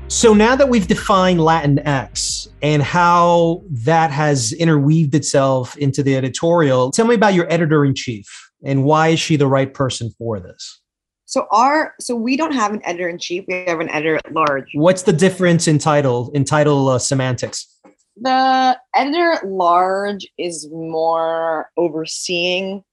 So 0.08 0.34
now 0.34 0.54
that 0.54 0.68
we've 0.68 0.86
defined 0.86 1.40
Latinx 1.40 2.48
and 2.62 2.82
how 2.82 3.62
that 3.70 4.10
has 4.10 4.52
interweaved 4.52 5.14
itself 5.14 5.76
into 5.78 6.02
the 6.02 6.14
editorial, 6.14 6.90
tell 6.90 7.06
me 7.06 7.14
about 7.14 7.32
your 7.32 7.50
editor 7.50 7.84
in 7.86 7.94
chief 7.94 8.26
and 8.62 8.84
why 8.84 9.08
is 9.08 9.20
she 9.20 9.36
the 9.36 9.46
right 9.46 9.72
person 9.72 10.10
for 10.18 10.40
this? 10.40 10.82
So 11.24 11.46
our 11.50 11.94
so 12.00 12.14
we 12.14 12.36
don't 12.36 12.52
have 12.52 12.72
an 12.72 12.80
editor 12.84 13.08
in 13.08 13.18
chief. 13.18 13.44
We 13.48 13.64
have 13.66 13.80
an 13.80 13.88
editor 13.88 14.16
at 14.16 14.32
large. 14.32 14.68
What's 14.74 15.02
the 15.02 15.12
difference 15.12 15.66
in 15.66 15.78
title 15.78 16.30
in 16.34 16.44
title 16.44 16.88
uh, 16.88 16.98
semantics? 16.98 17.73
The 18.16 18.78
editor 18.94 19.32
at 19.32 19.46
large 19.46 20.26
is 20.38 20.68
more 20.70 21.70
overseeing 21.76 22.84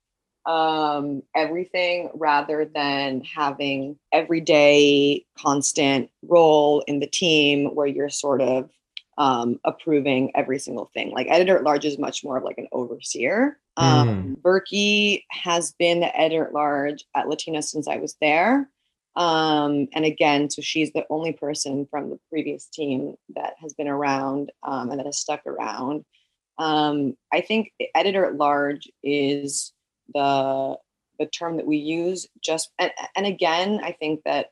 um, 0.46 1.22
everything 1.36 2.10
rather 2.16 2.66
than 2.66 3.22
having 3.22 3.98
everyday 4.12 5.24
constant 5.38 6.10
role 6.24 6.84
in 6.88 7.00
the 7.00 7.08
team 7.08 7.76
where 7.76 7.86
you're 7.86 8.10
sort 8.10 8.42
of 8.42 8.70
um, 9.18 9.60
approving 9.66 10.32
every 10.36 10.58
single 10.58 10.90
thing. 10.96 11.12
Like 11.12 11.28
editor 11.30 11.58
at 11.58 11.64
large 11.64 11.86
is 11.86 12.00
much 12.00 12.24
more 12.24 12.38
of 12.38 12.44
like 12.44 12.58
an 12.58 12.68
overseer. 12.72 13.60
Um, 13.78 14.08
Mm. 14.08 14.42
Berkey 14.42 15.24
has 15.30 15.74
been 15.74 16.00
the 16.00 16.20
editor 16.20 16.48
at 16.48 16.54
large 16.54 17.06
at 17.16 17.28
Latina 17.28 17.62
since 17.62 17.88
I 17.88 17.98
was 17.98 18.16
there. 18.20 18.70
Um, 19.16 19.88
and 19.94 20.06
again, 20.06 20.50
so 20.50 20.62
she's 20.62 20.92
the 20.94 21.06
only 21.10 21.34
person 21.34 21.86
from 21.90 22.10
the 22.10 22.20
previous 22.30 22.68
team 22.68 23.16
that 23.36 23.56
has 23.62 23.74
been 23.74 23.88
around 23.88 24.52
um, 24.64 24.90
and 24.90 25.00
that 25.00 25.06
has 25.06 25.20
stuck 25.20 25.46
around. 25.46 26.06
Um, 26.58 27.18
I 27.32 27.42
think 27.42 27.74
editor 27.96 28.26
at 28.26 28.36
large 28.36 28.90
is 29.04 29.74
the 30.14 30.78
the 31.20 31.26
term 31.28 31.58
that 31.58 31.68
we 31.68 31.78
use 31.78 32.28
just 32.44 32.72
and, 32.80 32.92
and 33.16 33.28
again 33.28 33.80
i 33.84 33.92
think 33.92 34.22
that 34.26 34.48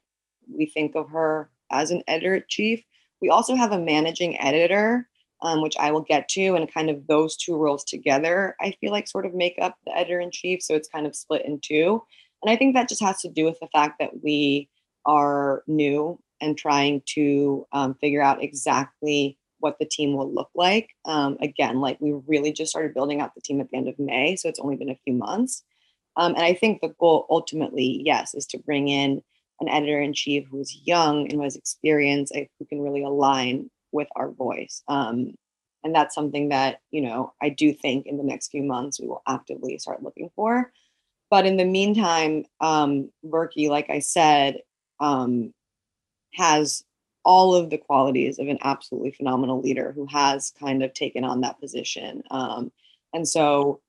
we 0.56 0.68
think 0.68 0.96
of 0.96 1.10
her 1.10 1.50
as 1.72 1.92
an 1.92 2.04
editor 2.08 2.46
chief. 2.48 2.84
We 3.22 3.30
also 3.30 3.56
have 3.56 3.72
a 3.72 3.80
managing 3.80 4.40
editor 4.40 5.08
um, 5.42 5.62
which 5.62 5.76
i 5.78 5.92
will 5.92 6.02
get 6.02 6.30
to 6.30 6.56
and 6.56 6.72
kind 6.72 6.90
of 6.90 7.08
those 7.08 7.36
two 7.36 7.58
roles 7.58 7.84
together 7.84 8.56
i 8.62 8.72
feel 8.80 8.92
like 8.92 9.08
sort 9.08 9.26
of 9.26 9.34
make 9.34 9.56
up 9.60 9.78
the 9.86 9.96
editor 9.96 10.20
in 10.20 10.32
chief. 10.32 10.62
So 10.62 10.76
it's 10.76 10.90
kind 10.90 11.06
of 11.06 11.16
split 11.16 11.46
in 11.46 11.60
two 11.60 12.04
and 12.42 12.52
i 12.52 12.56
think 12.56 12.76
that 12.76 12.90
just 12.90 13.02
has 13.02 13.22
to 13.22 13.30
do 13.30 13.46
with 13.46 13.60
the 13.60 13.68
fact 13.68 14.00
that 14.00 14.24
we 14.24 14.70
are 15.06 15.64
new 15.68 16.20
and 16.42 16.58
trying 16.58 17.02
to 17.06 17.66
um, 17.72 17.96
figure 17.96 18.22
out 18.22 18.44
exactly 18.44 19.38
what 19.60 19.78
the 19.80 19.86
team 19.86 20.16
will 20.16 20.34
look 20.34 20.50
like. 20.56 20.92
Um, 21.06 21.38
again, 21.42 21.82
like 21.82 21.98
we 22.00 22.14
really 22.28 22.52
just 22.52 22.72
started 22.72 22.94
building 22.94 23.22
out 23.22 23.36
the 23.36 23.42
team 23.42 23.60
at 23.60 23.70
the 23.70 23.78
end 23.78 23.88
of 23.88 24.00
May, 24.00 24.36
so 24.36 24.48
it's 24.50 24.60
only 24.60 24.78
been 24.78 24.90
a 24.90 25.00
few 25.04 25.14
months. 25.14 25.64
Um, 26.16 26.34
and 26.36 26.44
I 26.44 26.54
think 26.54 26.82
the 26.82 26.94
goal 27.00 27.26
ultimately, 27.30 28.02
yes, 28.06 28.34
is 28.34 28.46
to 28.48 28.58
bring 28.58 28.88
in 28.88 29.22
an 29.60 29.70
editor 29.70 30.02
in 30.02 30.14
chief 30.14 30.46
who's 30.50 30.82
young 30.86 31.24
and 31.24 31.34
who 31.34 31.44
has 31.44 31.56
experience, 31.56 32.32
and 32.32 32.48
who 32.58 32.66
can 32.66 32.82
really 32.82 33.04
align 33.04 33.70
with 33.92 34.08
our 34.16 34.32
voice. 34.32 34.82
Um, 34.88 35.34
and 35.84 35.96
that's 35.96 36.16
something 36.16 36.50
that 36.50 36.82
you 36.92 37.02
know 37.02 37.34
I 37.42 37.50
do 37.50 37.74
think 37.74 38.06
in 38.06 38.18
the 38.18 38.24
next 38.24 38.50
few 38.50 38.64
months 38.64 39.00
we 39.00 39.08
will 39.08 39.24
actively 39.28 39.78
start 39.78 40.04
looking 40.04 40.30
for. 40.36 40.72
But 41.30 41.46
in 41.46 41.58
the 41.58 41.66
meantime, 41.66 42.46
um, 42.60 43.12
Berkey, 43.26 43.70
like 43.70 43.90
I 43.90 44.00
said, 44.00 44.62
um, 45.00 45.54
has 46.34 46.84
all 47.24 47.54
of 47.54 47.70
the 47.70 47.78
qualities 47.78 48.40
of 48.40 48.48
an 48.48 48.58
absolutely 48.64 49.12
phenomenal 49.12 49.62
leader 49.62 49.92
who 49.92 50.08
has 50.08 50.52
kind 50.60 50.84
of 50.84 50.94
taken 50.94 51.24
on 51.24 51.42
that 51.42 51.60
position. 51.60 52.24
Um, 52.32 52.72
and 53.14 53.28
so, 53.28 53.82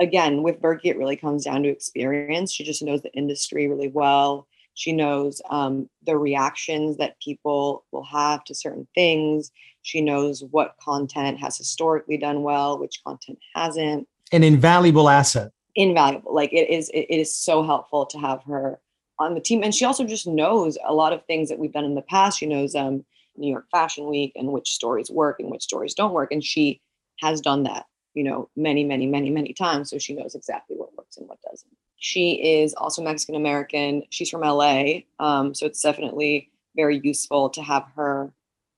again, 0.00 0.42
with 0.42 0.60
Berkey, 0.60 0.86
it 0.86 0.98
really 0.98 1.16
comes 1.16 1.44
down 1.44 1.62
to 1.64 1.68
experience. 1.68 2.52
She 2.52 2.62
just 2.64 2.82
knows 2.82 3.02
the 3.02 3.12
industry 3.14 3.68
really 3.68 3.88
well. 3.88 4.46
She 4.74 4.92
knows 4.92 5.42
um, 5.50 5.88
the 6.04 6.16
reactions 6.16 6.96
that 6.98 7.20
people 7.20 7.84
will 7.92 8.04
have 8.04 8.44
to 8.44 8.54
certain 8.54 8.86
things. 8.94 9.50
She 9.82 10.00
knows 10.00 10.44
what 10.50 10.76
content 10.80 11.40
has 11.40 11.58
historically 11.58 12.16
done 12.16 12.42
well, 12.42 12.78
which 12.78 13.02
content 13.04 13.38
hasn't. 13.54 14.08
An 14.30 14.44
invaluable 14.44 15.08
asset. 15.08 15.50
Invaluable. 15.74 16.34
Like 16.34 16.52
it 16.52 16.68
is, 16.70 16.90
it 16.92 17.06
is 17.08 17.34
so 17.34 17.62
helpful 17.62 18.06
to 18.06 18.18
have 18.18 18.42
her 18.44 18.78
on 19.18 19.34
the 19.34 19.40
team. 19.40 19.62
And 19.62 19.74
she 19.74 19.84
also 19.84 20.04
just 20.04 20.26
knows 20.26 20.76
a 20.86 20.94
lot 20.94 21.12
of 21.12 21.24
things 21.26 21.48
that 21.48 21.58
we've 21.58 21.72
done 21.72 21.84
in 21.84 21.94
the 21.94 22.02
past. 22.02 22.38
She 22.38 22.46
knows 22.46 22.74
um, 22.74 23.04
New 23.36 23.50
York 23.50 23.66
Fashion 23.70 24.08
Week 24.08 24.32
and 24.36 24.52
which 24.52 24.70
stories 24.70 25.10
work 25.10 25.40
and 25.40 25.50
which 25.50 25.62
stories 25.62 25.94
don't 25.94 26.12
work. 26.12 26.32
And 26.32 26.44
she 26.44 26.80
has 27.20 27.40
done 27.40 27.62
that, 27.64 27.86
you 28.14 28.24
know, 28.24 28.48
many, 28.56 28.84
many, 28.84 29.06
many, 29.06 29.30
many 29.30 29.52
times. 29.52 29.90
So 29.90 29.98
she 29.98 30.14
knows 30.14 30.34
exactly 30.34 30.76
what 30.76 30.96
works 30.96 31.16
and 31.16 31.28
what 31.28 31.40
doesn't. 31.42 31.70
She 31.96 32.32
is 32.32 32.74
also 32.74 33.02
Mexican 33.02 33.36
American. 33.36 34.02
She's 34.10 34.28
from 34.28 34.40
LA. 34.40 35.02
Um, 35.20 35.54
so 35.54 35.66
it's 35.66 35.80
definitely 35.80 36.50
very 36.74 37.00
useful 37.02 37.48
to 37.50 37.62
have 37.62 37.86
her 37.94 38.32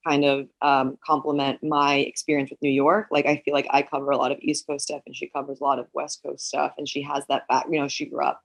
kind 0.07 0.25
of 0.25 0.49
um, 0.63 0.99
complement 1.05 1.63
my 1.63 1.97
experience 1.97 2.51
with 2.51 2.63
New 2.63 2.71
York. 2.71 3.09
Like 3.11 3.27
I 3.27 3.43
feel 3.45 3.55
like 3.55 3.67
I 3.71 3.83
cover 3.83 4.11
a 4.11 4.17
lot 4.17 4.33
of 4.33 4.39
East 4.41 4.67
Coast 4.67 4.85
stuff 4.87 5.03
and 5.07 5.17
she 5.17 5.29
covers 5.29 5.61
a 5.61 5.65
lot 5.65 5.79
of 5.79 5.87
West 5.93 6.23
Coast 6.25 6.47
stuff. 6.47 6.73
And 6.79 6.89
she 6.89 7.03
has 7.03 7.25
that 7.29 7.49
back, 7.49 7.67
you 7.71 7.81
know, 7.81 7.89
she 7.89 8.07
grew 8.07 8.25
up 8.25 8.43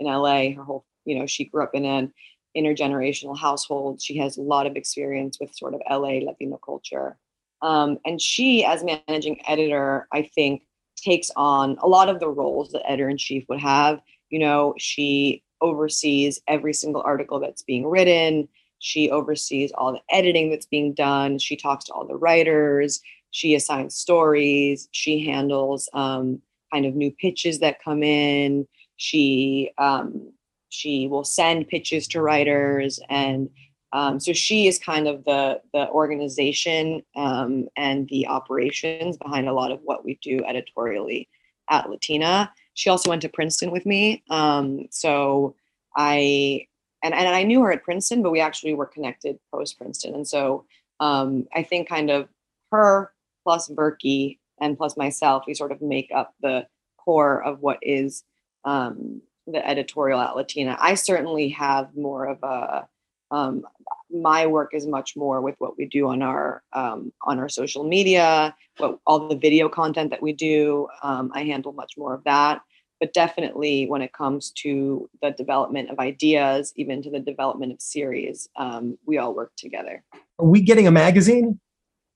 in 0.00 0.06
LA 0.06 0.50
her 0.52 0.64
whole 0.64 0.84
you 1.08 1.18
know 1.18 1.26
she 1.26 1.46
grew 1.46 1.62
up 1.62 1.74
in 1.74 1.84
an 1.84 2.12
intergenerational 2.56 3.36
household 3.36 4.00
she 4.00 4.16
has 4.18 4.36
a 4.36 4.42
lot 4.42 4.66
of 4.66 4.76
experience 4.76 5.38
with 5.40 5.54
sort 5.54 5.74
of 5.74 5.80
la 5.90 5.98
latino 5.98 6.58
culture 6.64 7.16
um, 7.62 7.98
and 8.04 8.20
she 8.20 8.64
as 8.64 8.84
managing 8.84 9.40
editor 9.48 10.06
i 10.12 10.22
think 10.34 10.62
takes 10.96 11.30
on 11.36 11.76
a 11.80 11.88
lot 11.88 12.08
of 12.08 12.20
the 12.20 12.28
roles 12.28 12.70
that 12.72 12.88
editor-in-chief 12.88 13.44
would 13.48 13.60
have 13.60 14.00
you 14.30 14.38
know 14.38 14.74
she 14.78 15.42
oversees 15.60 16.40
every 16.46 16.72
single 16.72 17.02
article 17.02 17.40
that's 17.40 17.62
being 17.62 17.86
written 17.86 18.48
she 18.78 19.10
oversees 19.10 19.72
all 19.72 19.92
the 19.92 20.02
editing 20.10 20.50
that's 20.50 20.66
being 20.66 20.94
done. 20.94 21.38
She 21.38 21.56
talks 21.56 21.84
to 21.86 21.92
all 21.92 22.06
the 22.06 22.16
writers. 22.16 23.00
She 23.30 23.54
assigns 23.54 23.94
stories. 23.94 24.88
She 24.92 25.24
handles 25.26 25.88
um, 25.92 26.40
kind 26.72 26.86
of 26.86 26.94
new 26.94 27.10
pitches 27.10 27.58
that 27.60 27.82
come 27.82 28.02
in. 28.02 28.66
She 28.96 29.70
um, 29.78 30.32
she 30.70 31.08
will 31.08 31.24
send 31.24 31.68
pitches 31.68 32.06
to 32.08 32.20
writers 32.20 33.00
and 33.08 33.48
um, 33.94 34.20
so 34.20 34.34
she 34.34 34.66
is 34.66 34.78
kind 34.78 35.08
of 35.08 35.24
the 35.24 35.60
the 35.72 35.88
organization 35.88 37.02
um, 37.16 37.68
and 37.76 38.06
the 38.08 38.26
operations 38.26 39.16
behind 39.16 39.48
a 39.48 39.52
lot 39.52 39.72
of 39.72 39.80
what 39.82 40.04
we 40.04 40.18
do 40.22 40.44
editorially 40.46 41.28
at 41.70 41.88
latina. 41.88 42.52
She 42.74 42.90
also 42.90 43.08
went 43.08 43.22
to 43.22 43.28
princeton 43.28 43.70
with 43.70 43.86
me 43.86 44.22
um, 44.30 44.86
so 44.90 45.54
i 45.96 46.66
and, 47.02 47.14
and 47.14 47.28
i 47.28 47.42
knew 47.42 47.62
her 47.62 47.72
at 47.72 47.84
princeton 47.84 48.22
but 48.22 48.32
we 48.32 48.40
actually 48.40 48.74
were 48.74 48.86
connected 48.86 49.38
post 49.52 49.78
princeton 49.78 50.14
and 50.14 50.26
so 50.26 50.64
um, 51.00 51.46
i 51.54 51.62
think 51.62 51.88
kind 51.88 52.10
of 52.10 52.28
her 52.70 53.12
plus 53.44 53.68
berkey 53.68 54.38
and 54.60 54.76
plus 54.76 54.96
myself 54.96 55.44
we 55.46 55.54
sort 55.54 55.72
of 55.72 55.80
make 55.80 56.10
up 56.14 56.34
the 56.42 56.66
core 56.96 57.42
of 57.42 57.60
what 57.60 57.78
is 57.82 58.24
um, 58.64 59.22
the 59.46 59.66
editorial 59.66 60.20
at 60.20 60.36
Latina. 60.36 60.76
I 60.78 60.94
certainly 60.94 61.48
have 61.50 61.96
more 61.96 62.26
of 62.26 62.42
a 62.42 62.86
um, 63.30 63.64
my 64.10 64.46
work 64.46 64.72
is 64.72 64.86
much 64.86 65.14
more 65.14 65.42
with 65.42 65.54
what 65.58 65.76
we 65.76 65.84
do 65.84 66.08
on 66.08 66.22
our 66.22 66.62
um, 66.72 67.12
on 67.22 67.38
our 67.38 67.48
social 67.48 67.84
media, 67.84 68.54
what 68.78 68.98
all 69.06 69.28
the 69.28 69.36
video 69.36 69.68
content 69.68 70.10
that 70.10 70.22
we 70.22 70.32
do. 70.32 70.88
Um, 71.02 71.30
I 71.34 71.44
handle 71.44 71.72
much 71.72 71.94
more 71.96 72.14
of 72.14 72.24
that. 72.24 72.62
But 73.00 73.12
definitely, 73.12 73.86
when 73.86 74.02
it 74.02 74.12
comes 74.12 74.50
to 74.62 75.08
the 75.22 75.30
development 75.30 75.90
of 75.90 76.00
ideas, 76.00 76.72
even 76.74 77.00
to 77.02 77.10
the 77.10 77.20
development 77.20 77.72
of 77.72 77.80
series, 77.80 78.48
um, 78.56 78.98
we 79.06 79.18
all 79.18 79.34
work 79.34 79.52
together. 79.56 80.02
Are 80.38 80.46
we 80.46 80.60
getting 80.60 80.86
a 80.86 80.90
magazine? 80.90 81.60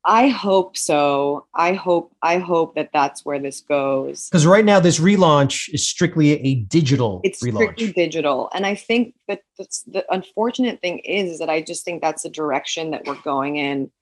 I 0.05 0.27
hope 0.27 0.77
so. 0.77 1.47
I 1.55 1.75
hope 1.75 2.13
I 2.23 2.39
hope 2.39 2.75
that 2.75 2.91
that's 2.93 3.25
where 3.25 3.39
this 3.39 3.61
goes. 3.61 4.29
Because 4.29 4.45
right 4.45 4.65
now, 4.65 4.81
this 4.81 4.99
relaunch 4.99 5.73
is 5.73 5.87
strictly 5.87 6.33
a 6.45 6.57
digital 6.57 7.21
It's 7.23 7.41
relaunch. 7.45 7.75
strictly 7.75 7.93
digital, 7.93 8.51
and 8.53 8.67
I 8.67 8.75
think 8.75 9.15
that 9.29 9.43
that's, 9.57 9.83
the 9.85 10.05
unfortunate 10.13 10.81
thing 10.81 10.99
is, 11.01 11.35
is 11.35 11.39
that 11.39 11.49
I 11.49 11.63
just 11.63 11.85
think 11.85 12.03
that's 12.03 12.25
the 12.25 12.31
direction 12.31 12.91
that 12.91 13.07
we're 13.07 13.23
going 13.23 13.57
in. 13.57 13.93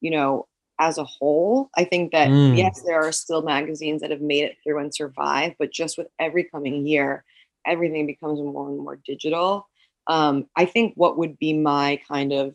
You 0.00 0.12
know, 0.12 0.46
as 0.78 0.98
a 0.98 1.04
whole. 1.04 1.70
I 1.76 1.84
think 1.84 2.12
that 2.12 2.28
Mm. 2.28 2.56
yes, 2.56 2.82
there 2.82 3.00
are 3.02 3.12
still 3.12 3.42
magazines 3.42 4.00
that 4.00 4.10
have 4.10 4.20
made 4.20 4.44
it 4.44 4.56
through 4.62 4.78
and 4.78 4.94
survived, 4.94 5.56
but 5.58 5.72
just 5.72 5.96
with 5.98 6.08
every 6.18 6.44
coming 6.44 6.86
year, 6.86 7.24
everything 7.66 8.06
becomes 8.06 8.40
more 8.40 8.68
and 8.68 8.78
more 8.78 8.96
digital. 8.96 9.68
Um, 10.06 10.46
I 10.56 10.64
think 10.64 10.94
what 10.96 11.16
would 11.18 11.38
be 11.38 11.52
my 11.52 12.00
kind 12.08 12.32
of 12.32 12.54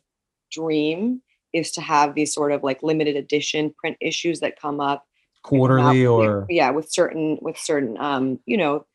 dream 0.52 1.22
is 1.54 1.72
to 1.72 1.82
have 1.82 2.14
these 2.14 2.34
sort 2.34 2.52
of 2.52 2.64
like 2.64 2.84
limited 2.84 3.16
edition 3.16 3.74
print 3.78 3.98
issues 4.02 4.40
that 4.42 4.60
come 4.60 4.80
up 4.80 5.06
Quarterly 5.44 6.06
or 6.06 6.46
yeah 6.50 6.72
with 6.72 6.92
certain 6.92 7.38
with 7.42 7.58
certain 7.58 7.98
um 8.00 8.40
you 8.46 8.58
know 8.58 8.86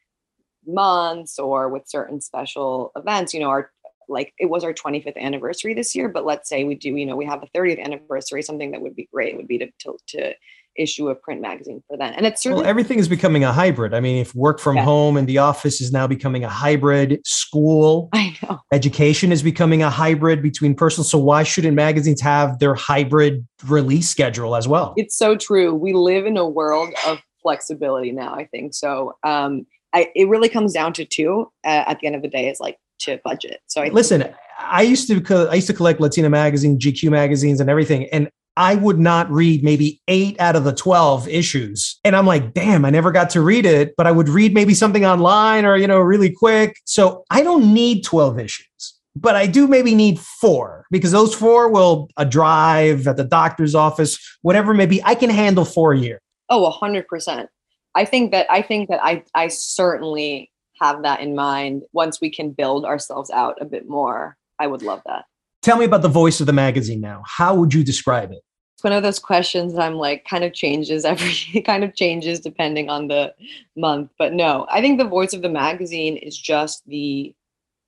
months 0.67 1.39
or 1.39 1.69
with 1.69 1.89
certain 1.89 2.21
special 2.21 2.93
events 2.95 3.33
you 3.33 3.41
know 3.41 3.49
our 3.49 3.71
like 4.09 4.33
it 4.39 4.47
was 4.47 4.65
our 4.65 4.73
25th 4.73 5.17
anniversary 5.17 5.75
this 5.75 5.95
year 5.95 6.09
but 6.09 6.25
let's 6.25 6.49
say 6.49 6.65
we 6.65 6.75
do 6.75 6.97
you 6.97 7.07
know 7.07 7.17
we 7.17 7.25
have 7.25 7.43
a 7.43 7.59
30th 7.59 7.83
anniversary 7.83 8.43
something 8.43 8.71
that 8.73 8.81
would 8.81 8.97
be 8.97 9.09
great 9.13 9.37
would 9.37 9.49
be 9.49 9.59
to 9.59 9.67
to, 9.79 9.97
to 10.09 10.33
issue 10.77 11.11
a 11.11 11.15
print 11.15 11.41
magazine 11.43 11.83
for 11.87 11.99
that 11.99 12.15
and 12.17 12.25
it's 12.27 12.47
well, 12.47 12.65
everything 12.65 12.99
is 12.99 13.07
becoming 13.07 13.45
a 13.45 13.53
hybrid. 13.53 13.93
I 13.93 14.01
mean, 14.01 14.17
if 14.17 14.35
work 14.35 14.59
from 14.59 14.77
Yeah. 14.77 14.85
home 14.85 15.19
and 15.19 15.29
the 15.29 15.37
office 15.37 15.83
is 15.83 15.93
now 15.93 16.07
becoming 16.07 16.45
a 16.45 16.49
hybrid, 16.49 17.21
school 17.27 18.09
i 18.15 18.35
know 18.43 18.59
education 18.73 19.33
is 19.33 19.43
becoming 19.43 19.83
a 19.83 19.91
hybrid 19.91 20.43
between 20.43 20.75
personal. 20.75 21.05
So 21.05 21.19
why 21.19 21.43
shouldn't 21.43 21.75
magazines 21.75 22.23
have 22.23 22.59
their 22.59 22.75
hybrid 22.75 23.47
release 23.67 24.09
schedule 24.09 24.57
as 24.57 24.67
well? 24.67 24.95
it's 24.97 25.17
so 25.17 25.37
true 25.37 25.75
we 25.75 25.93
live 25.93 26.25
in 26.25 26.39
a 26.39 26.49
world 26.49 26.95
of 27.07 27.19
flexibility 27.43 28.13
now 28.13 28.35
i 28.35 28.47
think 28.47 28.73
so 28.73 29.15
um 29.25 29.67
I, 29.95 30.11
it 30.15 30.27
really 30.29 30.49
comes 30.49 30.73
down 30.73 30.95
to 30.95 31.05
two 31.05 31.53
uh, 31.65 31.85
at 31.87 32.01
the 32.01 32.07
end 32.07 32.17
of 32.17 32.23
the 32.23 32.29
day 32.29 32.49
is 32.49 32.61
like 32.61 32.79
to 33.03 33.19
budget 33.25 33.61
so 33.67 33.83
i 33.83 33.89
Listen, 33.89 34.35
I 34.59 34.83
used 34.83 35.09
to 35.09 35.49
I 35.51 35.55
used 35.55 35.67
to 35.67 35.75
collect 35.75 36.01
Latina 36.01 36.31
magazines, 36.31 36.85
GQ 36.85 37.11
magazines, 37.11 37.61
and 37.61 37.69
everything, 37.69 38.09
and 38.11 38.29
I 38.57 38.75
would 38.75 38.99
not 38.99 39.31
read 39.31 39.65
maybe 39.65 40.01
eight 40.09 40.39
out 40.41 40.57
of 40.57 40.65
the 40.65 40.73
twelve 40.73 41.29
issues, 41.29 41.99
and 42.05 42.15
I'm 42.17 42.27
like, 42.27 42.55
damn, 42.55 42.85
I 42.85 42.91
never 42.91 43.13
got 43.13 43.31
to 43.31 43.41
read 43.41 43.67
it, 43.67 43.95
but 43.97 44.07
I 44.07 44.13
would 44.13 44.29
read 44.29 44.55
maybe 44.55 44.75
something 44.75 45.05
online 45.05 45.65
or 45.65 45.77
you 45.77 45.87
know 45.87 46.01
really 46.01 46.31
quick. 46.31 46.77
So 46.85 47.25
I 47.31 47.43
don't 47.43 47.73
need 47.73 48.03
twelve 48.03 48.39
issues, 48.39 48.95
but 49.17 49.37
I 49.37 49.47
do 49.47 49.67
maybe 49.67 49.95
need 49.95 50.19
four 50.19 50.87
because 50.91 51.13
those 51.13 51.35
four 51.35 51.71
will 51.71 52.09
a 52.17 52.25
drive 52.25 53.07
at 53.07 53.17
the 53.17 53.25
doctor's 53.25 53.75
office, 53.75 54.19
whatever 54.43 54.75
maybe. 54.75 55.03
I 55.05 55.15
can 55.15 55.31
handle 55.31 55.65
four 55.65 55.93
a 55.93 55.99
year. 55.99 56.21
Oh, 56.49 56.67
a 56.67 56.71
hundred 56.71 57.09
percent. 57.09 57.49
I 57.95 58.05
think 58.05 58.33
that 58.33 58.47
I 58.51 58.63
think 58.63 58.89
that 58.89 59.03
I 59.03 59.25
I 59.35 59.49
certainly 59.49 60.52
have 60.83 61.03
that 61.03 61.21
in 61.21 61.35
mind. 61.35 61.85
Once 61.93 62.21
we 62.21 62.31
can 62.31 62.51
build 62.51 62.85
ourselves 62.85 63.31
out 63.31 63.57
a 63.61 63.65
bit 63.65 63.89
more, 63.89 64.37
I 64.59 64.67
would 64.67 64.83
love 64.83 65.03
that. 65.07 65.27
Tell 65.63 65.77
me 65.77 65.85
about 65.85 66.03
the 66.03 66.09
voice 66.09 66.41
of 66.41 66.47
the 66.47 66.53
magazine 66.53 67.01
now. 67.01 67.23
How 67.25 67.55
would 67.55 67.73
you 67.73 67.85
describe 67.85 68.33
it? 68.33 68.43
It's 68.75 68.83
one 68.83 68.93
of 68.93 69.05
those 69.05 69.21
questions 69.21 69.75
that 69.75 69.83
I'm 69.83 69.95
like 69.95 70.25
kind 70.25 70.43
of 70.43 70.53
changes 70.53 71.05
every 71.05 71.63
kind 71.67 71.85
of 71.85 71.95
changes 71.95 72.41
depending 72.41 72.91
on 72.91 73.07
the 73.07 73.33
month. 73.77 74.11
But 74.19 74.33
no, 74.33 74.67
I 74.71 74.81
think 74.81 74.99
the 74.99 75.07
voice 75.07 75.33
of 75.33 75.43
the 75.43 75.49
magazine 75.49 76.17
is 76.17 76.37
just 76.37 76.85
the 76.87 77.35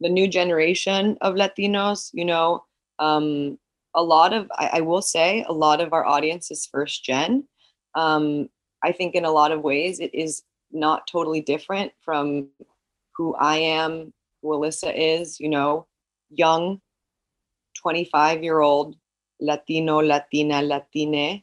the 0.01 0.09
new 0.09 0.29
generation 0.29 1.17
of 1.21 1.35
Latinos. 1.35 2.11
You 2.13 2.27
know, 2.27 2.65
um, 3.01 3.59
a 3.95 4.03
lot 4.05 4.33
of 4.33 4.49
I, 4.53 4.71
I 4.75 4.81
will 4.83 5.03
say 5.03 5.45
a 5.49 5.53
lot 5.53 5.81
of 5.81 5.93
our 5.93 6.07
audience 6.07 6.53
is 6.53 6.67
first 6.67 7.05
gen. 7.05 7.49
Um, 7.97 8.49
I 8.85 8.93
think 8.93 9.17
in 9.17 9.25
a 9.25 9.33
lot 9.33 9.51
of 9.51 9.63
ways 9.63 9.99
it 9.99 10.15
is 10.15 10.43
not 10.71 11.07
totally 11.07 11.41
different 11.41 11.93
from 12.05 12.49
who 13.17 13.35
I 13.35 13.57
am, 13.57 14.13
who 14.43 14.49
Alyssa 14.49 14.93
is. 14.95 15.41
You 15.41 15.49
know, 15.49 15.87
young, 16.31 16.81
twenty 17.81 18.05
five 18.05 18.43
year 18.43 18.61
old 18.61 18.97
Latino, 19.41 20.01
Latina, 20.01 20.63
Latine, 20.63 21.43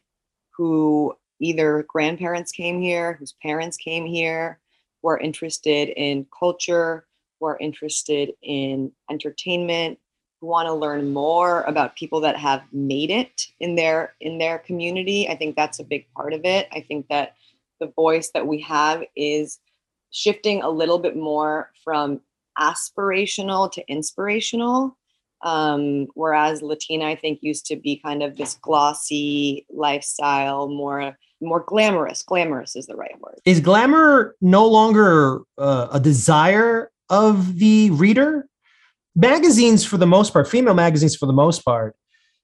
who 0.56 1.16
either 1.40 1.86
grandparents 1.88 2.52
came 2.52 2.82
here, 2.82 3.14
whose 3.14 3.34
parents 3.42 3.78
came 3.78 4.06
here, 4.06 4.60
who 5.02 5.10
are 5.10 5.20
interested 5.20 5.90
in 5.90 6.26
culture, 6.38 7.06
who 7.40 7.48
are 7.48 7.58
interested 7.60 8.32
in 8.42 8.92
entertainment, 9.10 10.00
who 10.40 10.48
want 10.48 10.68
to 10.68 10.74
learn 10.74 11.14
more 11.14 11.62
about 11.64 11.96
people 11.96 12.22
that 12.22 12.38
have 12.38 12.62
made 12.72 13.10
it 13.10 13.48
in 13.60 13.76
their 13.76 14.14
in 14.22 14.38
their 14.38 14.60
community. 14.60 15.28
I 15.28 15.36
think 15.36 15.56
that's 15.56 15.80
a 15.80 15.84
big 15.84 16.06
part 16.16 16.34
of 16.34 16.42
it. 16.46 16.68
I 16.72 16.82
think 16.82 17.08
that 17.10 17.36
the 17.80 17.88
voice 17.96 18.30
that 18.34 18.48
we 18.48 18.62
have 18.62 19.04
is 19.16 19.60
shifting 20.12 20.62
a 20.62 20.70
little 20.70 21.00
bit 21.00 21.16
more 21.16 21.72
from 21.84 22.22
aspirational 22.60 23.72
to 23.72 23.84
inspirational 23.88 24.98
um, 25.44 26.08
whereas 26.14 26.62
Latina, 26.62 27.06
I 27.06 27.16
think, 27.16 27.40
used 27.42 27.66
to 27.68 27.76
be 27.76 27.98
kind 27.98 28.22
of 28.22 28.38
this 28.38 28.56
glossy 28.62 29.66
lifestyle, 29.70 30.68
more 30.68 31.18
more 31.44 31.64
glamorous. 31.66 32.22
Glamorous 32.22 32.76
is 32.76 32.86
the 32.86 32.96
right 32.96 33.20
word. 33.20 33.40
is 33.46 33.60
glamour 33.60 34.36
no 34.42 34.68
longer 34.68 35.40
uh, 35.58 35.88
a 35.92 36.00
desire 36.00 36.92
of 37.10 37.58
the 37.58 37.90
reader 37.92 38.48
magazines 39.16 39.84
for 39.84 39.98
the 39.98 40.08
most 40.08 40.32
part 40.32 40.48
female 40.48 40.74
magazines 40.74 41.18
for 41.18 41.26
the 41.26 41.34
most 41.34 41.66
part 41.66 41.98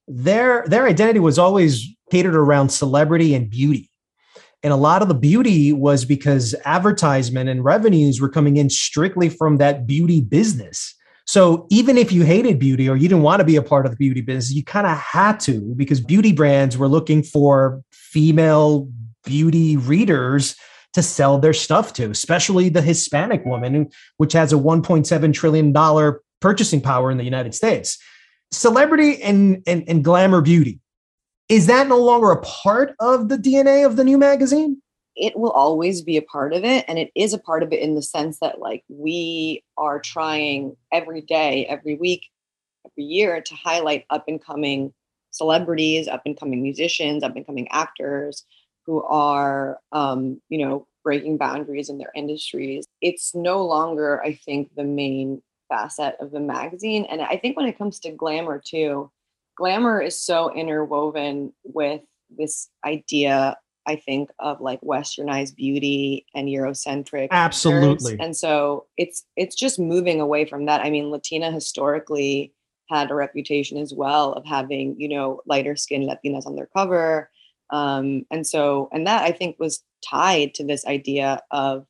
their 0.06 0.66
their 0.66 0.86
identity 0.86 1.18
was 1.18 1.38
always 1.38 1.86
catered 2.10 2.34
around 2.34 2.68
celebrity 2.68 3.34
and 3.34 3.48
beauty 3.48 3.90
and 4.62 4.72
a 4.72 4.76
lot 4.76 5.02
of 5.02 5.08
the 5.08 5.14
beauty 5.14 5.72
was 5.72 6.04
because 6.04 6.54
advertisement 6.64 7.48
and 7.48 7.64
revenues 7.64 8.20
were 8.20 8.28
coming 8.28 8.56
in 8.56 8.68
strictly 8.68 9.28
from 9.28 9.58
that 9.58 9.86
beauty 9.86 10.20
business 10.20 10.94
so 11.26 11.66
even 11.70 11.98
if 11.98 12.10
you 12.10 12.24
hated 12.24 12.58
beauty 12.58 12.88
or 12.88 12.96
you 12.96 13.08
didn't 13.08 13.22
want 13.22 13.40
to 13.40 13.44
be 13.44 13.56
a 13.56 13.62
part 13.62 13.86
of 13.86 13.92
the 13.92 13.96
beauty 13.96 14.20
business 14.20 14.54
you 14.54 14.64
kind 14.64 14.86
of 14.86 14.96
had 14.96 15.38
to 15.40 15.74
because 15.76 16.00
beauty 16.00 16.32
brands 16.32 16.76
were 16.76 16.88
looking 16.88 17.22
for 17.22 17.82
female 17.92 18.88
beauty 19.24 19.76
readers 19.76 20.56
to 20.94 21.02
sell 21.02 21.38
their 21.38 21.52
stuff 21.52 21.92
to, 21.94 22.10
especially 22.10 22.68
the 22.68 22.82
Hispanic 22.82 23.44
woman, 23.44 23.90
which 24.16 24.32
has 24.32 24.52
a 24.52 24.56
$1.7 24.56 25.34
trillion 25.34 26.12
purchasing 26.40 26.80
power 26.80 27.10
in 27.10 27.18
the 27.18 27.24
United 27.24 27.54
States. 27.54 27.98
Celebrity 28.50 29.22
and, 29.22 29.62
and, 29.66 29.84
and 29.86 30.02
glamour 30.02 30.40
beauty. 30.40 30.80
Is 31.48 31.66
that 31.66 31.88
no 31.88 31.98
longer 31.98 32.30
a 32.30 32.42
part 32.42 32.94
of 33.00 33.28
the 33.28 33.38
DNA 33.38 33.86
of 33.86 33.96
the 33.96 34.04
new 34.04 34.18
magazine? 34.18 34.82
It 35.16 35.36
will 35.36 35.50
always 35.50 36.02
be 36.02 36.16
a 36.16 36.22
part 36.22 36.52
of 36.52 36.64
it, 36.64 36.84
and 36.86 36.98
it 36.98 37.10
is 37.14 37.32
a 37.32 37.38
part 37.38 37.62
of 37.62 37.72
it 37.72 37.80
in 37.80 37.94
the 37.94 38.02
sense 38.02 38.38
that 38.40 38.60
like 38.60 38.84
we 38.88 39.64
are 39.76 39.98
trying 39.98 40.76
every 40.92 41.22
day, 41.22 41.66
every 41.66 41.96
week, 41.96 42.26
every 42.86 43.04
year 43.04 43.40
to 43.40 43.54
highlight 43.54 44.04
up 44.10 44.24
and 44.28 44.42
coming 44.44 44.92
celebrities, 45.30 46.06
up 46.06 46.22
and 46.26 46.38
coming 46.38 46.62
musicians, 46.62 47.22
up 47.22 47.34
and 47.34 47.46
coming 47.46 47.68
actors 47.70 48.44
who 48.84 49.02
are, 49.04 49.78
um, 49.92 50.40
you 50.48 50.58
know, 50.58 50.86
breaking 51.02 51.38
boundaries 51.38 51.88
in 51.88 51.98
their 51.98 52.12
industries. 52.14 52.86
It's 53.00 53.34
no 53.34 53.64
longer, 53.64 54.22
I 54.22 54.34
think, 54.34 54.74
the 54.74 54.84
main 54.84 55.42
facet 55.68 56.16
of 56.20 56.30
the 56.30 56.40
magazine. 56.40 57.06
And 57.10 57.22
I 57.22 57.36
think 57.36 57.56
when 57.56 57.66
it 57.66 57.78
comes 57.78 58.00
to 58.00 58.10
glamour, 58.10 58.60
too, 58.64 59.10
glamour 59.58 60.00
is 60.00 60.18
so 60.18 60.54
interwoven 60.54 61.52
with 61.64 62.00
this 62.30 62.68
idea, 62.86 63.56
I 63.86 63.96
think, 63.96 64.30
of 64.38 64.60
like 64.60 64.80
westernized 64.80 65.56
beauty 65.56 66.24
and 66.34 66.48
Eurocentric. 66.48 67.28
Absolutely. 67.30 68.16
And 68.20 68.36
so 68.36 68.86
it's 68.96 69.24
it's 69.36 69.56
just 69.56 69.78
moving 69.78 70.20
away 70.20 70.44
from 70.44 70.66
that. 70.66 70.82
I 70.82 70.90
mean, 70.90 71.10
Latina 71.10 71.50
historically 71.50 72.54
had 72.88 73.10
a 73.10 73.14
reputation 73.14 73.76
as 73.78 73.92
well 73.92 74.32
of 74.32 74.46
having, 74.46 74.94
you 74.98 75.08
know, 75.08 75.42
lighter 75.44 75.76
skinned 75.76 76.08
Latinas 76.08 76.46
on 76.46 76.54
their 76.54 76.70
cover. 76.74 77.30
Um, 77.70 78.24
and 78.30 78.46
so, 78.46 78.88
and 78.92 79.06
that 79.06 79.24
I 79.24 79.32
think 79.32 79.56
was 79.58 79.82
tied 80.08 80.54
to 80.54 80.64
this 80.64 80.86
idea 80.86 81.42
of 81.50 81.84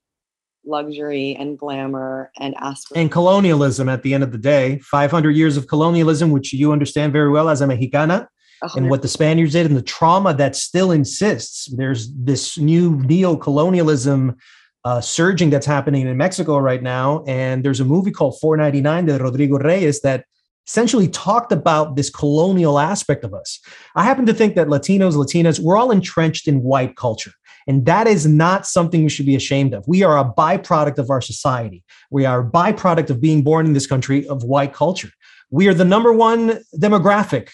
luxury 0.68 1.34
and 1.36 1.58
glamour 1.58 2.30
and 2.38 2.54
aspiration. 2.58 3.02
And 3.02 3.10
colonialism 3.10 3.88
at 3.88 4.02
the 4.02 4.14
end 4.14 4.22
of 4.22 4.32
the 4.32 4.38
day, 4.38 4.78
500 4.80 5.30
years 5.30 5.56
of 5.56 5.66
colonialism, 5.66 6.30
which 6.30 6.52
you 6.52 6.72
understand 6.72 7.12
very 7.12 7.30
well 7.30 7.48
as 7.48 7.60
a 7.60 7.66
Mexicana, 7.66 8.28
and 8.76 8.90
what 8.90 9.02
the 9.02 9.08
Spaniards 9.08 9.52
did 9.52 9.66
and 9.66 9.76
the 9.76 9.82
trauma 9.82 10.34
that 10.34 10.56
still 10.56 10.90
insists. 10.90 11.66
There's 11.76 12.12
this 12.12 12.58
new 12.58 12.96
neo-colonialism 13.04 14.36
uh, 14.84 15.00
surging 15.00 15.50
that's 15.50 15.66
happening 15.66 16.06
in 16.06 16.16
Mexico 16.16 16.58
right 16.58 16.82
now. 16.82 17.22
And 17.26 17.64
there's 17.64 17.80
a 17.80 17.84
movie 17.84 18.10
called 18.10 18.38
499 18.40 19.06
de 19.06 19.22
Rodrigo 19.22 19.58
Reyes 19.58 20.00
that 20.00 20.24
essentially 20.66 21.08
talked 21.08 21.50
about 21.50 21.96
this 21.96 22.10
colonial 22.10 22.78
aspect 22.78 23.24
of 23.24 23.32
us. 23.32 23.60
I 23.96 24.04
happen 24.04 24.26
to 24.26 24.34
think 24.34 24.54
that 24.54 24.68
Latinos, 24.68 25.14
Latinas, 25.14 25.58
we're 25.60 25.76
all 25.76 25.90
entrenched 25.90 26.46
in 26.46 26.62
white 26.62 26.96
culture. 26.96 27.32
And 27.68 27.84
that 27.86 28.06
is 28.08 28.26
not 28.26 28.66
something 28.66 29.02
we 29.04 29.10
should 29.10 29.26
be 29.26 29.36
ashamed 29.36 29.74
of. 29.74 29.86
We 29.86 30.02
are 30.02 30.18
a 30.18 30.24
byproduct 30.24 30.98
of 30.98 31.10
our 31.10 31.20
society. 31.20 31.84
We 32.10 32.24
are 32.24 32.40
a 32.40 32.50
byproduct 32.50 33.10
of 33.10 33.20
being 33.20 33.42
born 33.42 33.66
in 33.66 33.74
this 33.74 33.86
country 33.86 34.26
of 34.26 34.42
white 34.42 34.72
culture. 34.72 35.10
We 35.50 35.68
are 35.68 35.74
the 35.74 35.84
number 35.84 36.12
one 36.12 36.60
demographic 36.76 37.50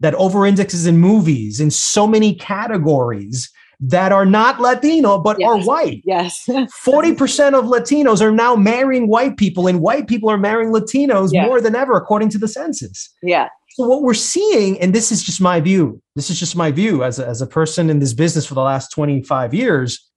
that 0.00 0.14
over 0.16 0.44
indexes 0.46 0.86
in 0.86 0.98
movies 0.98 1.60
in 1.60 1.70
so 1.70 2.06
many 2.06 2.34
categories 2.34 3.50
that 3.80 4.12
are 4.12 4.24
not 4.26 4.60
Latino, 4.60 5.18
but 5.18 5.36
Yes. 5.40 5.48
are 5.50 5.60
white. 5.62 6.02
yes. 6.04 6.44
40% 6.48 7.54
of 7.54 7.64
Latinos 7.64 8.20
are 8.22 8.30
now 8.30 8.54
marrying 8.56 9.08
white 9.08 9.36
people, 9.36 9.66
and 9.66 9.80
white 9.80 10.06
people 10.06 10.30
are 10.30 10.38
marrying 10.38 10.72
Latinos 10.72 11.30
Yeah. 11.32 11.46
more 11.46 11.60
than 11.60 11.74
ever, 11.74 11.94
according 11.96 12.28
to 12.30 12.38
the 12.38 12.48
census. 12.48 13.10
yeah. 13.22 13.48
So 13.74 13.88
what 13.88 14.02
we're 14.02 14.14
seeing, 14.14 14.78
and 14.78 14.94
this 14.94 15.10
is 15.10 15.20
just 15.20 15.40
my 15.40 15.58
view, 15.58 16.00
this 16.14 16.30
is 16.30 16.38
just 16.38 16.54
my 16.54 16.70
view 16.70 17.02
as 17.02 17.18
a, 17.18 17.26
as 17.26 17.42
a 17.42 17.46
person 17.46 17.90
in 17.90 17.98
this 17.98 18.12
business 18.12 18.46
for 18.46 18.54
the 18.54 18.62
last 18.62 18.92
25 18.92 19.52
years, 19.52 20.08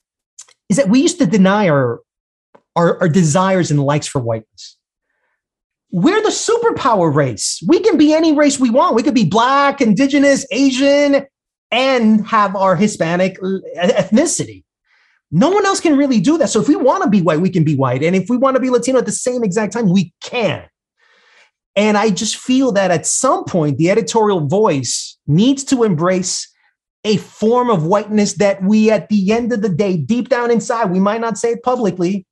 is 0.70 0.78
that 0.78 0.90
we 0.90 1.02
used 1.02 1.18
to 1.18 1.26
deny 1.26 1.68
our, 1.68 2.02
our, 2.76 3.02
our 3.02 3.10
desires 3.10 3.72
and 3.72 3.84
likes 3.84 4.08
for 4.08 4.22
whiteness. 4.22 4.78
We're 5.90 6.22
the 6.22 6.30
superpower 6.30 7.12
race. 7.12 7.60
We 7.68 7.80
can 7.80 7.98
be 7.98 8.14
any 8.14 8.32
race 8.32 8.60
we 8.60 8.70
want. 8.70 8.96
We 8.96 9.02
could 9.02 9.16
be 9.16 9.26
black, 9.26 9.82
indigenous, 9.82 10.46
Asian, 10.52 11.26
and 11.72 12.28
have 12.28 12.56
our 12.56 12.76
Hispanic 12.76 13.40
ethnicity. 13.42 14.66
No 15.32 15.50
one 15.50 15.66
else 15.66 15.80
can 15.80 15.98
really 15.98 16.20
do 16.20 16.38
that. 16.38 16.52
So 16.52 16.62
if 16.62 16.68
we 16.68 16.76
want 16.76 17.06
to 17.06 17.10
be 17.10 17.24
white, 17.24 17.40
we 17.40 17.50
can 17.50 17.64
be 17.64 17.76
white. 17.76 18.04
And 18.04 18.16
if 18.16 18.30
we 18.30 18.38
want 18.38 18.54
to 18.56 18.62
be 18.62 18.70
Latino 18.70 19.00
at 19.00 19.08
the 19.08 19.12
same 19.12 19.44
exact 19.44 19.74
time, 19.74 19.90
we 19.92 20.14
can. 20.22 20.70
And 21.78 21.96
I 21.96 22.10
just 22.10 22.36
feel 22.38 22.72
that 22.74 22.90
at 22.90 23.06
some 23.06 23.46
point, 23.46 23.78
the 23.78 23.92
editorial 23.92 24.48
voice 24.48 25.16
needs 25.28 25.64
to 25.66 25.84
embrace 25.84 26.52
a 27.04 27.18
form 27.18 27.70
of 27.70 27.86
whiteness 27.86 28.34
that 28.34 28.64
we, 28.64 28.90
at 28.90 29.10
the 29.10 29.32
end 29.32 29.54
of 29.54 29.62
the 29.62 29.70
day, 29.70 29.96
deep 29.96 30.28
down 30.28 30.50
inside, 30.50 30.92
we 30.92 31.00
might 31.00 31.22
not 31.22 31.38
say 31.38 31.52
it 31.52 31.64
publicly, 31.64 32.26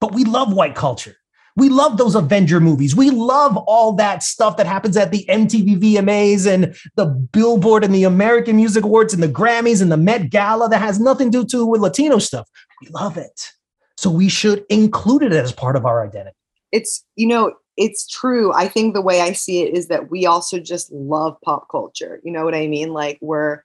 but 0.00 0.14
we 0.14 0.24
love 0.24 0.54
white 0.54 0.76
culture. 0.76 1.16
We 1.56 1.68
love 1.68 1.98
those 1.98 2.14
Avenger 2.14 2.60
movies. 2.60 2.96
We 2.96 3.10
love 3.10 3.56
all 3.56 3.92
that 3.94 4.22
stuff 4.22 4.56
that 4.56 4.66
happens 4.66 4.96
at 4.96 5.10
the 5.10 5.26
MTV 5.28 5.78
VMAs 5.80 6.46
and 6.46 6.74
the 6.94 7.06
Billboard 7.06 7.84
and 7.84 7.94
the 7.94 8.04
American 8.04 8.56
Music 8.56 8.84
Awards 8.84 9.12
and 9.12 9.22
the 9.22 9.28
Grammys 9.28 9.82
and 9.82 9.92
the 9.92 9.98
Met 9.98 10.30
Gala 10.30 10.68
that 10.70 10.80
has 10.80 10.98
nothing 10.98 11.30
to 11.32 11.44
do 11.44 11.66
with 11.66 11.82
Latino 11.82 12.18
stuff. 12.18 12.48
We 12.80 12.88
love 12.88 13.18
it. 13.18 13.50
So 13.98 14.10
we 14.10 14.28
should 14.28 14.64
include 14.70 15.24
it 15.24 15.32
as 15.32 15.52
part 15.52 15.76
of 15.76 15.84
our 15.84 16.06
identity. 16.06 16.36
It's, 16.70 17.04
you 17.16 17.26
know, 17.26 17.52
it's 17.76 18.06
true. 18.06 18.52
I 18.52 18.68
think 18.68 18.94
the 18.94 19.02
way 19.02 19.20
I 19.20 19.32
see 19.32 19.62
it 19.62 19.74
is 19.74 19.88
that 19.88 20.10
we 20.10 20.26
also 20.26 20.58
just 20.58 20.92
love 20.92 21.40
pop 21.42 21.68
culture. 21.70 22.20
You 22.22 22.32
know 22.32 22.44
what 22.44 22.54
I 22.54 22.66
mean? 22.66 22.92
Like 22.92 23.18
we're 23.20 23.62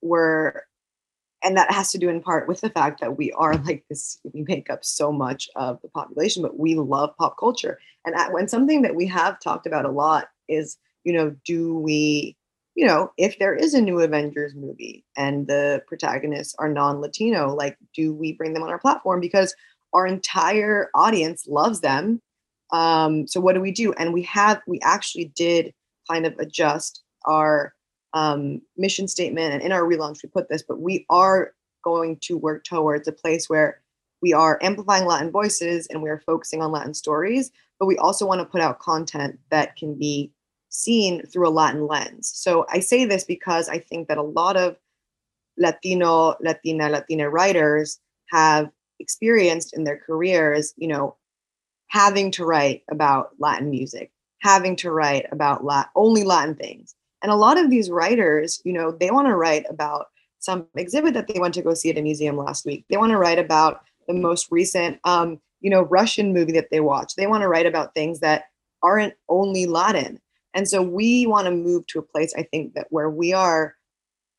we're 0.00 0.62
and 1.44 1.56
that 1.56 1.72
has 1.72 1.90
to 1.90 1.98
do 1.98 2.08
in 2.08 2.20
part 2.20 2.48
with 2.48 2.60
the 2.60 2.70
fact 2.70 3.00
that 3.00 3.16
we 3.16 3.32
are 3.32 3.56
like 3.56 3.84
this 3.88 4.18
we 4.32 4.44
make 4.48 4.70
up 4.70 4.84
so 4.84 5.12
much 5.12 5.48
of 5.56 5.80
the 5.82 5.88
population 5.88 6.42
but 6.42 6.58
we 6.58 6.74
love 6.74 7.16
pop 7.16 7.36
culture 7.38 7.78
and 8.04 8.14
when 8.32 8.48
something 8.48 8.82
that 8.82 8.94
we 8.94 9.06
have 9.06 9.40
talked 9.40 9.66
about 9.66 9.84
a 9.84 9.90
lot 9.90 10.28
is 10.48 10.76
you 11.04 11.12
know 11.12 11.34
do 11.44 11.74
we 11.74 12.36
you 12.74 12.86
know 12.86 13.12
if 13.16 13.38
there 13.38 13.54
is 13.54 13.74
a 13.74 13.80
new 13.80 14.00
avengers 14.00 14.54
movie 14.54 15.04
and 15.16 15.46
the 15.46 15.82
protagonists 15.86 16.54
are 16.58 16.68
non-latino 16.68 17.54
like 17.54 17.76
do 17.94 18.12
we 18.12 18.32
bring 18.32 18.54
them 18.54 18.62
on 18.62 18.70
our 18.70 18.78
platform 18.78 19.20
because 19.20 19.54
our 19.92 20.06
entire 20.06 20.90
audience 20.94 21.46
loves 21.46 21.80
them 21.80 22.20
um, 22.72 23.28
so 23.28 23.40
what 23.40 23.54
do 23.54 23.60
we 23.60 23.70
do? 23.70 23.92
And 23.94 24.12
we 24.12 24.22
have 24.22 24.60
we 24.66 24.80
actually 24.82 25.26
did 25.36 25.72
kind 26.10 26.26
of 26.26 26.36
adjust 26.38 27.02
our 27.26 27.74
um, 28.14 28.60
mission 28.76 29.08
statement 29.08 29.54
and 29.54 29.62
in 29.62 29.72
our 29.72 29.82
relaunch 29.82 30.22
we 30.22 30.28
put 30.28 30.48
this 30.48 30.62
but 30.62 30.80
we 30.80 31.06
are 31.08 31.54
going 31.82 32.18
to 32.20 32.36
work 32.36 32.64
towards 32.64 33.08
a 33.08 33.12
place 33.12 33.48
where 33.48 33.80
we 34.20 34.32
are 34.32 34.58
amplifying 34.62 35.06
latin 35.06 35.30
voices 35.30 35.86
and 35.86 36.02
we 36.02 36.10
are 36.10 36.22
focusing 36.26 36.60
on 36.60 36.70
latin 36.70 36.92
stories 36.92 37.50
but 37.80 37.86
we 37.86 37.96
also 37.96 38.26
want 38.26 38.40
to 38.40 38.44
put 38.44 38.60
out 38.60 38.80
content 38.80 39.38
that 39.50 39.76
can 39.76 39.94
be 39.94 40.30
seen 40.68 41.24
through 41.26 41.48
a 41.48 41.50
latin 41.50 41.86
lens. 41.86 42.30
So 42.34 42.66
i 42.68 42.80
say 42.80 43.06
this 43.06 43.24
because 43.24 43.68
i 43.68 43.78
think 43.78 44.08
that 44.08 44.18
a 44.18 44.22
lot 44.22 44.56
of 44.56 44.76
latino 45.56 46.34
latina 46.40 46.90
latina 46.90 47.30
writers 47.30 47.98
have 48.30 48.70
experienced 49.00 49.74
in 49.74 49.84
their 49.84 49.98
careers 49.98 50.74
you 50.76 50.88
know 50.88 51.16
having 51.92 52.30
to 52.30 52.44
write 52.44 52.82
about 52.90 53.30
latin 53.38 53.70
music 53.70 54.10
having 54.40 54.74
to 54.74 54.90
write 54.90 55.26
about 55.30 55.64
Lat- 55.64 55.90
only 55.94 56.24
latin 56.24 56.54
things 56.56 56.94
and 57.22 57.30
a 57.30 57.36
lot 57.36 57.58
of 57.58 57.70
these 57.70 57.88
writers, 57.88 58.60
you 58.64 58.72
know, 58.72 58.90
they 58.90 59.10
want 59.10 59.28
to 59.28 59.36
write 59.36 59.64
about 59.70 60.06
some 60.40 60.66
exhibit 60.74 61.14
that 61.14 61.28
they 61.28 61.38
went 61.38 61.54
to 61.54 61.62
go 61.62 61.72
see 61.72 61.90
at 61.90 61.98
a 61.98 62.02
museum 62.02 62.36
last 62.36 62.66
week. 62.66 62.84
They 62.90 62.96
want 62.96 63.10
to 63.10 63.18
write 63.18 63.38
about 63.38 63.82
the 64.08 64.14
most 64.14 64.48
recent, 64.50 64.98
um, 65.04 65.40
you 65.60 65.70
know, 65.70 65.82
Russian 65.82 66.34
movie 66.34 66.52
that 66.52 66.70
they 66.72 66.80
watched. 66.80 67.16
They 67.16 67.28
want 67.28 67.42
to 67.42 67.48
write 67.48 67.66
about 67.66 67.94
things 67.94 68.18
that 68.20 68.46
aren't 68.82 69.14
only 69.28 69.66
Latin. 69.66 70.20
And 70.54 70.68
so 70.68 70.82
we 70.82 71.26
want 71.26 71.46
to 71.46 71.52
move 71.52 71.86
to 71.88 72.00
a 72.00 72.02
place, 72.02 72.34
I 72.36 72.42
think, 72.42 72.74
that 72.74 72.88
where 72.90 73.08
we 73.08 73.32
are, 73.32 73.76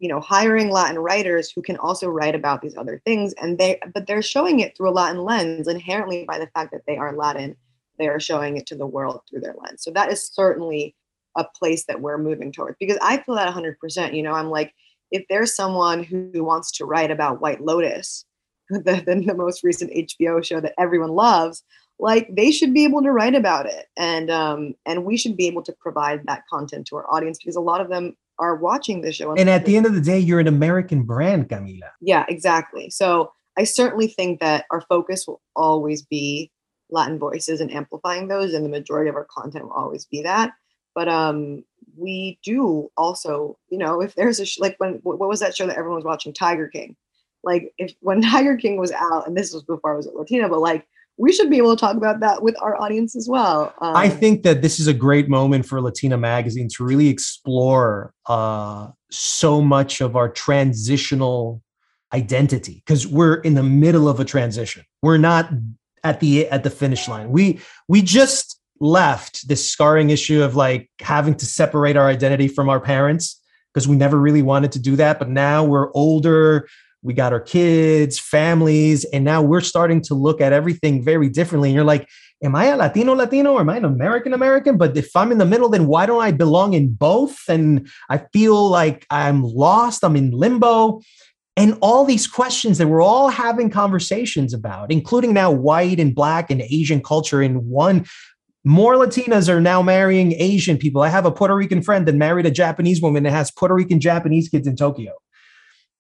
you 0.04 0.10
know, 0.10 0.20
hiring 0.20 0.70
Latin 0.70 1.00
writers 1.00 1.50
who 1.50 1.62
can 1.62 1.78
also 1.78 2.10
write 2.10 2.36
about 2.36 2.62
these 2.62 2.76
other 2.76 3.02
things. 3.06 3.34
And 3.42 3.58
they, 3.58 3.80
but 3.94 4.06
they're 4.06 4.22
showing 4.22 4.60
it 4.60 4.76
through 4.76 4.90
a 4.90 4.92
Latin 4.92 5.24
lens 5.24 5.66
inherently 5.66 6.26
by 6.26 6.40
the 6.40 6.48
fact 6.48 6.74
that 6.74 6.82
they 6.86 6.98
are 6.98 7.16
Latin. 7.16 7.56
They 7.98 8.10
are 8.10 8.20
showing 8.20 8.58
it 8.58 8.66
to 8.66 8.76
the 8.76 8.86
world 8.86 9.22
through 9.30 9.40
their 9.40 9.56
lens. 9.58 9.82
So 9.82 9.92
that 9.92 10.12
is 10.12 10.28
certainly 10.28 10.94
a 11.38 11.46
place 11.46 11.86
that 11.86 12.02
we're 12.02 12.18
moving 12.18 12.52
towards 12.52 12.76
because 12.82 12.98
I 13.02 13.16
feel 13.16 13.36
that 13.36 13.54
100%. 13.56 14.14
You 14.14 14.24
know, 14.24 14.34
I'm 14.34 14.50
like, 14.50 14.74
if 15.10 15.24
there's 15.30 15.56
someone 15.56 16.04
who 16.04 16.44
wants 16.44 16.70
to 16.74 16.86
write 16.86 17.10
about 17.10 17.40
White 17.40 17.62
Lotus, 17.62 18.26
the, 18.70 19.02
the, 19.06 19.24
the 19.26 19.36
most 19.36 19.64
recent 19.64 19.90
HBO 19.94 20.44
show 20.44 20.60
that 20.60 20.74
everyone 20.78 21.12
loves, 21.12 21.64
like 21.98 22.28
they 22.30 22.52
should 22.52 22.74
be 22.74 22.84
able 22.84 23.04
to 23.04 23.12
write 23.14 23.36
about 23.36 23.68
it, 23.68 23.86
and 23.96 24.30
um, 24.30 24.74
and 24.86 25.06
we 25.06 25.16
should 25.16 25.38
be 25.38 25.48
able 25.48 25.62
to 25.64 25.74
provide 25.80 26.26
that 26.26 26.44
content 26.50 26.88
to 26.88 26.98
our 26.98 27.06
audience 27.10 27.38
because 27.38 27.56
a 27.56 27.62
lot 27.62 27.80
of 27.80 27.88
them 27.88 28.18
are 28.40 28.56
watching 28.56 29.02
the 29.02 29.12
show. 29.12 29.34
And 29.34 29.50
at 29.50 29.66
the 29.66 29.78
end 29.78 29.86
of 29.86 29.94
the 29.94 30.02
day, 30.02 30.20
you're 30.20 30.40
an 30.40 30.48
American 30.48 31.04
brand, 31.04 31.50
Camila. 31.50 31.90
Yeah, 32.02 32.26
exactly. 32.28 32.90
So 32.90 33.32
I 33.58 33.64
certainly 33.64 34.08
think 34.08 34.40
that 34.40 34.66
our 34.72 34.82
focus 34.82 35.26
will 35.28 35.42
always 35.56 36.02
be 36.02 36.52
Latin 36.90 37.20
voices 37.20 37.62
and 37.62 37.72
amplifying 37.72 38.28
those, 38.28 38.54
and 38.54 38.66
the 38.66 38.70
majority 38.70 39.10
of 39.10 39.16
our 39.16 39.28
content 39.30 39.66
will 39.66 39.74
always 39.74 40.06
be 40.06 40.22
that 40.24 40.54
but 40.96 41.08
um 41.08 41.64
we 41.98 42.40
do 42.44 42.90
also 42.98 43.58
you 43.70 43.78
know 43.78 44.02
if 44.02 44.16
there's 44.16 44.40
a 44.40 44.46
sh- 44.46 44.60
like 44.60 44.76
when 44.78 44.94
what 45.04 45.20
was 45.20 45.40
that 45.40 45.56
show 45.56 45.68
that 45.68 45.78
everyone 45.78 45.98
was 45.98 46.06
watching 46.06 46.34
tiger 46.34 46.68
king 46.68 46.96
like 47.44 47.74
if 47.78 47.94
when 48.02 48.22
tiger 48.32 48.58
king 48.58 48.78
was 48.78 48.92
out 48.92 49.28
and 49.28 49.38
this 49.38 49.54
was 49.54 49.64
before 49.64 49.94
i 49.94 49.98
was 49.98 50.06
a 50.06 50.12
latina 50.12 50.50
but 50.50 50.60
like 50.60 50.88
we 51.18 51.32
should 51.32 51.50
be 51.50 51.58
able 51.58 51.76
to 51.76 51.80
talk 51.80 51.96
about 51.96 52.20
that 52.20 52.42
with 52.42 52.56
our 52.62 52.80
audience 52.82 53.16
as 53.16 53.28
well 53.30 53.74
um, 53.82 53.96
i 53.96 54.10
think 54.10 54.44
that 54.44 54.62
this 54.62 54.80
is 54.80 54.88
a 54.88 54.94
great 54.94 55.30
moment 55.30 55.66
for 55.66 55.82
latina 55.82 56.18
magazine 56.18 56.68
to 56.68 56.84
really 56.84 57.08
explore 57.08 58.14
uh 58.28 58.88
so 59.12 59.62
much 59.62 60.02
of 60.02 60.16
our 60.16 60.30
transitional 60.30 61.62
identity 62.14 62.84
because 62.86 63.08
we're 63.08 63.36
in 63.36 63.54
the 63.54 63.64
middle 63.64 64.08
of 64.08 64.20
a 64.20 64.26
transition 64.26 64.84
we're 65.02 65.18
not 65.18 65.50
at 66.04 66.20
the 66.20 66.48
at 66.50 66.64
the 66.64 66.70
finish 66.70 67.08
line 67.08 67.30
we 67.30 67.60
we 67.88 68.02
just 68.02 68.60
left 68.80 69.48
this 69.48 69.70
scarring 69.70 70.10
issue 70.10 70.44
of 70.44 70.56
like 70.56 70.90
having 71.00 71.34
to 71.36 71.46
separate 71.46 71.96
our 71.96 72.08
identity 72.08 72.48
from 72.48 72.70
our 72.70 72.80
parents 72.80 73.42
because 73.74 73.88
we 73.88 73.96
never 73.96 74.20
really 74.20 74.42
wanted 74.42 74.72
to 74.74 74.80
do 74.80 74.96
that. 74.98 75.20
But 75.20 75.30
now 75.30 75.64
we're 75.64 75.92
older, 75.94 76.68
we 77.04 77.14
got 77.14 77.34
our 77.34 77.40
kids, 77.40 78.18
families, 78.18 79.04
and 79.06 79.24
now 79.24 79.42
we're 79.42 79.62
starting 79.62 80.02
to 80.04 80.14
look 80.14 80.42
at 80.42 80.54
everything 80.54 81.04
very 81.04 81.30
differently. 81.30 81.70
And 81.70 81.76
you're 81.76 81.84
like, 81.84 82.08
am 82.44 82.56
I 82.56 82.66
a 82.66 82.78
Latino 82.78 83.14
Latino 83.14 83.54
or 83.54 83.62
am 83.62 83.70
I 83.70 83.78
an 83.78 83.86
American 83.86 84.34
American? 84.34 84.78
But 84.78 84.96
if 84.96 85.16
I'm 85.16 85.32
in 85.32 85.38
the 85.38 85.46
middle, 85.46 85.70
then 85.70 85.88
why 85.88 86.06
don't 86.06 86.22
I 86.22 86.32
belong 86.32 86.74
in 86.74 86.94
both? 86.94 87.38
And 87.48 87.90
I 88.10 88.24
feel 88.32 88.70
like 88.70 89.06
I'm 89.10 89.44
lost, 89.44 90.04
I'm 90.04 90.16
in 90.16 90.32
limbo. 90.32 91.02
And 91.56 91.78
all 91.82 92.04
these 92.04 92.26
questions 92.26 92.80
that 92.80 92.88
we're 92.88 93.04
all 93.04 93.30
having 93.30 93.70
conversations 93.70 94.54
about, 94.54 94.92
including 94.92 95.34
now 95.34 95.52
white 95.52 96.00
and 96.00 96.16
black 96.16 96.50
and 96.50 96.62
Asian 96.62 97.02
culture 97.02 97.44
in 97.44 97.70
one 97.70 98.06
more 98.66 98.96
Latinas 98.96 99.50
are 99.50 99.62
now 99.62 99.82
marrying 99.82 100.34
Asian 100.34 100.78
people. 100.78 101.02
I 101.02 101.10
have 101.10 101.26
a 101.26 101.32
Puerto 101.32 101.56
Rican 101.56 101.82
friend 101.82 102.08
that 102.08 102.16
married 102.16 102.46
a 102.46 102.52
Japanese 102.52 103.02
woman 103.02 103.24
that 103.24 103.32
has 103.32 103.52
Puerto 103.52 103.76
Rican 103.76 104.00
Japanese 104.00 104.48
kids 104.48 104.68
in 104.68 104.76
Tokyo. 104.76 105.12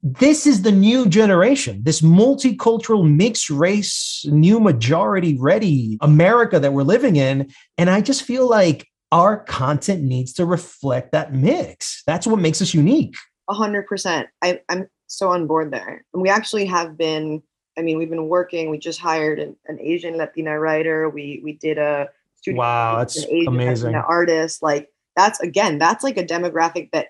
This 0.05 0.45
is 0.45 0.63
the 0.63 0.71
new 0.71 1.07
generation, 1.07 1.81
this 1.83 2.01
multicultural, 2.01 3.09
mixed 3.09 3.49
race, 3.49 4.25
new 4.27 4.59
majority 4.59 5.37
ready 5.39 5.97
America 6.01 6.59
that 6.59 6.73
we're 6.73 6.83
living 6.83 7.15
in. 7.15 7.49
And 7.77 7.89
I 7.89 8.01
just 8.01 8.23
feel 8.23 8.49
like 8.49 8.85
our 9.13 9.45
content 9.45 10.03
needs 10.03 10.33
to 10.33 10.45
reflect 10.45 11.13
that 11.13 11.33
mix. 11.33 12.03
That's 12.05 12.27
what 12.27 12.39
makes 12.39 12.61
us 12.61 12.73
unique. 12.73 13.15
A 13.49 13.53
hundred 13.53 13.87
percent. 13.87 14.27
I'm 14.41 14.87
so 15.07 15.29
on 15.29 15.47
board 15.47 15.71
there. 15.71 16.03
And 16.13 16.21
we 16.21 16.27
actually 16.27 16.65
have 16.65 16.97
been, 16.97 17.41
I 17.77 17.81
mean, 17.81 17.97
we've 17.97 18.09
been 18.09 18.27
working, 18.27 18.69
we 18.69 18.79
just 18.79 18.99
hired 18.99 19.39
an, 19.39 19.55
an 19.67 19.79
Asian 19.79 20.17
Latina 20.17 20.59
writer. 20.59 21.09
We 21.09 21.39
we 21.45 21.53
did 21.53 21.77
a 21.77 22.09
studio 22.43 22.59
wow 22.59 22.97
that's 22.97 23.25
amazing 23.47 23.95
artist 23.95 24.61
like 24.61 24.89
that's 25.15 25.39
again 25.39 25.77
that's 25.77 26.03
like 26.03 26.17
a 26.17 26.25
demographic 26.25 26.91
that 26.91 27.07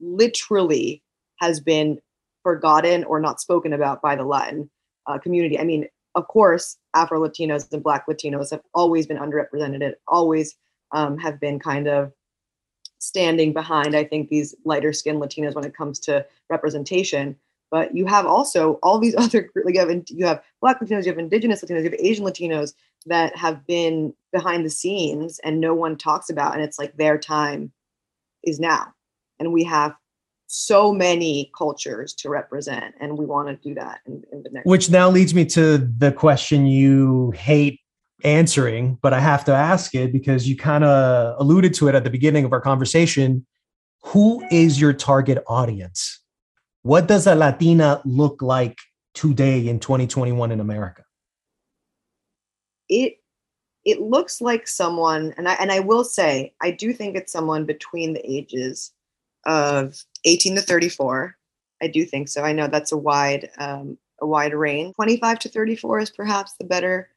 literally 0.00 1.02
has 1.38 1.60
been 1.60 1.98
forgotten 2.42 3.04
or 3.04 3.20
not 3.20 3.40
spoken 3.40 3.72
about 3.72 4.02
by 4.02 4.16
the 4.16 4.24
latin 4.24 4.68
uh, 5.06 5.18
community 5.18 5.58
i 5.58 5.64
mean 5.64 5.86
of 6.14 6.26
course 6.28 6.76
afro 6.94 7.20
latinos 7.20 7.70
and 7.72 7.82
black 7.82 8.06
latinos 8.06 8.50
have 8.50 8.62
always 8.74 9.06
been 9.06 9.18
underrepresented 9.18 9.92
always 10.08 10.56
um, 10.92 11.16
have 11.18 11.38
been 11.40 11.58
kind 11.58 11.86
of 11.86 12.12
standing 12.98 13.52
behind 13.52 13.94
i 13.96 14.04
think 14.04 14.28
these 14.28 14.54
lighter 14.64 14.92
skinned 14.92 15.20
latinos 15.20 15.54
when 15.54 15.64
it 15.64 15.76
comes 15.76 15.98
to 15.98 16.24
representation 16.48 17.36
but 17.70 17.94
you 17.94 18.04
have 18.06 18.26
also 18.26 18.74
all 18.82 18.98
these 18.98 19.14
other 19.18 19.50
like 19.64 19.74
you 19.74 19.80
have 19.80 20.02
you 20.08 20.26
have 20.26 20.42
black 20.60 20.80
latinos 20.80 21.04
you 21.04 21.10
have 21.10 21.18
indigenous 21.18 21.62
latinos 21.62 21.78
you 21.78 21.90
have 21.90 21.94
asian 22.00 22.24
latinos 22.24 22.74
that 23.06 23.34
have 23.34 23.66
been 23.66 24.12
behind 24.32 24.64
the 24.64 24.70
scenes 24.70 25.38
and 25.40 25.60
no 25.60 25.74
one 25.74 25.96
talks 25.96 26.28
about 26.28 26.52
and 26.54 26.62
it's 26.62 26.78
like 26.78 26.96
their 26.96 27.18
time 27.18 27.72
is 28.42 28.60
now. 28.60 28.92
And 29.38 29.52
we 29.52 29.64
have 29.64 29.94
so 30.52 30.92
many 30.92 31.48
cultures 31.56 32.12
to 32.12 32.28
represent, 32.28 32.92
and 33.00 33.16
we 33.16 33.24
want 33.24 33.46
to 33.46 33.68
do 33.68 33.72
that 33.72 34.00
in, 34.04 34.20
in 34.32 34.42
the 34.42 34.50
next. 34.50 34.66
Which 34.66 34.90
now 34.90 35.08
leads 35.08 35.32
me 35.32 35.44
to 35.46 35.78
the 35.78 36.10
question 36.10 36.66
you 36.66 37.30
hate 37.36 37.78
answering, 38.24 38.98
but 39.00 39.14
I 39.14 39.20
have 39.20 39.44
to 39.44 39.54
ask 39.54 39.94
it 39.94 40.12
because 40.12 40.48
you 40.48 40.56
kind 40.56 40.82
of 40.82 41.40
alluded 41.40 41.72
to 41.74 41.88
it 41.88 41.94
at 41.94 42.02
the 42.02 42.10
beginning 42.10 42.44
of 42.44 42.52
our 42.52 42.60
conversation. 42.60 43.46
Who 44.06 44.42
is 44.50 44.80
your 44.80 44.92
target 44.92 45.38
audience? 45.46 46.20
What 46.82 47.06
does 47.06 47.28
a 47.28 47.36
Latina 47.36 48.02
look 48.04 48.42
like 48.42 48.76
today 49.14 49.68
in 49.68 49.78
2021 49.78 50.50
in 50.50 50.58
America? 50.58 51.04
It 52.88 53.18
it 53.84 54.00
looks 54.00 54.40
like 54.40 54.66
someone, 54.66 55.32
and 55.36 55.48
I 55.48 55.54
and 55.54 55.70
I 55.70 55.78
will 55.78 56.02
say, 56.02 56.54
I 56.60 56.72
do 56.72 56.92
think 56.92 57.14
it's 57.14 57.32
someone 57.32 57.66
between 57.66 58.14
the 58.14 58.28
ages 58.28 58.92
of 59.46 60.04
18 60.24 60.56
to 60.56 60.62
34. 60.62 61.36
I 61.82 61.88
do 61.88 62.04
think 62.04 62.28
so. 62.28 62.42
I 62.42 62.52
know 62.52 62.66
that's 62.66 62.92
a 62.92 62.96
wide 62.96 63.50
um, 63.58 63.96
a 64.20 64.26
wide 64.26 64.54
range. 64.54 64.94
25 64.96 65.38
to 65.40 65.48
34 65.48 66.00
is 66.00 66.10
perhaps 66.10 66.54
the 66.58 66.64
better 66.64 67.08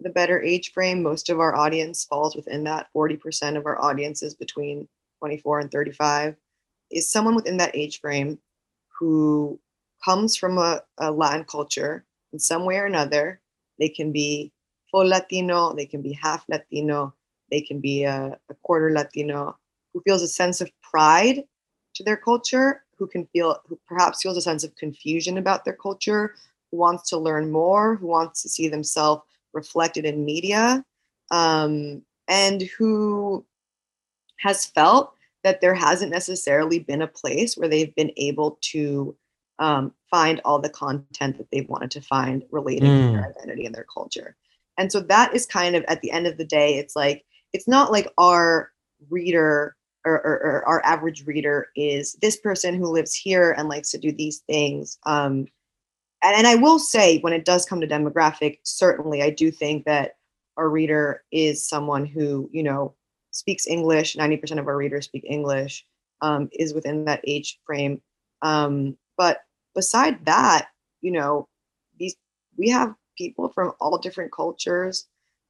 the 0.00 0.10
better 0.10 0.40
age 0.42 0.72
frame. 0.72 1.02
Most 1.02 1.28
of 1.28 1.40
our 1.40 1.56
audience 1.56 2.04
falls 2.04 2.36
within 2.36 2.64
that. 2.64 2.88
40% 2.94 3.56
of 3.56 3.66
our 3.66 3.80
audience 3.82 4.22
is 4.22 4.34
between 4.34 4.88
24 5.18 5.60
and 5.60 5.70
35. 5.70 6.36
Is 6.90 7.10
someone 7.10 7.34
within 7.34 7.56
that 7.58 7.76
age 7.76 8.00
frame 8.00 8.38
who 8.98 9.60
comes 10.04 10.36
from 10.36 10.58
a, 10.58 10.82
a 10.98 11.10
Latin 11.10 11.44
culture 11.44 12.04
in 12.32 12.38
some 12.38 12.64
way 12.64 12.76
or 12.76 12.86
another. 12.86 13.40
They 13.78 13.88
can 13.88 14.12
be 14.12 14.52
full 14.90 15.06
Latino, 15.06 15.74
they 15.74 15.86
can 15.86 16.02
be 16.02 16.12
half 16.12 16.44
Latino, 16.48 17.14
they 17.50 17.60
can 17.60 17.80
be 17.80 18.04
a, 18.04 18.38
a 18.48 18.54
quarter 18.62 18.90
Latino, 18.90 19.56
who 19.92 20.02
feels 20.02 20.22
a 20.22 20.28
sense 20.28 20.60
of 20.60 20.70
pride 20.82 21.44
to 21.98 22.04
their 22.04 22.16
culture, 22.16 22.82
who 22.98 23.06
can 23.06 23.26
feel, 23.26 23.60
who 23.68 23.78
perhaps 23.86 24.22
feels 24.22 24.36
a 24.36 24.40
sense 24.40 24.64
of 24.64 24.74
confusion 24.76 25.38
about 25.38 25.64
their 25.64 25.74
culture, 25.74 26.34
who 26.70 26.78
wants 26.78 27.10
to 27.10 27.18
learn 27.18 27.52
more, 27.52 27.96
who 27.96 28.06
wants 28.06 28.42
to 28.42 28.48
see 28.48 28.68
themselves 28.68 29.22
reflected 29.52 30.04
in 30.04 30.24
media, 30.24 30.84
um, 31.30 32.02
and 32.26 32.62
who 32.62 33.44
has 34.38 34.66
felt 34.66 35.14
that 35.44 35.60
there 35.60 35.74
hasn't 35.74 36.10
necessarily 36.10 36.78
been 36.78 37.02
a 37.02 37.06
place 37.06 37.56
where 37.56 37.68
they've 37.68 37.94
been 37.94 38.12
able 38.16 38.58
to 38.60 39.16
um, 39.58 39.92
find 40.10 40.40
all 40.44 40.58
the 40.58 40.68
content 40.68 41.38
that 41.38 41.48
they've 41.50 41.68
wanted 41.68 41.90
to 41.90 42.00
find 42.00 42.44
relating 42.50 42.88
mm. 42.88 43.06
to 43.06 43.12
their 43.12 43.28
identity 43.28 43.66
and 43.66 43.74
their 43.74 43.86
culture. 43.92 44.36
And 44.76 44.92
so 44.92 45.00
that 45.00 45.34
is 45.34 45.46
kind 45.46 45.74
of 45.74 45.84
at 45.88 46.00
the 46.02 46.10
end 46.10 46.26
of 46.26 46.36
the 46.38 46.44
day, 46.44 46.76
it's 46.76 46.94
like, 46.94 47.24
it's 47.52 47.66
not 47.66 47.90
like 47.90 48.12
our 48.18 48.70
reader 49.10 49.74
or, 50.08 50.16
or, 50.26 50.36
or 50.44 50.68
our 50.68 50.84
average 50.84 51.26
reader 51.26 51.68
is 51.76 52.14
this 52.22 52.36
person 52.36 52.74
who 52.74 52.86
lives 52.86 53.14
here 53.14 53.52
and 53.52 53.68
likes 53.68 53.90
to 53.90 53.98
do 53.98 54.12
these 54.12 54.38
things. 54.46 54.98
Um, 55.06 55.46
and, 56.22 56.36
and 56.36 56.46
I 56.46 56.56
will 56.56 56.78
say, 56.78 57.18
when 57.20 57.32
it 57.32 57.44
does 57.44 57.66
come 57.66 57.80
to 57.80 57.86
demographic, 57.86 58.58
certainly 58.62 59.22
I 59.22 59.30
do 59.30 59.50
think 59.50 59.84
that 59.84 60.16
our 60.56 60.68
reader 60.68 61.22
is 61.30 61.68
someone 61.68 62.04
who, 62.04 62.50
you 62.52 62.62
know, 62.62 62.94
speaks 63.30 63.66
English. 63.66 64.16
90% 64.16 64.58
of 64.58 64.66
our 64.66 64.76
readers 64.76 65.04
speak 65.04 65.24
English, 65.26 65.84
um, 66.20 66.48
is 66.52 66.74
within 66.74 67.04
that 67.04 67.20
age 67.26 67.60
frame. 67.64 68.00
Um, 68.42 68.96
but 69.16 69.42
beside 69.74 70.24
that, 70.26 70.68
you 71.00 71.12
know, 71.12 71.48
these 71.98 72.16
we 72.56 72.68
have 72.70 72.94
people 73.16 73.50
from 73.50 73.72
all 73.80 73.98
different 73.98 74.32
cultures, 74.32 75.06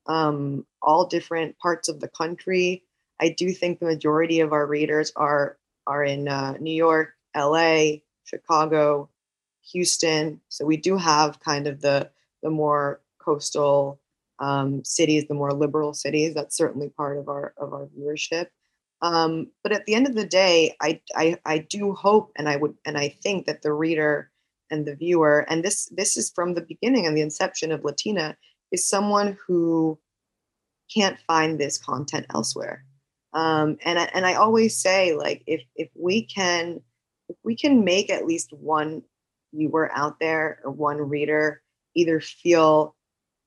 um, 0.07 0.67
all 0.83 1.07
different 1.07 1.59
parts 1.59 1.89
of 1.89 2.01
the 2.01 2.09
country. 2.09 2.83
I 3.21 3.31
do 3.31 3.53
think 3.53 3.79
the 3.79 3.87
majority 3.87 4.41
of 4.41 4.53
our 4.53 4.67
readers 4.67 5.13
are 5.17 5.59
are 5.87 6.05
in 6.05 6.29
uh, 6.29 6.55
New 6.61 6.75
York, 6.75 7.15
L.A., 7.35 8.03
Chicago, 8.25 9.09
Houston. 9.73 10.41
So 10.49 10.67
we 10.67 10.77
do 10.77 10.97
have 10.97 11.41
kind 11.41 11.67
of 11.67 11.81
the 11.81 12.11
the 12.43 12.51
more 12.51 13.01
coastal 13.19 14.01
um, 14.39 14.85
cities, 14.85 15.27
the 15.27 15.35
more 15.35 15.53
liberal 15.53 15.95
cities. 15.95 16.35
That's 16.35 16.57
certainly 16.57 16.91
part 16.91 17.19
of 17.19 17.29
our 17.29 17.55
of 17.57 17.73
our 17.73 17.87
viewership. 17.87 18.49
Um, 19.01 19.49
but 19.63 19.73
at 19.73 19.87
the 19.87 19.95
end 19.95 20.09
of 20.09 20.15
the 20.15 20.27
day, 20.27 20.77
I, 20.81 21.01
I 21.15 21.39
I 21.45 21.59
do 21.59 21.95
hope 21.95 22.33
and 22.37 22.49
I 22.49 22.57
would 22.57 22.75
and 22.85 22.99
I 22.99 23.09
think 23.09 23.47
that 23.47 23.63
the 23.63 23.73
reader 23.73 24.31
and 24.71 24.87
the 24.87 24.95
viewer, 24.95 25.47
and 25.49 25.65
this 25.65 25.87
this 25.87 26.17
is 26.17 26.31
from 26.31 26.55
the 26.55 26.61
beginning 26.61 27.07
and 27.07 27.17
the 27.17 27.23
inception 27.23 27.73
of 27.73 27.85
Latina, 27.85 28.37
is 28.73 28.89
someone 28.89 29.39
who 29.47 29.99
can't 30.93 31.19
find 31.27 31.59
this 31.59 31.79
content 31.79 32.27
elsewhere. 32.35 32.85
Um, 33.33 33.77
and 33.85 33.99
I, 33.99 34.05
and 34.15 34.27
I 34.27 34.35
always 34.35 34.77
say 34.77 35.15
like 35.15 35.43
if 35.47 35.63
if 35.77 35.89
we 35.95 36.23
can 36.23 36.81
if 37.29 37.37
we 37.45 37.57
can 37.57 37.85
make 37.85 38.11
at 38.11 38.27
least 38.27 38.53
one 38.53 39.03
viewer 39.53 39.91
out 39.95 40.19
there 40.21 40.61
or 40.65 40.71
one 40.71 40.97
reader 40.99 41.63
either 41.95 42.21
feel 42.21 42.95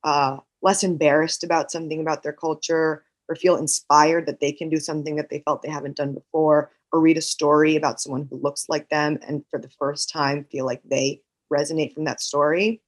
uh, 0.03 0.37
less 0.61 0.83
embarrassed 0.83 1.43
about 1.43 1.71
something 1.71 1.99
about 1.99 2.23
their 2.23 2.33
culture 2.33 3.05
or 3.29 3.35
feel 3.35 3.55
inspired 3.55 4.25
that 4.27 4.39
they 4.39 4.51
can 4.51 4.69
do 4.69 4.77
something 4.77 5.15
that 5.15 5.29
they 5.29 5.41
felt 5.45 5.61
they 5.61 5.69
haven't 5.69 5.97
done 5.97 6.13
before 6.13 6.71
or 6.91 6.99
read 6.99 7.17
a 7.17 7.21
story 7.21 7.75
about 7.75 7.99
someone 8.01 8.27
who 8.29 8.39
looks 8.41 8.65
like 8.69 8.89
them 8.89 9.17
and 9.27 9.43
for 9.49 9.59
the 9.59 9.69
first 9.79 10.09
time 10.11 10.45
feel 10.51 10.65
like 10.65 10.81
they 10.83 11.21
resonate 11.51 11.93
from 11.93 12.03
that 12.03 12.21
story 12.21 12.81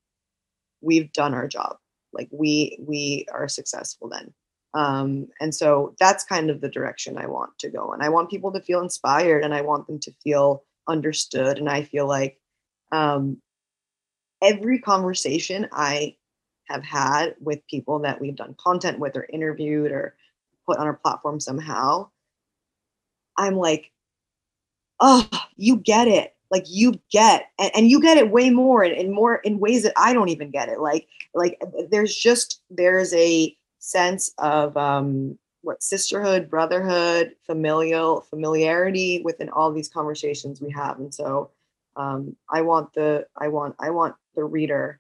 we've 0.81 1.11
done 1.13 1.33
our 1.33 1.47
job. 1.47 1.77
Like 2.11 2.29
we 2.31 2.77
we 2.79 3.25
are 3.33 3.47
successful 3.47 4.09
then 4.09 4.33
um, 4.75 5.27
and 5.39 5.53
so 5.53 5.93
that's 5.99 6.23
kind 6.23 6.49
of 6.49 6.61
the 6.61 6.69
direction 6.69 7.17
i 7.17 7.27
want 7.27 7.51
to 7.59 7.69
go 7.69 7.91
and 7.93 8.01
i 8.03 8.09
want 8.09 8.29
people 8.29 8.51
to 8.51 8.61
feel 8.61 8.81
inspired 8.81 9.43
and 9.43 9.53
i 9.53 9.61
want 9.61 9.87
them 9.87 9.99
to 9.99 10.11
feel 10.23 10.63
understood 10.87 11.57
and 11.57 11.69
i 11.69 11.83
feel 11.83 12.07
like 12.07 12.39
um, 12.93 13.41
every 14.41 14.77
conversation 14.79 15.67
I 15.71 16.15
have 16.65 16.83
had 16.83 17.35
with 17.39 17.65
people 17.67 17.99
that 17.99 18.21
we've 18.21 18.35
done 18.35 18.55
content 18.59 18.99
with 18.99 19.15
or 19.15 19.25
interviewed 19.31 19.91
or 19.91 20.15
put 20.65 20.77
on 20.77 20.85
our 20.85 20.93
platform 20.93 21.39
somehow, 21.39 22.09
I'm 23.37 23.55
like, 23.55 23.91
oh, 24.99 25.27
you 25.55 25.77
get 25.77 26.07
it. 26.07 26.35
Like 26.51 26.65
you 26.67 26.99
get, 27.11 27.47
and, 27.57 27.71
and 27.75 27.89
you 27.89 27.99
get 27.99 28.17
it 28.17 28.29
way 28.29 28.51
more 28.51 28.83
and, 28.83 28.93
and 28.93 29.11
more 29.11 29.37
in 29.37 29.59
ways 29.59 29.83
that 29.83 29.93
I 29.97 30.13
don't 30.13 30.29
even 30.29 30.51
get 30.51 30.69
it. 30.69 30.79
Like, 30.79 31.07
like 31.33 31.59
there's 31.89 32.15
just 32.15 32.61
there's 32.69 33.11
a 33.13 33.55
sense 33.83 34.33
of 34.37 34.75
um, 34.77 35.37
what 35.61 35.83
sisterhood, 35.83 36.49
brotherhood, 36.49 37.35
familial 37.45 38.21
familiarity 38.21 39.21
within 39.23 39.49
all 39.49 39.71
these 39.71 39.89
conversations 39.89 40.61
we 40.61 40.71
have, 40.71 40.99
and 40.99 41.13
so 41.13 41.51
um, 41.95 42.35
I 42.49 42.61
want 42.61 42.93
the 42.93 43.27
I 43.37 43.49
want 43.49 43.75
I 43.79 43.89
want 43.89 44.15
the 44.35 44.43
reader, 44.45 44.99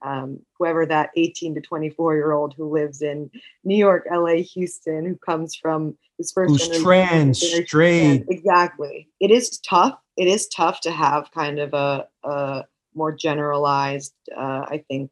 um, 0.00 0.40
whoever 0.58 0.86
that 0.86 1.10
18 1.16 1.54
to 1.54 1.60
24 1.60 2.14
year 2.14 2.32
old 2.32 2.54
who 2.54 2.72
lives 2.72 3.02
in 3.02 3.30
New 3.64 3.76
York, 3.76 4.06
LA, 4.10 4.36
Houston, 4.54 5.06
who 5.06 5.16
comes 5.16 5.54
from 5.54 5.96
his 6.18 6.32
first 6.32 6.66
who's 6.66 6.82
trans, 6.82 7.40
straight. 7.40 8.24
Exactly. 8.28 9.08
It 9.20 9.30
is 9.30 9.58
tough. 9.58 9.98
It 10.16 10.26
is 10.26 10.48
tough 10.48 10.80
to 10.82 10.90
have 10.90 11.30
kind 11.32 11.58
of 11.58 11.74
a, 11.74 12.06
a 12.24 12.64
more 12.94 13.12
generalized, 13.12 14.14
uh, 14.36 14.64
I 14.68 14.84
think, 14.88 15.10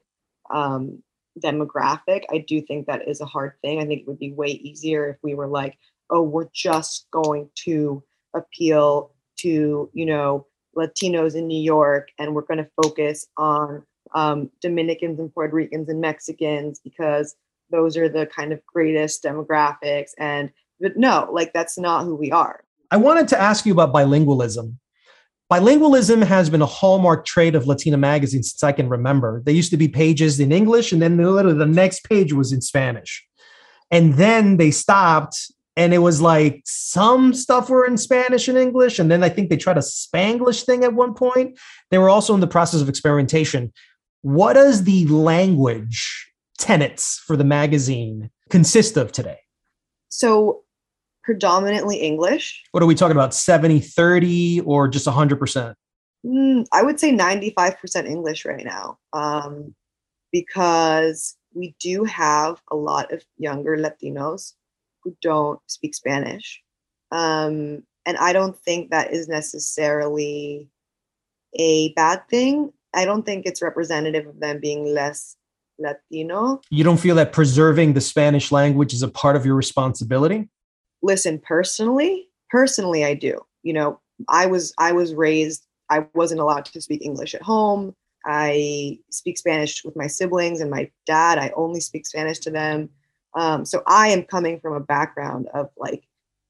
um, 0.50 1.02
demographic. 1.40 2.24
I 2.30 2.38
do 2.38 2.60
think 2.60 2.86
that 2.86 3.08
is 3.08 3.20
a 3.20 3.26
hard 3.26 3.52
thing. 3.62 3.80
I 3.80 3.86
think 3.86 4.02
it 4.02 4.08
would 4.08 4.18
be 4.18 4.32
way 4.32 4.48
easier 4.48 5.08
if 5.08 5.16
we 5.22 5.34
were 5.34 5.46
like, 5.46 5.78
oh, 6.10 6.22
we're 6.22 6.48
just 6.54 7.06
going 7.12 7.50
to 7.64 8.02
appeal 8.34 9.12
to, 9.38 9.90
you 9.92 10.06
know, 10.06 10.46
Latinos 10.76 11.34
in 11.34 11.46
New 11.46 11.60
York, 11.60 12.08
and 12.18 12.34
we're 12.34 12.42
going 12.42 12.58
to 12.58 12.70
focus 12.82 13.26
on 13.36 13.82
um, 14.14 14.50
Dominicans 14.60 15.18
and 15.18 15.32
Puerto 15.32 15.54
Ricans 15.54 15.88
and 15.88 16.00
Mexicans 16.00 16.80
because 16.80 17.34
those 17.70 17.96
are 17.96 18.08
the 18.08 18.26
kind 18.26 18.52
of 18.52 18.64
greatest 18.66 19.22
demographics. 19.22 20.10
And 20.18 20.50
but 20.80 20.96
no, 20.96 21.28
like 21.32 21.52
that's 21.52 21.78
not 21.78 22.04
who 22.04 22.14
we 22.14 22.30
are. 22.32 22.64
I 22.90 22.96
wanted 22.96 23.28
to 23.28 23.40
ask 23.40 23.66
you 23.66 23.72
about 23.72 23.92
bilingualism. 23.92 24.74
Bilingualism 25.50 26.22
has 26.22 26.48
been 26.48 26.62
a 26.62 26.66
hallmark 26.66 27.24
trait 27.24 27.56
of 27.56 27.66
Latina 27.66 27.96
magazines 27.96 28.50
since 28.50 28.62
I 28.62 28.70
can 28.70 28.88
remember. 28.88 29.42
There 29.44 29.54
used 29.54 29.72
to 29.72 29.76
be 29.76 29.88
pages 29.88 30.38
in 30.38 30.52
English, 30.52 30.92
and 30.92 31.02
then 31.02 31.16
literally 31.16 31.58
the 31.58 31.66
next 31.66 32.04
page 32.04 32.32
was 32.32 32.52
in 32.52 32.60
Spanish. 32.60 33.26
And 33.90 34.14
then 34.14 34.58
they 34.58 34.70
stopped 34.70 35.50
and 35.76 35.94
it 35.94 35.98
was 35.98 36.20
like 36.20 36.62
some 36.66 37.32
stuff 37.32 37.70
were 37.70 37.86
in 37.86 37.96
Spanish 37.96 38.48
and 38.48 38.58
English, 38.58 38.98
and 38.98 39.10
then 39.10 39.22
I 39.22 39.28
think 39.28 39.48
they 39.48 39.56
tried 39.56 39.78
a 39.78 39.80
Spanglish 39.80 40.64
thing 40.64 40.84
at 40.84 40.94
one 40.94 41.14
point. 41.14 41.58
They 41.90 41.98
were 41.98 42.10
also 42.10 42.34
in 42.34 42.40
the 42.40 42.46
process 42.46 42.80
of 42.80 42.88
experimentation. 42.88 43.72
What 44.22 44.54
does 44.54 44.84
the 44.84 45.06
language 45.06 46.30
tenets 46.58 47.18
for 47.26 47.36
the 47.36 47.44
magazine 47.44 48.30
consist 48.50 48.96
of 48.96 49.12
today? 49.12 49.38
So, 50.08 50.64
predominantly 51.30 51.98
English. 51.98 52.60
What 52.72 52.82
are 52.82 52.86
we 52.86 52.96
talking 52.96 53.16
about? 53.16 53.32
70 53.32 53.78
30 53.78 54.62
or 54.62 54.88
just 54.88 55.06
100%? 55.06 55.74
Mm, 56.26 56.66
I 56.72 56.82
would 56.82 56.98
say 56.98 57.12
95% 57.12 58.08
English 58.08 58.44
right 58.44 58.64
now 58.64 58.98
um, 59.12 59.72
because 60.32 61.36
we 61.54 61.76
do 61.78 62.02
have 62.02 62.60
a 62.68 62.74
lot 62.74 63.12
of 63.12 63.22
younger 63.38 63.76
Latinos 63.76 64.54
who 65.04 65.16
don't 65.22 65.60
speak 65.68 65.94
Spanish. 65.94 66.60
Um, 67.12 67.84
and 68.04 68.16
I 68.18 68.32
don't 68.32 68.58
think 68.58 68.90
that 68.90 69.12
is 69.12 69.28
necessarily 69.28 70.68
a 71.54 71.92
bad 71.92 72.28
thing. 72.28 72.72
I 72.92 73.04
don't 73.04 73.24
think 73.24 73.46
it's 73.46 73.62
representative 73.62 74.26
of 74.26 74.40
them 74.40 74.58
being 74.58 74.84
less 74.84 75.36
Latino. 75.78 76.60
You 76.70 76.82
don't 76.82 76.98
feel 76.98 77.14
that 77.14 77.32
preserving 77.32 77.92
the 77.92 78.00
Spanish 78.00 78.50
language 78.50 78.92
is 78.92 79.04
a 79.04 79.08
part 79.08 79.36
of 79.36 79.46
your 79.46 79.54
responsibility? 79.54 80.48
Listen, 81.02 81.38
personally, 81.38 82.28
personally 82.50 83.04
I 83.04 83.14
do. 83.14 83.40
You 83.62 83.72
know, 83.72 84.00
I 84.28 84.46
was 84.46 84.74
I 84.78 84.92
was 84.92 85.14
raised 85.14 85.66
I 85.90 86.06
wasn't 86.14 86.40
allowed 86.40 86.64
to 86.66 86.80
speak 86.80 87.02
English 87.04 87.34
at 87.34 87.42
home. 87.42 87.94
I 88.24 88.98
speak 89.10 89.38
Spanish 89.38 89.84
with 89.84 89.96
my 89.96 90.06
siblings 90.06 90.60
and 90.60 90.70
my 90.70 90.90
dad. 91.06 91.38
I 91.38 91.52
only 91.56 91.80
speak 91.80 92.06
Spanish 92.06 92.38
to 92.40 92.50
them. 92.50 92.90
Um, 93.34 93.64
so 93.64 93.82
I 93.86 94.08
am 94.08 94.22
coming 94.22 94.60
from 94.60 94.74
a 94.74 94.80
background 94.80 95.48
of 95.54 95.70
like 95.76 96.04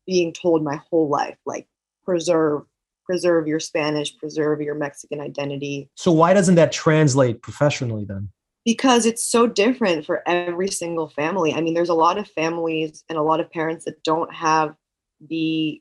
being 0.07 0.33
told 0.33 0.63
my 0.63 0.81
whole 0.91 1.09
life, 1.09 1.37
like 1.47 1.69
preserve, 2.05 2.63
preserve 3.05 3.47
your 3.47 3.61
Spanish, 3.61 4.17
preserve 4.17 4.61
your 4.61 4.75
Mexican 4.75 5.21
identity. 5.21 5.89
So 5.95 6.13
why 6.13 6.35
doesn't 6.35 6.57
that 6.57 6.73
translate 6.73 7.43
professionally 7.43 8.05
then? 8.05 8.31
Because 8.65 9.07
it's 9.07 9.27
so 9.27 9.47
different 9.47 10.05
for 10.05 10.23
every 10.29 10.69
single 10.69 11.09
family. 11.09 11.55
I 11.55 11.61
mean, 11.61 11.75
there's 11.75 11.89
a 11.89 11.95
lot 11.95 12.19
of 12.19 12.29
families 12.29 13.05
and 13.09 13.17
a 13.17 13.23
lot 13.23 13.41
of 13.41 13.51
parents 13.51 13.87
that 13.87 14.03
don't 14.03 14.33
have 14.35 14.75
the 15.29 15.81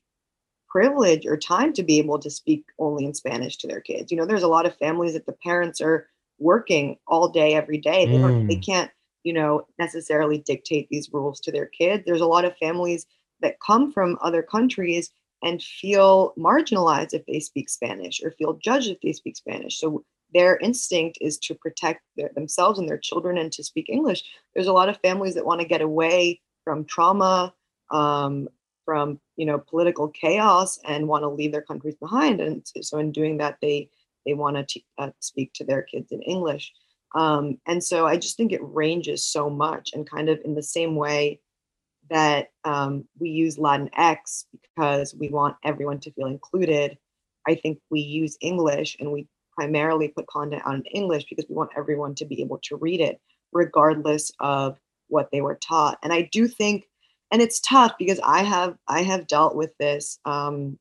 privilege 0.70 1.26
or 1.26 1.36
time 1.36 1.74
to 1.74 1.84
be 1.84 1.98
able 1.98 2.20
to 2.20 2.30
speak 2.30 2.64
only 2.78 3.06
in 3.06 3.14
Spanish 3.14 3.58
to 3.58 3.68
their 3.68 3.82
kids. 3.82 4.12
You 4.12 4.18
know, 4.18 4.26
there's 4.26 4.44
a 4.44 4.48
lot 4.48 4.66
of 4.66 4.78
families 4.78 5.14
that 5.14 5.26
the 5.26 5.36
parents 5.44 5.82
are 5.82 6.08
working 6.38 6.98
all 7.08 7.28
day 7.28 7.54
every 7.54 7.78
day. 7.78 8.06
They, 8.06 8.18
mm. 8.18 8.48
they 8.48 8.56
can't, 8.56 8.92
you 9.24 9.34
know, 9.34 9.66
necessarily 9.78 10.38
dictate 10.38 10.88
these 10.90 11.10
rules 11.12 11.40
to 11.42 11.52
their 11.52 11.66
kids. 11.66 12.04
There's 12.06 12.22
a 12.22 12.28
lot 12.28 12.46
of 12.46 12.56
families 12.58 13.06
that 13.42 13.60
come 13.66 13.92
from 13.92 14.18
other 14.22 14.44
countries 14.44 15.12
and 15.42 15.62
feel 15.62 16.34
marginalized 16.38 17.14
if 17.14 17.26
they 17.26 17.40
speak 17.40 17.70
Spanish 17.70 18.22
or 18.24 18.32
feel 18.32 18.60
judged 18.62 18.90
if 18.90 19.00
they 19.02 19.14
speak 19.14 19.38
Spanish. 19.38 19.80
So 19.80 20.04
their 20.34 20.58
instinct 20.58 21.18
is 21.22 21.38
to 21.40 21.56
protect 21.56 22.02
their, 22.16 22.30
themselves 22.36 22.80
and 22.80 22.88
their 22.88 22.98
children 22.98 23.38
and 23.38 23.52
to 23.54 23.64
speak 23.64 23.90
English. 23.90 24.24
There's 24.54 24.68
a 24.68 24.74
lot 24.74 24.90
of 24.90 25.00
families 25.02 25.36
that 25.36 25.46
want 25.46 25.62
to 25.62 25.68
get 25.68 25.82
away 25.82 26.42
from 26.64 26.86
trauma, 26.86 27.54
um, 27.92 28.48
from 28.86 29.20
you 29.36 29.46
know 29.46 29.60
political 29.60 30.08
chaos, 30.10 30.80
and 30.88 31.08
want 31.08 31.24
to 31.24 31.30
leave 31.30 31.52
their 31.52 31.62
countries 31.62 31.96
behind. 31.96 32.42
And 32.42 32.66
so 32.82 33.00
in 33.00 33.12
doing 33.12 33.38
that, 33.38 33.58
they 33.62 33.90
they 34.26 34.34
want 34.34 34.68
to 34.68 34.82
uh, 34.98 35.12
speak 35.20 35.54
to 35.54 35.64
their 35.64 35.84
kids 35.84 36.12
in 36.12 36.22
English. 36.22 36.72
Um, 37.16 37.58
and 37.66 37.84
so 37.84 38.06
I 38.06 38.18
just 38.18 38.38
think 38.38 38.52
it 38.52 38.62
ranges 38.62 39.24
so 39.24 39.50
much, 39.50 39.92
and 39.94 40.10
kind 40.10 40.30
of 40.30 40.40
in 40.46 40.56
the 40.56 40.64
same 40.64 40.96
way 40.96 41.40
that 42.10 42.50
um, 42.66 43.06
we 43.20 43.30
use 43.30 43.58
Latinx 43.58 44.46
because 44.62 45.16
we 45.16 45.30
want 45.30 45.56
everyone 45.64 46.00
to 46.02 46.12
feel 46.12 46.28
included. 46.28 46.98
I 47.48 47.56
think 47.56 47.80
we 47.90 48.02
use 48.02 48.38
English 48.42 48.98
and 49.00 49.12
we 49.12 49.28
primarily 49.60 50.08
put 50.08 50.26
content 50.28 50.62
out 50.66 50.76
in 50.76 50.86
English 50.86 51.26
because 51.30 51.46
we 51.50 51.56
want 51.56 51.72
everyone 51.76 52.16
to 52.16 52.24
be 52.24 52.42
able 52.42 52.60
to 52.64 52.78
read 52.78 53.02
it, 53.02 53.20
regardless 53.52 54.32
of 54.40 54.80
what 55.10 55.30
they 55.32 55.42
were 55.42 55.56
taught. 55.56 55.98
And 56.02 56.14
I 56.14 56.30
do 56.32 56.48
think, 56.48 56.86
and 57.30 57.42
it's 57.42 57.60
tough 57.60 57.92
because 58.00 58.22
I 58.24 58.42
have 58.44 58.78
I 58.88 59.04
have 59.04 59.28
dealt 59.28 59.56
with 59.58 59.78
this 59.78 60.18
um, 60.24 60.80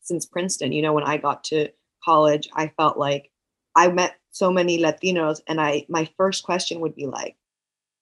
since 0.00 0.26
Princeton. 0.26 0.72
You 0.72 0.82
know, 0.82 0.92
when 0.92 1.04
I 1.04 1.16
got 1.16 1.44
to 1.44 1.68
college, 2.04 2.48
I 2.54 2.72
felt 2.76 2.98
like 2.98 3.30
I 3.76 3.86
met 3.88 4.16
so 4.32 4.50
many 4.50 4.78
Latinos, 4.78 5.40
and 5.46 5.60
I 5.60 5.86
my 5.88 6.10
first 6.16 6.42
question 6.42 6.80
would 6.80 6.96
be 6.96 7.06
like, 7.06 7.36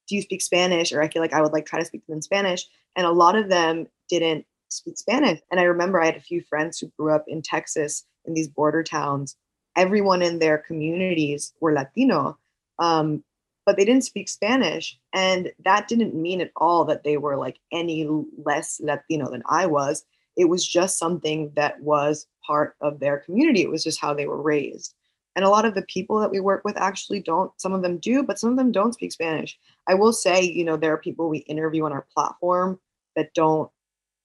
do 0.09 0.17
you 0.17 0.23
speak 0.23 0.41
Spanish? 0.41 0.95
Or 0.95 1.03
I 1.03 1.09
feel 1.09 1.21
like 1.21 1.35
I 1.35 1.43
would 1.43 1.53
like 1.53 1.67
try 1.67 1.79
to 1.79 1.85
speak 1.85 2.07
to 2.07 2.07
them 2.07 2.17
in 2.17 2.23
Spanish. 2.23 2.67
And 2.97 3.07
a 3.07 3.13
lot 3.13 3.37
of 3.37 3.51
them 3.51 3.87
didn't 4.09 4.47
speak 4.71 4.97
Spanish. 4.97 5.41
And 5.51 5.61
I 5.61 5.65
remember 5.65 6.01
I 6.01 6.07
had 6.07 6.17
a 6.17 6.21
few 6.21 6.41
friends 6.41 6.79
who 6.79 6.91
grew 6.99 7.15
up 7.15 7.27
in 7.29 7.43
Texas 7.43 8.07
in 8.25 8.33
these 8.33 8.49
border 8.49 8.83
towns. 8.83 9.37
Everyone 9.77 10.23
in 10.23 10.39
their 10.39 10.59
communities 10.59 11.53
were 11.61 11.73
Latino, 11.73 12.39
um, 12.79 13.23
but 13.66 13.77
they 13.77 13.85
didn't 13.85 14.05
speak 14.05 14.29
Spanish. 14.29 14.99
And 15.12 15.53
that 15.64 15.89
didn't 15.89 16.14
mean 16.14 16.41
at 16.41 16.51
all 16.57 16.85
that 16.87 17.05
they 17.05 17.16
were 17.16 17.37
like 17.37 17.59
any 17.73 18.09
less 18.45 18.81
Latino 18.83 19.31
than 19.31 19.43
I 19.47 19.66
was. 19.66 20.05
It 20.37 20.47
was 20.47 20.66
just 20.66 20.99
something 20.99 21.53
that 21.55 21.81
was 21.81 22.27
part 22.47 22.75
of 22.81 23.01
their 23.01 23.18
community. 23.18 23.62
It 23.62 23.71
was 23.71 23.85
just 23.85 24.01
how 24.01 24.14
they 24.14 24.27
were 24.27 24.41
raised. 24.41 24.95
And 25.37 25.45
a 25.45 25.49
lot 25.49 25.64
of 25.64 25.75
the 25.75 25.83
people 25.83 26.18
that 26.21 26.31
we 26.31 26.41
work 26.41 26.62
with 26.64 26.77
actually 26.77 27.21
don't, 27.21 27.53
some 27.61 27.73
of 27.73 27.83
them 27.83 27.99
do, 27.99 28.23
but 28.23 28.39
some 28.39 28.51
of 28.51 28.57
them 28.57 28.73
don't 28.73 28.95
speak 28.95 29.12
Spanish. 29.12 29.59
I 29.87 29.95
will 29.95 30.12
say, 30.12 30.43
you 30.43 30.64
know, 30.64 30.77
there 30.77 30.93
are 30.93 30.99
people 30.99 31.29
we 31.29 31.39
interview 31.39 31.85
on 31.85 31.93
our 31.93 32.07
platform 32.12 32.81
that 33.14 33.33
don't 33.35 33.71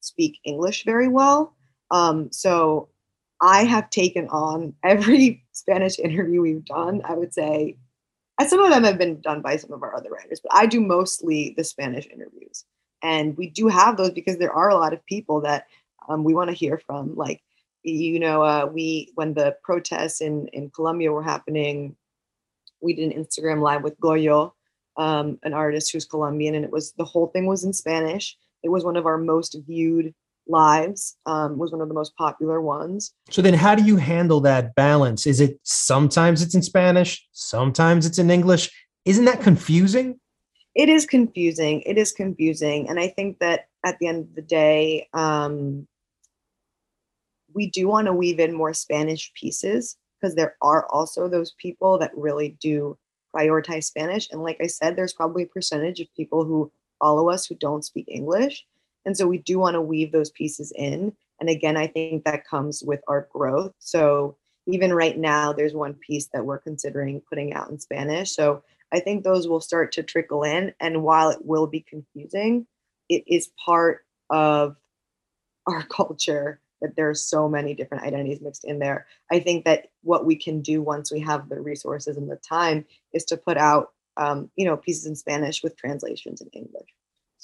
speak 0.01 0.39
English 0.43 0.83
very 0.85 1.07
well. 1.07 1.53
Um, 1.91 2.31
so 2.31 2.89
I 3.41 3.63
have 3.65 3.89
taken 3.89 4.27
on 4.29 4.73
every 4.83 5.43
Spanish 5.51 5.99
interview 5.99 6.41
we've 6.41 6.65
done. 6.65 7.01
I 7.05 7.13
would 7.13 7.33
say, 7.33 7.77
and 8.39 8.49
some 8.49 8.63
of 8.63 8.69
them 8.69 8.83
have 8.83 8.97
been 8.97 9.21
done 9.21 9.41
by 9.41 9.57
some 9.57 9.71
of 9.71 9.83
our 9.83 9.95
other 9.95 10.09
writers, 10.09 10.39
but 10.41 10.53
I 10.53 10.65
do 10.65 10.81
mostly 10.81 11.53
the 11.57 11.63
Spanish 11.63 12.07
interviews. 12.07 12.65
And 13.03 13.37
we 13.37 13.49
do 13.49 13.67
have 13.67 13.97
those 13.97 14.11
because 14.11 14.37
there 14.37 14.53
are 14.53 14.69
a 14.69 14.75
lot 14.75 14.93
of 14.93 15.05
people 15.05 15.41
that 15.41 15.67
um, 16.09 16.23
we 16.23 16.33
want 16.33 16.49
to 16.49 16.55
hear 16.55 16.81
from. 16.85 17.15
Like 17.15 17.41
you 17.83 18.19
know, 18.19 18.41
uh, 18.41 18.69
we 18.71 19.11
when 19.15 19.33
the 19.33 19.55
protests 19.63 20.21
in 20.21 20.47
in 20.49 20.69
Colombia 20.71 21.11
were 21.11 21.23
happening, 21.23 21.95
we 22.81 22.93
did 22.93 23.11
an 23.11 23.23
Instagram 23.23 23.61
live 23.61 23.83
with 23.83 23.99
Goyo, 23.99 24.53
um, 24.97 25.37
an 25.43 25.53
artist 25.53 25.91
who's 25.91 26.05
Colombian, 26.05 26.55
and 26.55 26.65
it 26.65 26.71
was 26.71 26.93
the 26.93 27.05
whole 27.05 27.27
thing 27.27 27.45
was 27.45 27.63
in 27.63 27.73
Spanish. 27.73 28.37
It 28.63 28.69
was 28.69 28.83
one 28.83 28.97
of 28.97 29.05
our 29.05 29.17
most 29.17 29.55
viewed 29.67 30.13
lives. 30.47 31.17
Um, 31.25 31.57
was 31.57 31.71
one 31.71 31.81
of 31.81 31.87
the 31.87 31.93
most 31.93 32.15
popular 32.15 32.61
ones. 32.61 33.13
So 33.29 33.41
then, 33.41 33.53
how 33.53 33.75
do 33.75 33.83
you 33.83 33.97
handle 33.97 34.39
that 34.41 34.75
balance? 34.75 35.25
Is 35.25 35.39
it 35.39 35.59
sometimes 35.63 36.41
it's 36.41 36.55
in 36.55 36.61
Spanish, 36.61 37.25
sometimes 37.31 38.05
it's 38.05 38.19
in 38.19 38.29
English? 38.29 38.71
Isn't 39.05 39.25
that 39.25 39.41
confusing? 39.41 40.19
It 40.75 40.89
is 40.89 41.05
confusing. 41.05 41.81
It 41.81 41.97
is 41.97 42.11
confusing, 42.11 42.89
and 42.89 42.99
I 42.99 43.07
think 43.07 43.39
that 43.39 43.67
at 43.85 43.97
the 43.99 44.07
end 44.07 44.25
of 44.25 44.35
the 44.35 44.41
day, 44.41 45.07
um, 45.13 45.87
we 47.53 47.69
do 47.69 47.87
want 47.87 48.07
to 48.07 48.13
weave 48.13 48.39
in 48.39 48.53
more 48.53 48.73
Spanish 48.73 49.31
pieces 49.33 49.97
because 50.19 50.35
there 50.35 50.55
are 50.61 50.87
also 50.89 51.27
those 51.27 51.53
people 51.53 51.97
that 51.99 52.11
really 52.15 52.57
do 52.59 52.97
prioritize 53.35 53.85
Spanish. 53.85 54.29
And 54.31 54.43
like 54.43 54.57
I 54.61 54.67
said, 54.67 54.95
there's 54.95 55.13
probably 55.13 55.43
a 55.43 55.47
percentage 55.47 55.99
of 55.99 56.07
people 56.15 56.45
who 56.45 56.71
follow 56.99 57.29
us 57.29 57.45
who 57.45 57.55
don't 57.55 57.83
speak 57.83 58.05
English. 58.07 58.65
And 59.05 59.17
so 59.17 59.27
we 59.27 59.37
do 59.37 59.59
want 59.59 59.75
to 59.75 59.81
weave 59.81 60.11
those 60.11 60.31
pieces 60.31 60.71
in. 60.75 61.13
And 61.39 61.49
again, 61.49 61.77
I 61.77 61.87
think 61.87 62.23
that 62.23 62.47
comes 62.47 62.83
with 62.83 63.01
our 63.07 63.27
growth. 63.31 63.73
So 63.79 64.37
even 64.67 64.93
right 64.93 65.17
now, 65.17 65.53
there's 65.53 65.73
one 65.73 65.93
piece 65.93 66.27
that 66.33 66.45
we're 66.45 66.57
considering 66.57 67.21
putting 67.29 67.53
out 67.53 67.69
in 67.69 67.79
Spanish. 67.79 68.35
So 68.35 68.63
I 68.91 68.99
think 68.99 69.23
those 69.23 69.47
will 69.47 69.61
start 69.61 69.91
to 69.93 70.03
trickle 70.03 70.43
in. 70.43 70.73
And 70.79 71.03
while 71.03 71.29
it 71.29 71.45
will 71.45 71.67
be 71.67 71.81
confusing, 71.81 72.65
it 73.09 73.23
is 73.27 73.51
part 73.63 74.05
of 74.29 74.75
our 75.67 75.83
culture 75.89 76.59
that 76.81 76.95
there's 76.95 77.21
so 77.21 77.47
many 77.47 77.73
different 77.73 78.03
identities 78.03 78.41
mixed 78.41 78.65
in 78.65 78.79
there. 78.79 79.07
I 79.31 79.39
think 79.39 79.65
that 79.65 79.87
what 80.01 80.25
we 80.25 80.35
can 80.35 80.61
do 80.61 80.81
once 80.81 81.11
we 81.11 81.19
have 81.21 81.49
the 81.49 81.59
resources 81.59 82.17
and 82.17 82.29
the 82.29 82.35
time 82.35 82.85
is 83.13 83.23
to 83.25 83.37
put 83.37 83.57
out, 83.57 83.93
um, 84.17 84.49
you 84.55 84.65
know, 84.65 84.77
pieces 84.77 85.05
in 85.05 85.15
Spanish 85.15 85.63
with 85.63 85.77
translations 85.77 86.41
in 86.41 86.49
English. 86.49 86.89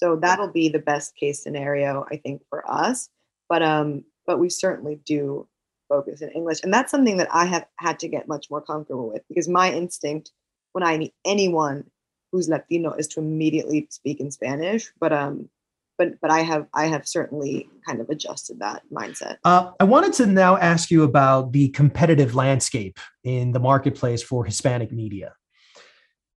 So 0.02 0.16
that'll 0.16 0.52
be 0.52 0.70
the 0.70 0.80
best 0.80 1.16
case 1.16 1.44
scenario, 1.44 2.06
I 2.12 2.18
think, 2.18 2.42
for 2.50 2.70
us. 2.70 3.10
But 3.48 3.62
um, 3.62 4.04
but 4.26 4.40
we 4.40 4.50
certainly 4.50 5.00
do 5.06 5.48
focus 5.90 6.22
in 6.22 6.30
English, 6.30 6.60
and 6.64 6.74
that's 6.74 6.92
something 6.92 7.18
that 7.18 7.28
I 7.32 7.46
have 7.46 7.66
had 7.78 8.00
to 8.00 8.08
get 8.08 8.28
much 8.28 8.48
more 8.50 8.62
comfortable 8.62 9.10
with 9.10 9.24
because 9.28 9.48
my 9.48 9.72
instinct 9.72 10.32
when 10.74 10.84
I 10.84 10.98
meet 10.98 11.14
anyone 11.26 11.84
who's 12.32 12.48
Latino 12.48 12.94
is 12.94 13.08
to 13.10 13.20
immediately 13.20 13.88
speak 13.92 14.20
in 14.20 14.32
Spanish. 14.32 14.92
But 15.00 15.14
um, 15.14 15.50
but 15.98 16.20
but 16.22 16.32
I 16.32 16.40
have 16.40 16.68
I 16.74 16.88
have 16.88 17.08
certainly 17.08 17.70
kind 17.86 18.02
of 18.02 18.10
adjusted 18.10 18.60
that 18.60 18.82
mindset. 18.92 19.38
Uh, 19.44 19.72
I 19.80 19.84
wanted 19.84 20.14
to 20.14 20.26
now 20.26 20.58
ask 20.58 20.90
you 20.90 21.04
about 21.04 21.52
the 21.52 21.70
competitive 21.70 22.34
landscape 22.34 23.00
in 23.24 23.52
the 23.52 23.60
marketplace 23.60 24.24
for 24.24 24.46
Hispanic 24.46 24.92
media. 24.92 25.34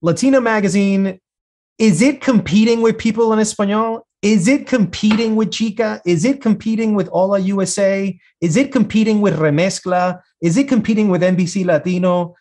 Latino 0.01 0.41
Magazine 0.41 1.19
is 1.79 2.01
it 2.01 2.21
competing 2.21 2.81
with 2.81 2.97
People 2.97 3.33
en 3.33 3.39
Espanol? 3.39 4.05
Is 4.21 4.47
it 4.47 4.67
competing 4.67 5.35
with 5.35 5.51
Chica? 5.51 6.01
Is 6.05 6.23
it 6.23 6.41
competing 6.41 6.95
with 6.95 7.09
Hola 7.09 7.39
USA? 7.39 8.17
Is 8.39 8.55
it 8.55 8.71
competing 8.71 9.19
with 9.19 9.37
Remezcla? 9.37 10.21
Is 10.41 10.55
it 10.57 10.69
competing 10.69 11.09
with 11.09 11.21
NBC 11.21 11.65
Latino? 11.65 12.35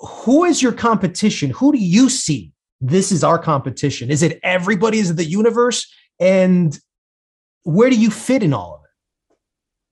Who 0.00 0.44
is 0.44 0.62
your 0.62 0.72
competition? 0.72 1.50
Who 1.50 1.72
do 1.72 1.78
you 1.78 2.08
see? 2.08 2.52
This 2.80 3.10
is 3.10 3.24
our 3.24 3.38
competition. 3.38 4.10
Is 4.10 4.22
it 4.22 4.38
everybody? 4.42 4.98
Is 4.98 5.10
it 5.10 5.16
the 5.16 5.24
universe? 5.24 5.86
and 6.22 6.78
where 7.64 7.90
do 7.90 7.96
you 7.96 8.10
fit 8.10 8.42
in 8.42 8.54
all 8.54 8.76
of 8.76 8.80
it 8.84 9.36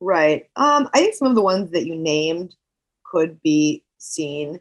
right 0.00 0.44
um, 0.56 0.88
i 0.94 0.98
think 0.98 1.14
some 1.14 1.28
of 1.28 1.34
the 1.34 1.42
ones 1.42 1.70
that 1.72 1.86
you 1.86 1.96
named 1.96 2.54
could 3.04 3.40
be 3.42 3.82
seen 3.98 4.60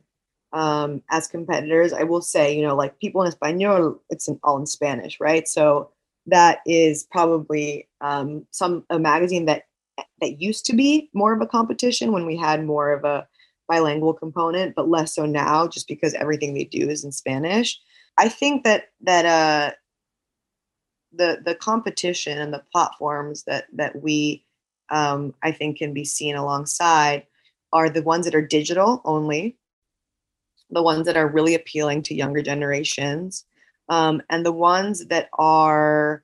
um, 0.53 1.01
as 1.11 1.27
competitors 1.27 1.93
i 1.93 2.03
will 2.03 2.21
say 2.21 2.55
you 2.55 2.61
know 2.61 2.75
like 2.75 2.99
People 2.99 3.21
en 3.21 3.27
Espanol 3.29 4.01
it's 4.09 4.29
all 4.43 4.57
in 4.57 4.65
spanish 4.65 5.19
right 5.19 5.47
so 5.47 5.89
that 6.25 6.59
is 6.65 7.07
probably 7.11 7.87
um, 8.01 8.45
some 8.51 8.85
a 8.89 8.99
magazine 8.99 9.45
that 9.45 9.63
that 10.21 10.41
used 10.41 10.65
to 10.65 10.75
be 10.75 11.09
more 11.13 11.33
of 11.33 11.41
a 11.41 11.47
competition 11.47 12.11
when 12.11 12.25
we 12.25 12.37
had 12.37 12.65
more 12.65 12.91
of 12.91 13.03
a 13.03 13.27
bilingual 13.69 14.13
component, 14.13 14.75
but 14.75 14.89
less 14.89 15.15
so 15.15 15.25
now, 15.25 15.67
just 15.67 15.87
because 15.87 16.13
everything 16.15 16.53
they 16.53 16.65
do 16.65 16.89
is 16.89 17.03
in 17.03 17.11
Spanish. 17.11 17.79
I 18.17 18.27
think 18.27 18.63
that 18.63 18.89
that 19.01 19.25
uh, 19.25 19.71
the 21.13 21.41
the 21.45 21.55
competition 21.55 22.37
and 22.37 22.53
the 22.53 22.63
platforms 22.71 23.43
that 23.43 23.65
that 23.73 24.01
we 24.01 24.43
um, 24.89 25.33
I 25.43 25.51
think 25.51 25.77
can 25.77 25.93
be 25.93 26.03
seen 26.03 26.35
alongside 26.35 27.25
are 27.71 27.89
the 27.89 28.01
ones 28.01 28.25
that 28.25 28.35
are 28.35 28.45
digital 28.45 29.01
only, 29.05 29.55
the 30.71 30.83
ones 30.83 31.05
that 31.05 31.17
are 31.17 31.27
really 31.27 31.55
appealing 31.55 32.03
to 32.03 32.15
younger 32.15 32.41
generations, 32.41 33.45
um, 33.89 34.21
and 34.29 34.45
the 34.45 34.51
ones 34.51 35.05
that 35.07 35.29
are 35.33 36.23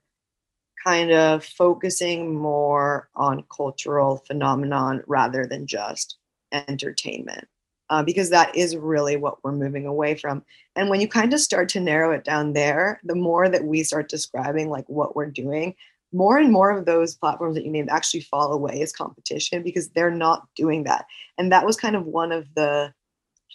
kind 0.83 1.11
of 1.11 1.43
focusing 1.43 2.35
more 2.35 3.09
on 3.15 3.43
cultural 3.55 4.17
phenomenon 4.27 5.01
rather 5.07 5.47
than 5.47 5.65
just 5.65 6.17
entertainment 6.51 7.47
uh, 7.89 8.03
because 8.03 8.29
that 8.29 8.55
is 8.55 8.75
really 8.75 9.15
what 9.15 9.43
we're 9.43 9.51
moving 9.51 9.85
away 9.85 10.15
from. 10.15 10.43
And 10.75 10.89
when 10.89 11.01
you 11.01 11.07
kind 11.07 11.33
of 11.33 11.39
start 11.39 11.69
to 11.69 11.79
narrow 11.79 12.11
it 12.11 12.23
down 12.23 12.53
there, 12.53 12.99
the 13.03 13.15
more 13.15 13.49
that 13.49 13.63
we 13.63 13.83
start 13.83 14.09
describing 14.09 14.69
like 14.69 14.87
what 14.89 15.15
we're 15.15 15.29
doing, 15.29 15.75
more 16.11 16.37
and 16.37 16.51
more 16.51 16.71
of 16.71 16.85
those 16.85 17.15
platforms 17.15 17.55
that 17.55 17.65
you 17.65 17.71
named 17.71 17.89
actually 17.89 18.21
fall 18.21 18.53
away 18.53 18.81
as 18.81 18.93
competition 18.93 19.63
because 19.63 19.89
they're 19.89 20.11
not 20.11 20.47
doing 20.55 20.83
that. 20.83 21.05
And 21.37 21.51
that 21.51 21.65
was 21.65 21.77
kind 21.77 21.95
of 21.95 22.05
one 22.05 22.31
of 22.31 22.47
the 22.55 22.93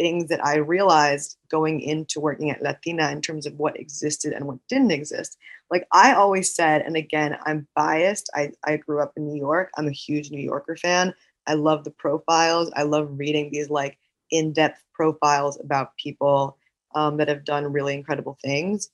things 0.00 0.28
that 0.28 0.44
I 0.44 0.56
realized 0.56 1.36
going 1.50 1.80
into 1.80 2.20
working 2.20 2.50
at 2.50 2.62
Latina 2.62 3.10
in 3.10 3.20
terms 3.20 3.46
of 3.46 3.58
what 3.58 3.78
existed 3.78 4.32
and 4.32 4.46
what 4.46 4.58
didn't 4.68 4.92
exist. 4.92 5.36
Like 5.70 5.86
I 5.92 6.14
always 6.14 6.54
said, 6.54 6.82
and 6.82 6.96
again, 6.96 7.36
I'm 7.44 7.68
biased. 7.76 8.30
I, 8.34 8.52
I 8.64 8.78
grew 8.78 9.00
up 9.00 9.12
in 9.16 9.26
New 9.26 9.38
York. 9.38 9.70
I'm 9.76 9.88
a 9.88 9.92
huge 9.92 10.30
New 10.30 10.40
Yorker 10.40 10.76
fan. 10.76 11.12
I 11.46 11.54
love 11.54 11.84
the 11.84 11.90
profiles. 11.90 12.70
I 12.74 12.84
love 12.84 13.08
reading 13.12 13.50
these 13.52 13.68
like 13.68 13.98
in-depth 14.30 14.82
profiles 14.94 15.60
about 15.60 15.96
people 15.96 16.56
um, 16.94 17.18
that 17.18 17.28
have 17.28 17.44
done 17.44 17.72
really 17.72 17.94
incredible 17.94 18.38
things 18.42 18.90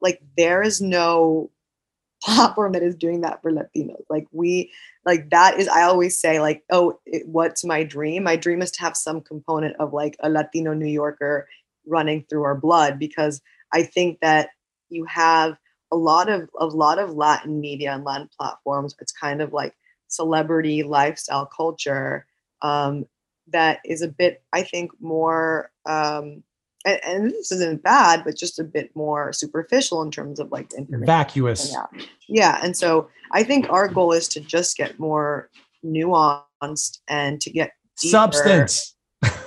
like 0.00 0.20
there 0.36 0.62
is 0.62 0.80
no 0.80 1.50
platform 2.22 2.72
that 2.72 2.82
is 2.82 2.96
doing 2.96 3.20
that 3.20 3.40
for 3.42 3.52
latinos 3.52 4.02
like 4.10 4.26
we 4.32 4.70
like 5.08 5.30
that 5.30 5.58
is 5.58 5.68
i 5.68 5.82
always 5.82 6.18
say 6.20 6.40
like 6.40 6.62
oh 6.70 6.98
it, 7.06 7.24
what's 7.26 7.64
my 7.64 7.82
dream? 7.84 8.24
My 8.24 8.36
dream 8.36 8.62
is 8.62 8.70
to 8.72 8.82
have 8.82 8.96
some 8.96 9.20
component 9.20 9.76
of 9.80 9.92
like 9.92 10.16
a 10.20 10.28
latino 10.30 10.74
new 10.74 10.86
yorker 10.86 11.48
running 11.86 12.24
through 12.28 12.44
our 12.44 12.54
blood 12.56 12.98
because 12.98 13.40
i 13.72 13.82
think 13.82 14.20
that 14.20 14.50
you 14.90 15.04
have 15.06 15.56
a 15.92 15.96
lot 15.96 16.28
of 16.28 16.48
a 16.58 16.66
lot 16.66 16.98
of 16.98 17.14
latin 17.14 17.60
media 17.60 17.92
and 17.94 18.04
latin 18.04 18.28
platforms 18.38 18.94
it's 19.00 19.12
kind 19.12 19.40
of 19.42 19.52
like 19.52 19.74
celebrity 20.08 20.82
lifestyle 20.82 21.46
culture 21.46 22.26
um, 22.62 23.06
that 23.52 23.80
is 23.84 24.02
a 24.02 24.08
bit, 24.08 24.42
I 24.52 24.62
think, 24.62 24.90
more, 25.00 25.70
um, 25.86 26.42
and, 26.88 27.00
and, 27.04 27.30
this 27.30 27.52
isn't 27.52 27.82
bad, 27.82 28.24
but 28.24 28.36
just 28.36 28.58
a 28.58 28.64
bit 28.64 28.94
more 28.94 29.32
superficial 29.32 30.02
in 30.02 30.10
terms 30.10 30.40
of 30.40 30.50
like 30.50 30.72
information. 30.74 31.06
vacuous. 31.06 31.72
Yeah. 31.72 32.02
yeah. 32.28 32.60
And 32.62 32.76
so 32.76 33.08
I 33.32 33.42
think 33.42 33.70
our 33.70 33.88
goal 33.88 34.12
is 34.12 34.28
to 34.28 34.40
just 34.40 34.76
get 34.76 34.98
more 34.98 35.50
nuanced 35.84 36.98
and 37.08 37.40
to 37.40 37.50
get 37.50 37.72
deeper. 38.00 38.10
substance. 38.10 38.94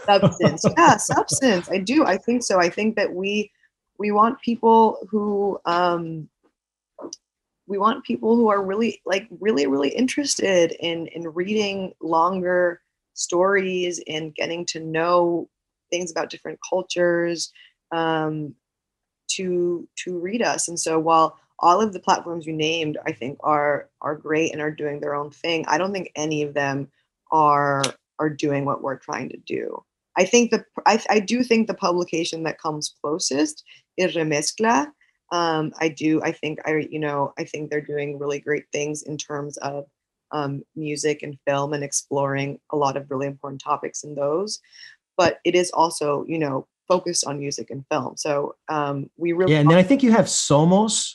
Substance. 0.05 0.65
yeah, 0.77 0.97
substance. 0.97 1.69
I 1.69 1.77
do. 1.77 2.05
I 2.05 2.17
think 2.17 2.43
so. 2.43 2.59
I 2.59 2.69
think 2.69 2.95
that 2.95 3.13
we 3.13 3.51
we 3.97 4.11
want 4.11 4.41
people 4.41 4.97
who 5.09 5.59
um 5.65 6.27
we 7.67 7.77
want 7.77 8.03
people 8.03 8.35
who 8.35 8.49
are 8.49 8.63
really 8.63 9.01
like 9.05 9.27
really 9.39 9.67
really 9.67 9.89
interested 9.89 10.75
in 10.79 11.07
in 11.07 11.27
reading 11.27 11.93
longer 12.01 12.81
stories 13.13 14.01
and 14.07 14.35
getting 14.35 14.65
to 14.65 14.79
know 14.79 15.47
things 15.91 16.11
about 16.11 16.29
different 16.29 16.59
cultures 16.67 17.51
um, 17.91 18.55
to 19.31 19.87
to 20.03 20.17
read 20.19 20.41
us. 20.41 20.67
And 20.67 20.79
so 20.79 20.99
while 20.99 21.37
all 21.59 21.79
of 21.79 21.93
the 21.93 21.99
platforms 21.99 22.45
you 22.45 22.53
named, 22.53 22.97
I 23.05 23.11
think 23.11 23.37
are 23.41 23.89
are 24.01 24.15
great 24.15 24.51
and 24.51 24.61
are 24.61 24.71
doing 24.71 24.99
their 24.99 25.15
own 25.15 25.31
thing, 25.31 25.65
I 25.67 25.77
don't 25.77 25.93
think 25.93 26.11
any 26.15 26.41
of 26.41 26.53
them 26.53 26.89
are 27.31 27.83
are 28.19 28.29
doing 28.29 28.65
what 28.65 28.81
we're 28.81 28.97
trying 28.97 29.29
to 29.29 29.37
do. 29.37 29.83
I 30.17 30.25
think 30.25 30.51
the 30.51 30.65
I, 30.85 31.01
I 31.09 31.19
do 31.19 31.43
think 31.43 31.67
the 31.67 31.73
publication 31.73 32.43
that 32.43 32.59
comes 32.59 32.95
closest 33.01 33.63
is 33.97 34.15
Remezcla. 34.15 34.87
Um, 35.31 35.71
I 35.79 35.87
do. 35.87 36.21
I 36.23 36.31
think 36.31 36.59
I 36.65 36.87
you 36.89 36.99
know 36.99 37.33
I 37.37 37.45
think 37.45 37.69
they're 37.69 37.81
doing 37.81 38.19
really 38.19 38.39
great 38.39 38.65
things 38.71 39.03
in 39.03 39.17
terms 39.17 39.57
of 39.57 39.85
um, 40.31 40.63
music 40.75 41.23
and 41.23 41.37
film 41.45 41.73
and 41.73 41.83
exploring 41.83 42.59
a 42.71 42.77
lot 42.77 42.97
of 42.97 43.09
really 43.09 43.27
important 43.27 43.61
topics 43.61 44.03
in 44.03 44.15
those. 44.15 44.59
But 45.21 45.37
it 45.45 45.53
is 45.53 45.69
also, 45.69 46.25
you 46.27 46.39
know, 46.39 46.65
focused 46.87 47.27
on 47.27 47.37
music 47.37 47.69
and 47.69 47.85
film. 47.91 48.17
So 48.17 48.55
um, 48.69 49.07
we 49.17 49.33
really 49.33 49.53
yeah. 49.53 49.59
And 49.59 49.69
then 49.69 49.77
I 49.77 49.83
think 49.83 50.01
you 50.01 50.11
have 50.11 50.25
Somos 50.25 51.13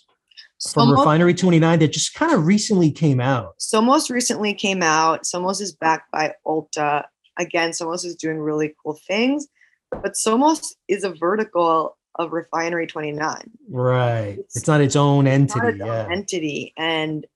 from 0.73 0.91
Somos, 0.91 0.99
Refinery 0.99 1.35
29 1.35 1.81
that 1.81 1.93
just 1.93 2.15
kind 2.15 2.33
of 2.33 2.47
recently 2.47 2.93
came 2.93 3.21
out. 3.21 3.59
Somos 3.59 4.09
recently 4.09 4.55
came 4.55 4.81
out. 4.81 5.25
Somos 5.25 5.61
is 5.61 5.73
backed 5.73 6.13
by 6.13 6.35
Ulta. 6.47 7.07
Again, 7.37 7.71
Somos 7.71 8.05
is 8.05 8.15
doing 8.15 8.39
really 8.39 8.77
cool 8.81 8.97
things, 9.09 9.49
but 9.91 10.13
Somos 10.13 10.75
is 10.87 11.03
a 11.03 11.11
vertical 11.11 11.99
of 12.15 12.33
Refinery 12.33 12.87
29. 12.87 13.51
Right. 13.69 14.37
It's, 14.39 14.59
it's 14.59 14.69
not 14.69 14.81
its 14.81 14.95
own 14.95 15.27
entity. 15.27 15.67
Its 15.67 15.79
yeah. 15.79 16.05
Own 16.05 16.13
entity. 16.13 16.73
And 16.77 17.27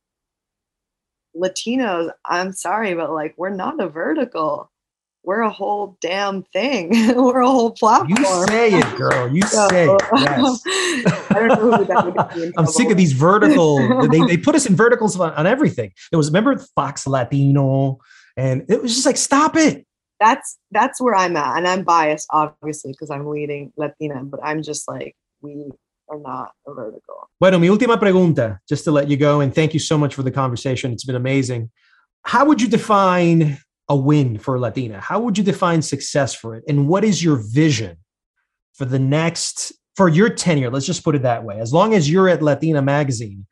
Latinos, 1.37 2.13
I'm 2.25 2.53
sorry, 2.53 2.95
but 2.95 3.13
like 3.13 3.35
we're 3.37 3.51
not 3.51 3.81
a 3.81 3.89
vertical. 3.89 4.70
We're 5.23 5.43
a 5.43 5.51
whole 5.51 5.99
damn 6.01 6.45
thing. 6.45 6.91
we're 7.17 7.41
a 7.41 7.47
whole 7.47 7.73
platform. 7.73 8.11
You 8.11 8.47
say 8.47 8.71
it, 8.73 8.97
girl. 8.97 9.29
You 9.29 9.43
so, 9.47 9.69
say 9.69 9.89
it. 9.89 10.03
Yes. 10.17 10.63
I 11.31 11.35
don't 11.35 11.49
know 11.49 11.77
who 11.77 11.85
that 11.85 12.53
I'm 12.57 12.67
sick 12.67 12.91
of 12.91 12.97
these 12.97 13.13
vertical. 13.13 14.09
they, 14.09 14.21
they 14.21 14.37
put 14.37 14.55
us 14.55 14.67
in 14.67 14.75
verticals 14.75 15.19
on, 15.21 15.33
on 15.35 15.47
everything. 15.47 15.93
It 16.11 16.17
was 16.17 16.29
remember 16.29 16.57
Fox 16.75 17.07
Latino, 17.07 17.99
and 18.37 18.65
it 18.69 18.83
was 18.83 18.95
just 18.95 19.07
like, 19.07 19.17
stop 19.17 19.57
it. 19.57 19.87
That's 20.19 20.59
that's 20.71 21.01
where 21.01 21.15
I'm 21.15 21.37
at, 21.37 21.57
and 21.57 21.67
I'm 21.67 21.85
biased, 21.85 22.27
obviously, 22.31 22.93
because 22.93 23.11
I'm 23.11 23.27
leading 23.27 23.73
Latina. 23.77 24.23
But 24.25 24.41
I'm 24.43 24.63
just 24.63 24.89
like, 24.89 25.17
we 25.41 25.71
are 26.09 26.19
not 26.19 26.53
a 26.67 26.75
vertical. 26.75 27.29
Bueno, 27.39 27.59
mi 27.59 27.69
última 27.69 27.99
pregunta, 27.99 28.59
just 28.69 28.85
to 28.85 28.91
let 28.91 29.09
you 29.09 29.17
go, 29.17 29.41
and 29.41 29.55
thank 29.55 29.75
you 29.75 29.81
so 29.81 29.97
much 29.97 30.15
for 30.15 30.23
the 30.23 30.31
conversation. 30.31 30.93
It's 30.93 31.05
been 31.05 31.17
amazing. 31.17 31.71
How 32.25 32.45
would 32.45 32.61
you 32.61 32.69
define 32.69 33.59
a 33.91 33.97
win 33.97 34.39
for 34.39 34.59
Latina? 34.59 35.01
How 35.01 35.19
would 35.21 35.37
you 35.37 35.45
define 35.45 35.83
success 35.83 36.33
for 36.33 36.55
it? 36.55 36.65
And 36.69 36.89
what 36.89 37.05
is 37.05 37.23
your 37.23 37.37
vision 37.37 37.97
for 38.73 38.85
the 38.85 39.01
next, 39.01 39.73
for 39.97 40.09
your 40.09 40.31
tenure? 40.31 40.71
Let's 40.71 40.87
just 40.87 41.05
put 41.05 41.17
it 41.17 41.23
that 41.23 41.43
way. 41.45 41.59
As 41.59 41.75
long 41.75 41.93
as 41.93 42.09
you're 42.09 42.29
at 42.29 42.41
Latina 42.41 42.81
Magazine, 42.81 43.47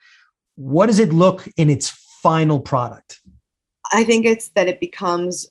what 0.55 0.87
does 0.87 1.01
it 1.01 1.13
look 1.13 1.47
in 1.57 1.69
its 1.69 1.91
final 2.23 2.61
product? 2.61 3.21
I 3.93 4.05
think 4.05 4.27
it's 4.27 4.51
that 4.51 4.69
it 4.69 4.79
becomes, 4.79 5.49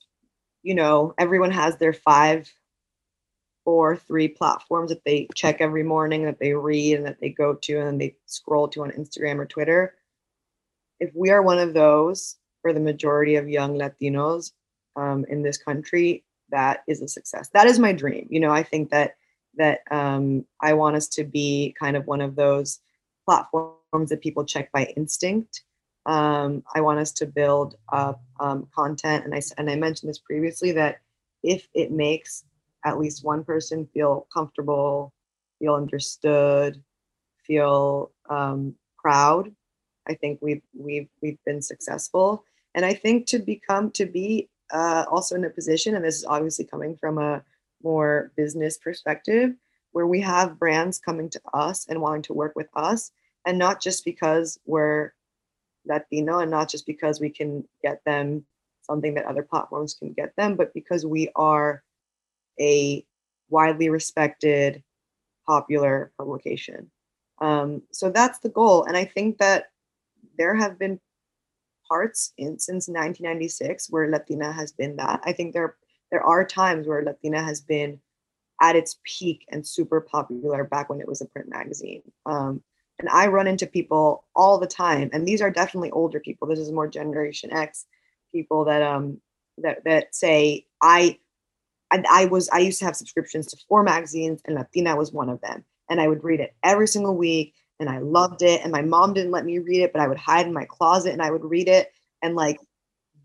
you 0.64 0.74
know, 0.74 1.14
everyone 1.20 1.52
has 1.52 1.78
their 1.78 1.94
five 1.94 2.50
or 3.66 3.98
three 3.98 4.30
platforms 4.30 4.90
that 4.90 5.04
they 5.04 5.28
check 5.36 5.60
every 5.60 5.84
morning, 5.84 6.24
that 6.24 6.40
they 6.40 6.54
read 6.54 6.96
and 6.96 7.06
that 7.06 7.20
they 7.20 7.30
go 7.30 7.54
to 7.56 7.78
and 7.82 8.00
they 8.00 8.16
scroll 8.26 8.70
to 8.70 8.84
on 8.84 8.92
Instagram 8.92 9.38
or 9.38 9.46
Twitter. 9.46 9.96
If 11.02 11.12
we 11.14 11.30
are 11.30 11.42
one 11.42 11.60
of 11.60 11.74
those 11.74 12.38
for 12.62 12.72
the 12.72 12.80
majority 12.80 13.36
of 13.36 13.50
young 13.50 13.78
Latinos 13.78 14.52
um, 14.98 15.26
in 15.30 15.44
this 15.44 15.58
country, 15.58 16.26
that 16.50 16.84
is 16.88 17.02
a 17.02 17.08
success. 17.08 17.50
That 17.54 17.68
is 17.68 17.80
my 17.80 17.94
dream. 17.94 18.28
You 18.30 18.40
know, 18.40 18.52
I 18.52 18.64
think 18.64 18.90
that 18.90 19.16
that 19.56 19.80
um, 19.90 20.46
I 20.62 20.74
want 20.74 20.96
us 20.96 21.08
to 21.10 21.24
be 21.24 21.76
kind 21.80 21.98
of 21.98 22.06
one 22.06 22.22
of 22.22 22.36
those 22.36 22.80
platforms 23.26 24.10
that 24.10 24.22
people 24.22 24.46
check 24.46 24.72
by 24.72 24.94
instinct. 24.96 25.64
Um, 26.06 26.64
I 26.74 26.82
want 26.82 27.00
us 27.00 27.12
to 27.14 27.26
build 27.26 27.76
up 27.92 28.22
um, 28.40 28.68
content, 28.74 29.26
and 29.26 29.34
I 29.34 29.42
and 29.58 29.70
I 29.70 29.76
mentioned 29.76 30.10
this 30.10 30.20
previously 30.20 30.72
that 30.74 31.00
if 31.44 31.68
it 31.74 31.92
makes 31.92 32.44
at 32.86 33.00
least 33.00 33.26
one 33.26 33.44
person 33.44 33.88
feel 33.94 34.28
comfortable, 34.34 35.14
feel 35.60 35.76
understood, 35.76 36.82
feel 37.46 38.12
um, 38.30 38.76
proud. 38.98 39.54
I 40.08 40.14
think 40.14 40.40
we've 40.42 40.62
we've 40.74 41.10
we've 41.22 41.40
been 41.46 41.62
successful, 41.62 42.46
and 42.74 42.86
I 42.86 42.94
think 42.94 43.28
to 43.28 43.40
become 43.40 43.92
to 43.92 44.06
be 44.06 44.50
uh, 44.72 45.06
also 45.10 45.36
in 45.36 45.46
a 45.46 45.50
position, 45.50 45.96
and 45.96 46.04
this 46.04 46.16
is 46.16 46.26
obviously 46.26 46.66
coming 46.66 46.96
from 46.96 47.18
a 47.18 47.44
more 47.84 48.32
business 48.36 48.78
perspective, 48.78 49.54
where 49.92 50.08
we 50.08 50.22
have 50.22 50.60
brands 50.60 51.00
coming 51.00 51.30
to 51.30 51.42
us 51.54 51.88
and 51.88 52.02
wanting 52.02 52.24
to 52.24 52.34
work 52.34 52.54
with 52.56 52.70
us, 52.76 53.12
and 53.46 53.58
not 53.58 53.82
just 53.82 54.06
because 54.06 54.60
we're 54.66 55.14
Latino, 55.86 56.40
and 56.40 56.52
not 56.52 56.70
just 56.70 56.86
because 56.86 57.20
we 57.20 57.30
can 57.30 57.68
get 57.82 58.04
them 58.06 58.46
something 58.82 59.14
that 59.16 59.26
other 59.26 59.44
platforms 59.44 59.94
can 59.94 60.14
get 60.14 60.36
them, 60.36 60.56
but 60.56 60.74
because 60.74 61.06
we 61.06 61.30
are 61.36 61.84
a 62.60 63.06
widely 63.50 63.90
respected, 63.90 64.84
popular 65.46 66.12
publication. 66.18 66.90
Um, 67.40 67.84
so 67.92 68.10
that's 68.10 68.40
the 68.40 68.50
goal. 68.50 68.86
And 68.86 68.98
I 68.98 69.06
think 69.06 69.38
that 69.38 69.66
there 70.38 70.56
have 70.56 70.80
been 70.80 71.00
parts 71.88 72.34
in 72.38 72.60
since 72.60 72.88
1996 72.88 73.90
where 73.90 74.10
Latina 74.10 74.52
has 74.52 74.72
been 74.72 74.96
that. 74.98 75.22
I 75.24 75.34
think 75.34 75.54
there 75.54 75.76
there 76.12 76.24
are 76.24 76.46
times 76.46 76.88
where 76.88 77.04
Latina 77.04 77.44
has 77.44 77.62
been 77.62 78.00
at 78.62 78.76
its 78.76 79.00
peak 79.04 79.46
and 79.50 79.66
super 79.66 80.02
popular 80.02 80.64
back 80.64 80.90
when 80.90 81.02
it 81.02 81.08
was 81.08 81.22
a 81.22 81.26
print 81.26 81.50
magazine. 81.50 82.02
Um, 82.26 82.62
and 83.00 83.10
I 83.10 83.28
run 83.28 83.48
into 83.48 83.68
people 83.68 84.26
all 84.36 84.58
the 84.58 84.68
time, 84.68 85.10
and 85.14 85.28
these 85.28 85.42
are 85.42 85.52
definitely 85.52 85.92
older 85.92 86.20
people. 86.20 86.48
This 86.48 86.60
is 86.60 86.72
more 86.72 86.88
Generation 86.88 87.52
X 87.54 87.86
people 88.32 88.66
that 88.66 88.82
um 88.82 89.22
that 89.60 89.84
that 89.86 90.16
say 90.16 90.66
I 90.82 91.20
and 91.92 92.06
I 92.12 92.26
was 92.26 92.50
I 92.50 92.60
used 92.60 92.80
to 92.80 92.86
have 92.86 92.96
subscriptions 92.96 93.48
to 93.48 93.58
four 93.70 93.84
magazines, 93.84 94.42
and 94.46 94.56
Latina 94.56 94.96
was 94.96 95.12
one 95.12 95.30
of 95.30 95.42
them, 95.42 95.64
and 95.90 96.02
I 96.02 96.08
would 96.08 96.24
read 96.24 96.40
it 96.40 96.56
every 96.64 96.88
single 96.88 97.16
week, 97.16 97.54
and 97.80 97.90
I 97.90 98.00
loved 98.00 98.42
it. 98.42 98.62
And 98.64 98.72
my 98.72 98.82
mom 98.82 99.14
didn't 99.14 99.32
let 99.32 99.46
me 99.46 99.60
read 99.60 99.82
it, 99.82 99.94
but 99.94 100.02
I 100.02 100.08
would 100.08 100.18
hide 100.18 100.48
in 100.48 100.54
my 100.54 100.66
closet 100.66 101.14
and 101.14 101.22
I 101.22 101.32
would 101.32 101.44
read 101.44 101.68
it. 101.68 101.92
And 102.22 102.36
like 102.36 102.60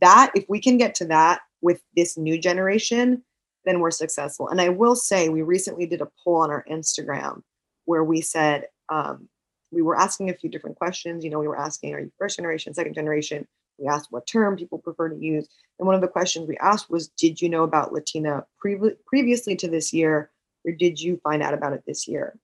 that, 0.00 0.32
if 0.34 0.44
we 0.48 0.60
can 0.60 0.76
get 0.76 0.94
to 0.96 1.06
that 1.06 1.40
with 1.60 1.80
this 1.96 2.18
new 2.18 2.38
generation, 2.38 3.22
then 3.64 3.80
we're 3.80 3.90
successful. 3.90 4.48
And 4.48 4.60
I 4.60 4.68
will 4.68 4.96
say, 4.96 5.28
we 5.28 5.42
recently 5.42 5.86
did 5.86 6.00
a 6.00 6.08
poll 6.22 6.38
on 6.38 6.50
our 6.50 6.64
Instagram 6.70 7.42
where 7.84 8.04
we 8.04 8.20
said 8.20 8.66
um, 8.88 9.28
we 9.70 9.82
were 9.82 9.96
asking 9.96 10.30
a 10.30 10.34
few 10.34 10.50
different 10.50 10.76
questions. 10.76 11.24
You 11.24 11.30
know, 11.30 11.38
we 11.38 11.48
were 11.48 11.58
asking, 11.58 11.94
are 11.94 12.00
you 12.00 12.12
first 12.18 12.36
generation, 12.36 12.74
second 12.74 12.94
generation? 12.94 13.46
We 13.78 13.86
asked 13.86 14.08
what 14.10 14.26
term 14.26 14.56
people 14.56 14.78
prefer 14.78 15.08
to 15.08 15.16
use. 15.16 15.48
And 15.78 15.86
one 15.86 15.94
of 15.94 16.02
the 16.02 16.08
questions 16.08 16.46
we 16.46 16.58
asked 16.58 16.90
was, 16.90 17.08
did 17.08 17.40
you 17.40 17.48
know 17.48 17.64
about 17.64 17.92
Latina 17.92 18.44
pre- 18.58 18.78
previously 19.06 19.56
to 19.56 19.68
this 19.68 19.92
year, 19.92 20.30
or 20.64 20.72
did 20.72 21.00
you 21.00 21.20
find 21.24 21.42
out 21.42 21.54
about 21.54 21.72
it 21.72 21.84
this 21.86 22.06
year? 22.06 22.38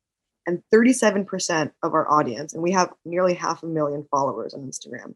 And 0.49 0.62
37% 0.74 1.72
of 1.82 1.92
our 1.92 2.11
audience, 2.11 2.55
and 2.55 2.62
we 2.62 2.72
have 2.72 2.90
nearly 3.05 3.34
half 3.34 3.62
a 3.62 3.66
million 3.66 4.07
followers 4.11 4.55
on 4.55 4.62
Instagram, 4.62 5.14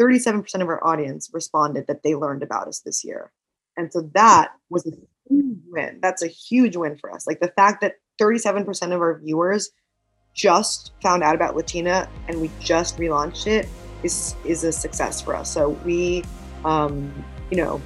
37% 0.00 0.62
of 0.62 0.68
our 0.68 0.86
audience 0.86 1.28
responded 1.32 1.88
that 1.88 2.04
they 2.04 2.14
learned 2.14 2.44
about 2.44 2.68
us 2.68 2.78
this 2.78 3.04
year. 3.04 3.32
And 3.76 3.92
so 3.92 4.08
that 4.14 4.52
was 4.70 4.86
a 4.86 4.92
huge 5.28 5.58
win. 5.66 5.98
That's 6.00 6.22
a 6.22 6.28
huge 6.28 6.76
win 6.76 6.96
for 6.96 7.12
us. 7.12 7.26
Like 7.26 7.40
the 7.40 7.52
fact 7.56 7.80
that 7.80 7.94
37% 8.22 8.94
of 8.94 9.00
our 9.00 9.18
viewers 9.18 9.70
just 10.32 10.92
found 11.02 11.24
out 11.24 11.34
about 11.34 11.56
Latina 11.56 12.08
and 12.28 12.40
we 12.40 12.48
just 12.60 12.98
relaunched 12.98 13.48
it 13.48 13.66
is 14.04 14.36
is 14.44 14.62
a 14.62 14.70
success 14.70 15.20
for 15.20 15.34
us. 15.34 15.52
So 15.52 15.70
we, 15.84 16.22
um, 16.64 17.12
you 17.50 17.56
know, 17.56 17.82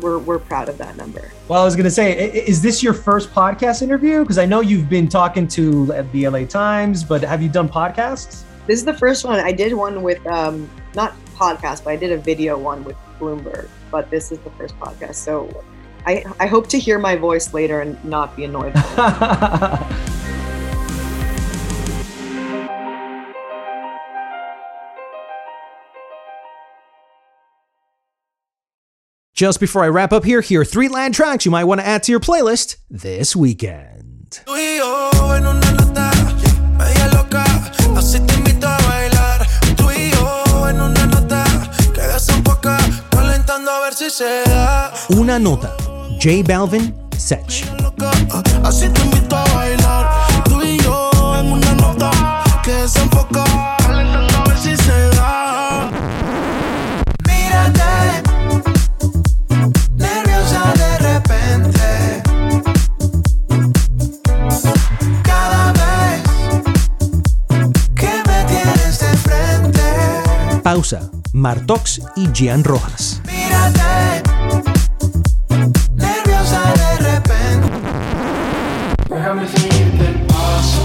we're 0.00 0.18
we're 0.18 0.38
proud 0.38 0.68
of 0.68 0.78
that 0.78 0.96
number. 0.96 1.30
Well, 1.48 1.62
I 1.62 1.64
was 1.64 1.76
going 1.76 1.84
to 1.84 1.90
say, 1.90 2.30
is 2.30 2.62
this 2.62 2.82
your 2.82 2.94
first 2.94 3.30
podcast 3.32 3.82
interview? 3.82 4.20
Because 4.20 4.38
I 4.38 4.46
know 4.46 4.60
you've 4.60 4.88
been 4.88 5.08
talking 5.08 5.46
to 5.48 5.86
the 6.12 6.28
LA 6.28 6.44
Times, 6.44 7.04
but 7.04 7.22
have 7.22 7.42
you 7.42 7.48
done 7.48 7.68
podcasts? 7.68 8.42
This 8.66 8.78
is 8.78 8.84
the 8.84 8.94
first 8.94 9.24
one. 9.24 9.38
I 9.40 9.52
did 9.52 9.74
one 9.74 10.02
with 10.02 10.24
um, 10.26 10.68
not 10.94 11.14
podcast, 11.34 11.84
but 11.84 11.90
I 11.90 11.96
did 11.96 12.12
a 12.12 12.16
video 12.16 12.58
one 12.58 12.82
with 12.84 12.96
Bloomberg. 13.18 13.68
But 13.90 14.10
this 14.10 14.32
is 14.32 14.38
the 14.38 14.50
first 14.50 14.78
podcast, 14.78 15.16
so 15.16 15.64
I 16.06 16.24
I 16.40 16.46
hope 16.46 16.68
to 16.68 16.78
hear 16.78 16.98
my 16.98 17.16
voice 17.16 17.52
later 17.54 17.80
and 17.80 18.02
not 18.04 18.36
be 18.36 18.44
annoyed. 18.44 18.74
Just 29.34 29.58
before 29.58 29.82
I 29.82 29.88
wrap 29.88 30.12
up 30.12 30.24
here, 30.24 30.40
here 30.40 30.60
are 30.60 30.64
three 30.64 30.86
land 30.86 31.12
tracks 31.12 31.44
you 31.44 31.50
might 31.50 31.64
want 31.64 31.80
to 31.80 31.86
add 31.86 32.04
to 32.04 32.12
your 32.12 32.20
playlist 32.20 32.76
this 32.88 33.34
weekend. 33.34 34.38
Una 45.10 45.40
nota. 45.40 45.76
J 46.20 46.44
Balvin, 46.44 46.94
Sech. 47.14 47.64
Pausa, 70.74 71.08
Martox 71.32 72.02
y 72.16 72.28
Gian 72.34 72.64
Rojas. 72.64 73.22
Mírate, 73.26 74.22
nerviosa 75.94 76.60
de 76.74 77.12
repente. 77.12 77.68
Déjame 79.08 79.46
seguirte 79.46 80.08
el 80.08 80.26
paso, 80.26 80.82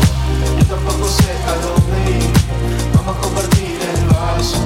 yo 0.59 0.65
tampoco 0.75 1.07
sé 1.07 1.31
a 1.47 1.55
dónde 1.65 2.19
ir. 2.19 2.33
Vamos 2.93 3.17
a 3.17 3.19
compartir 3.19 3.79
el 3.81 4.05
vaso, 4.13 4.63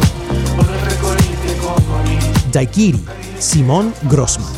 por 0.58 0.66
el 0.66 0.82
recorrido 0.82 1.54
con 1.64 2.52
Daikiri, 2.52 3.06
Simón 3.40 3.94
Grossman. 4.10 4.53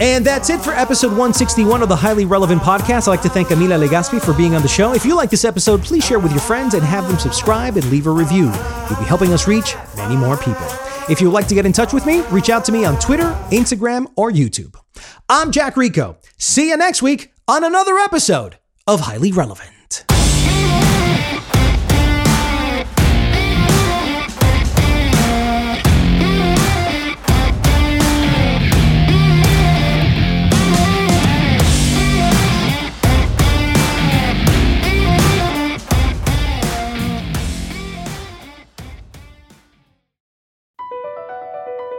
And 0.00 0.24
that's 0.26 0.50
it 0.50 0.60
for 0.60 0.72
episode 0.72 1.08
161 1.08 1.80
of 1.80 1.88
the 1.88 1.94
Highly 1.94 2.24
Relevant 2.24 2.60
Podcast. 2.60 3.06
I'd 3.06 3.12
like 3.12 3.22
to 3.22 3.28
thank 3.28 3.48
Amila 3.48 3.86
Legaspi 3.86 4.20
for 4.20 4.34
being 4.34 4.54
on 4.56 4.62
the 4.62 4.68
show. 4.68 4.92
If 4.92 5.04
you 5.04 5.14
like 5.14 5.30
this 5.30 5.44
episode, 5.44 5.82
please 5.82 6.04
share 6.04 6.18
with 6.18 6.32
your 6.32 6.40
friends 6.40 6.74
and 6.74 6.82
have 6.82 7.06
them 7.06 7.16
subscribe 7.18 7.76
and 7.76 7.88
leave 7.90 8.08
a 8.08 8.10
review. 8.10 8.46
You'll 8.90 8.98
be 8.98 9.04
helping 9.06 9.32
us 9.32 9.46
reach 9.46 9.76
many 9.96 10.16
more 10.16 10.36
people. 10.36 10.66
If 11.08 11.20
you'd 11.20 11.30
like 11.30 11.46
to 11.48 11.54
get 11.54 11.64
in 11.64 11.72
touch 11.72 11.92
with 11.92 12.06
me, 12.06 12.22
reach 12.30 12.50
out 12.50 12.64
to 12.64 12.72
me 12.72 12.84
on 12.84 12.98
Twitter, 12.98 13.30
Instagram, 13.50 14.06
or 14.16 14.32
YouTube. 14.32 14.74
I'm 15.28 15.52
Jack 15.52 15.76
Rico. 15.76 16.16
See 16.38 16.70
you 16.70 16.76
next 16.76 17.00
week 17.00 17.32
on 17.46 17.62
another 17.62 17.96
episode 17.98 18.58
of 18.86 19.00
Highly 19.00 19.30
Relevant. 19.30 19.73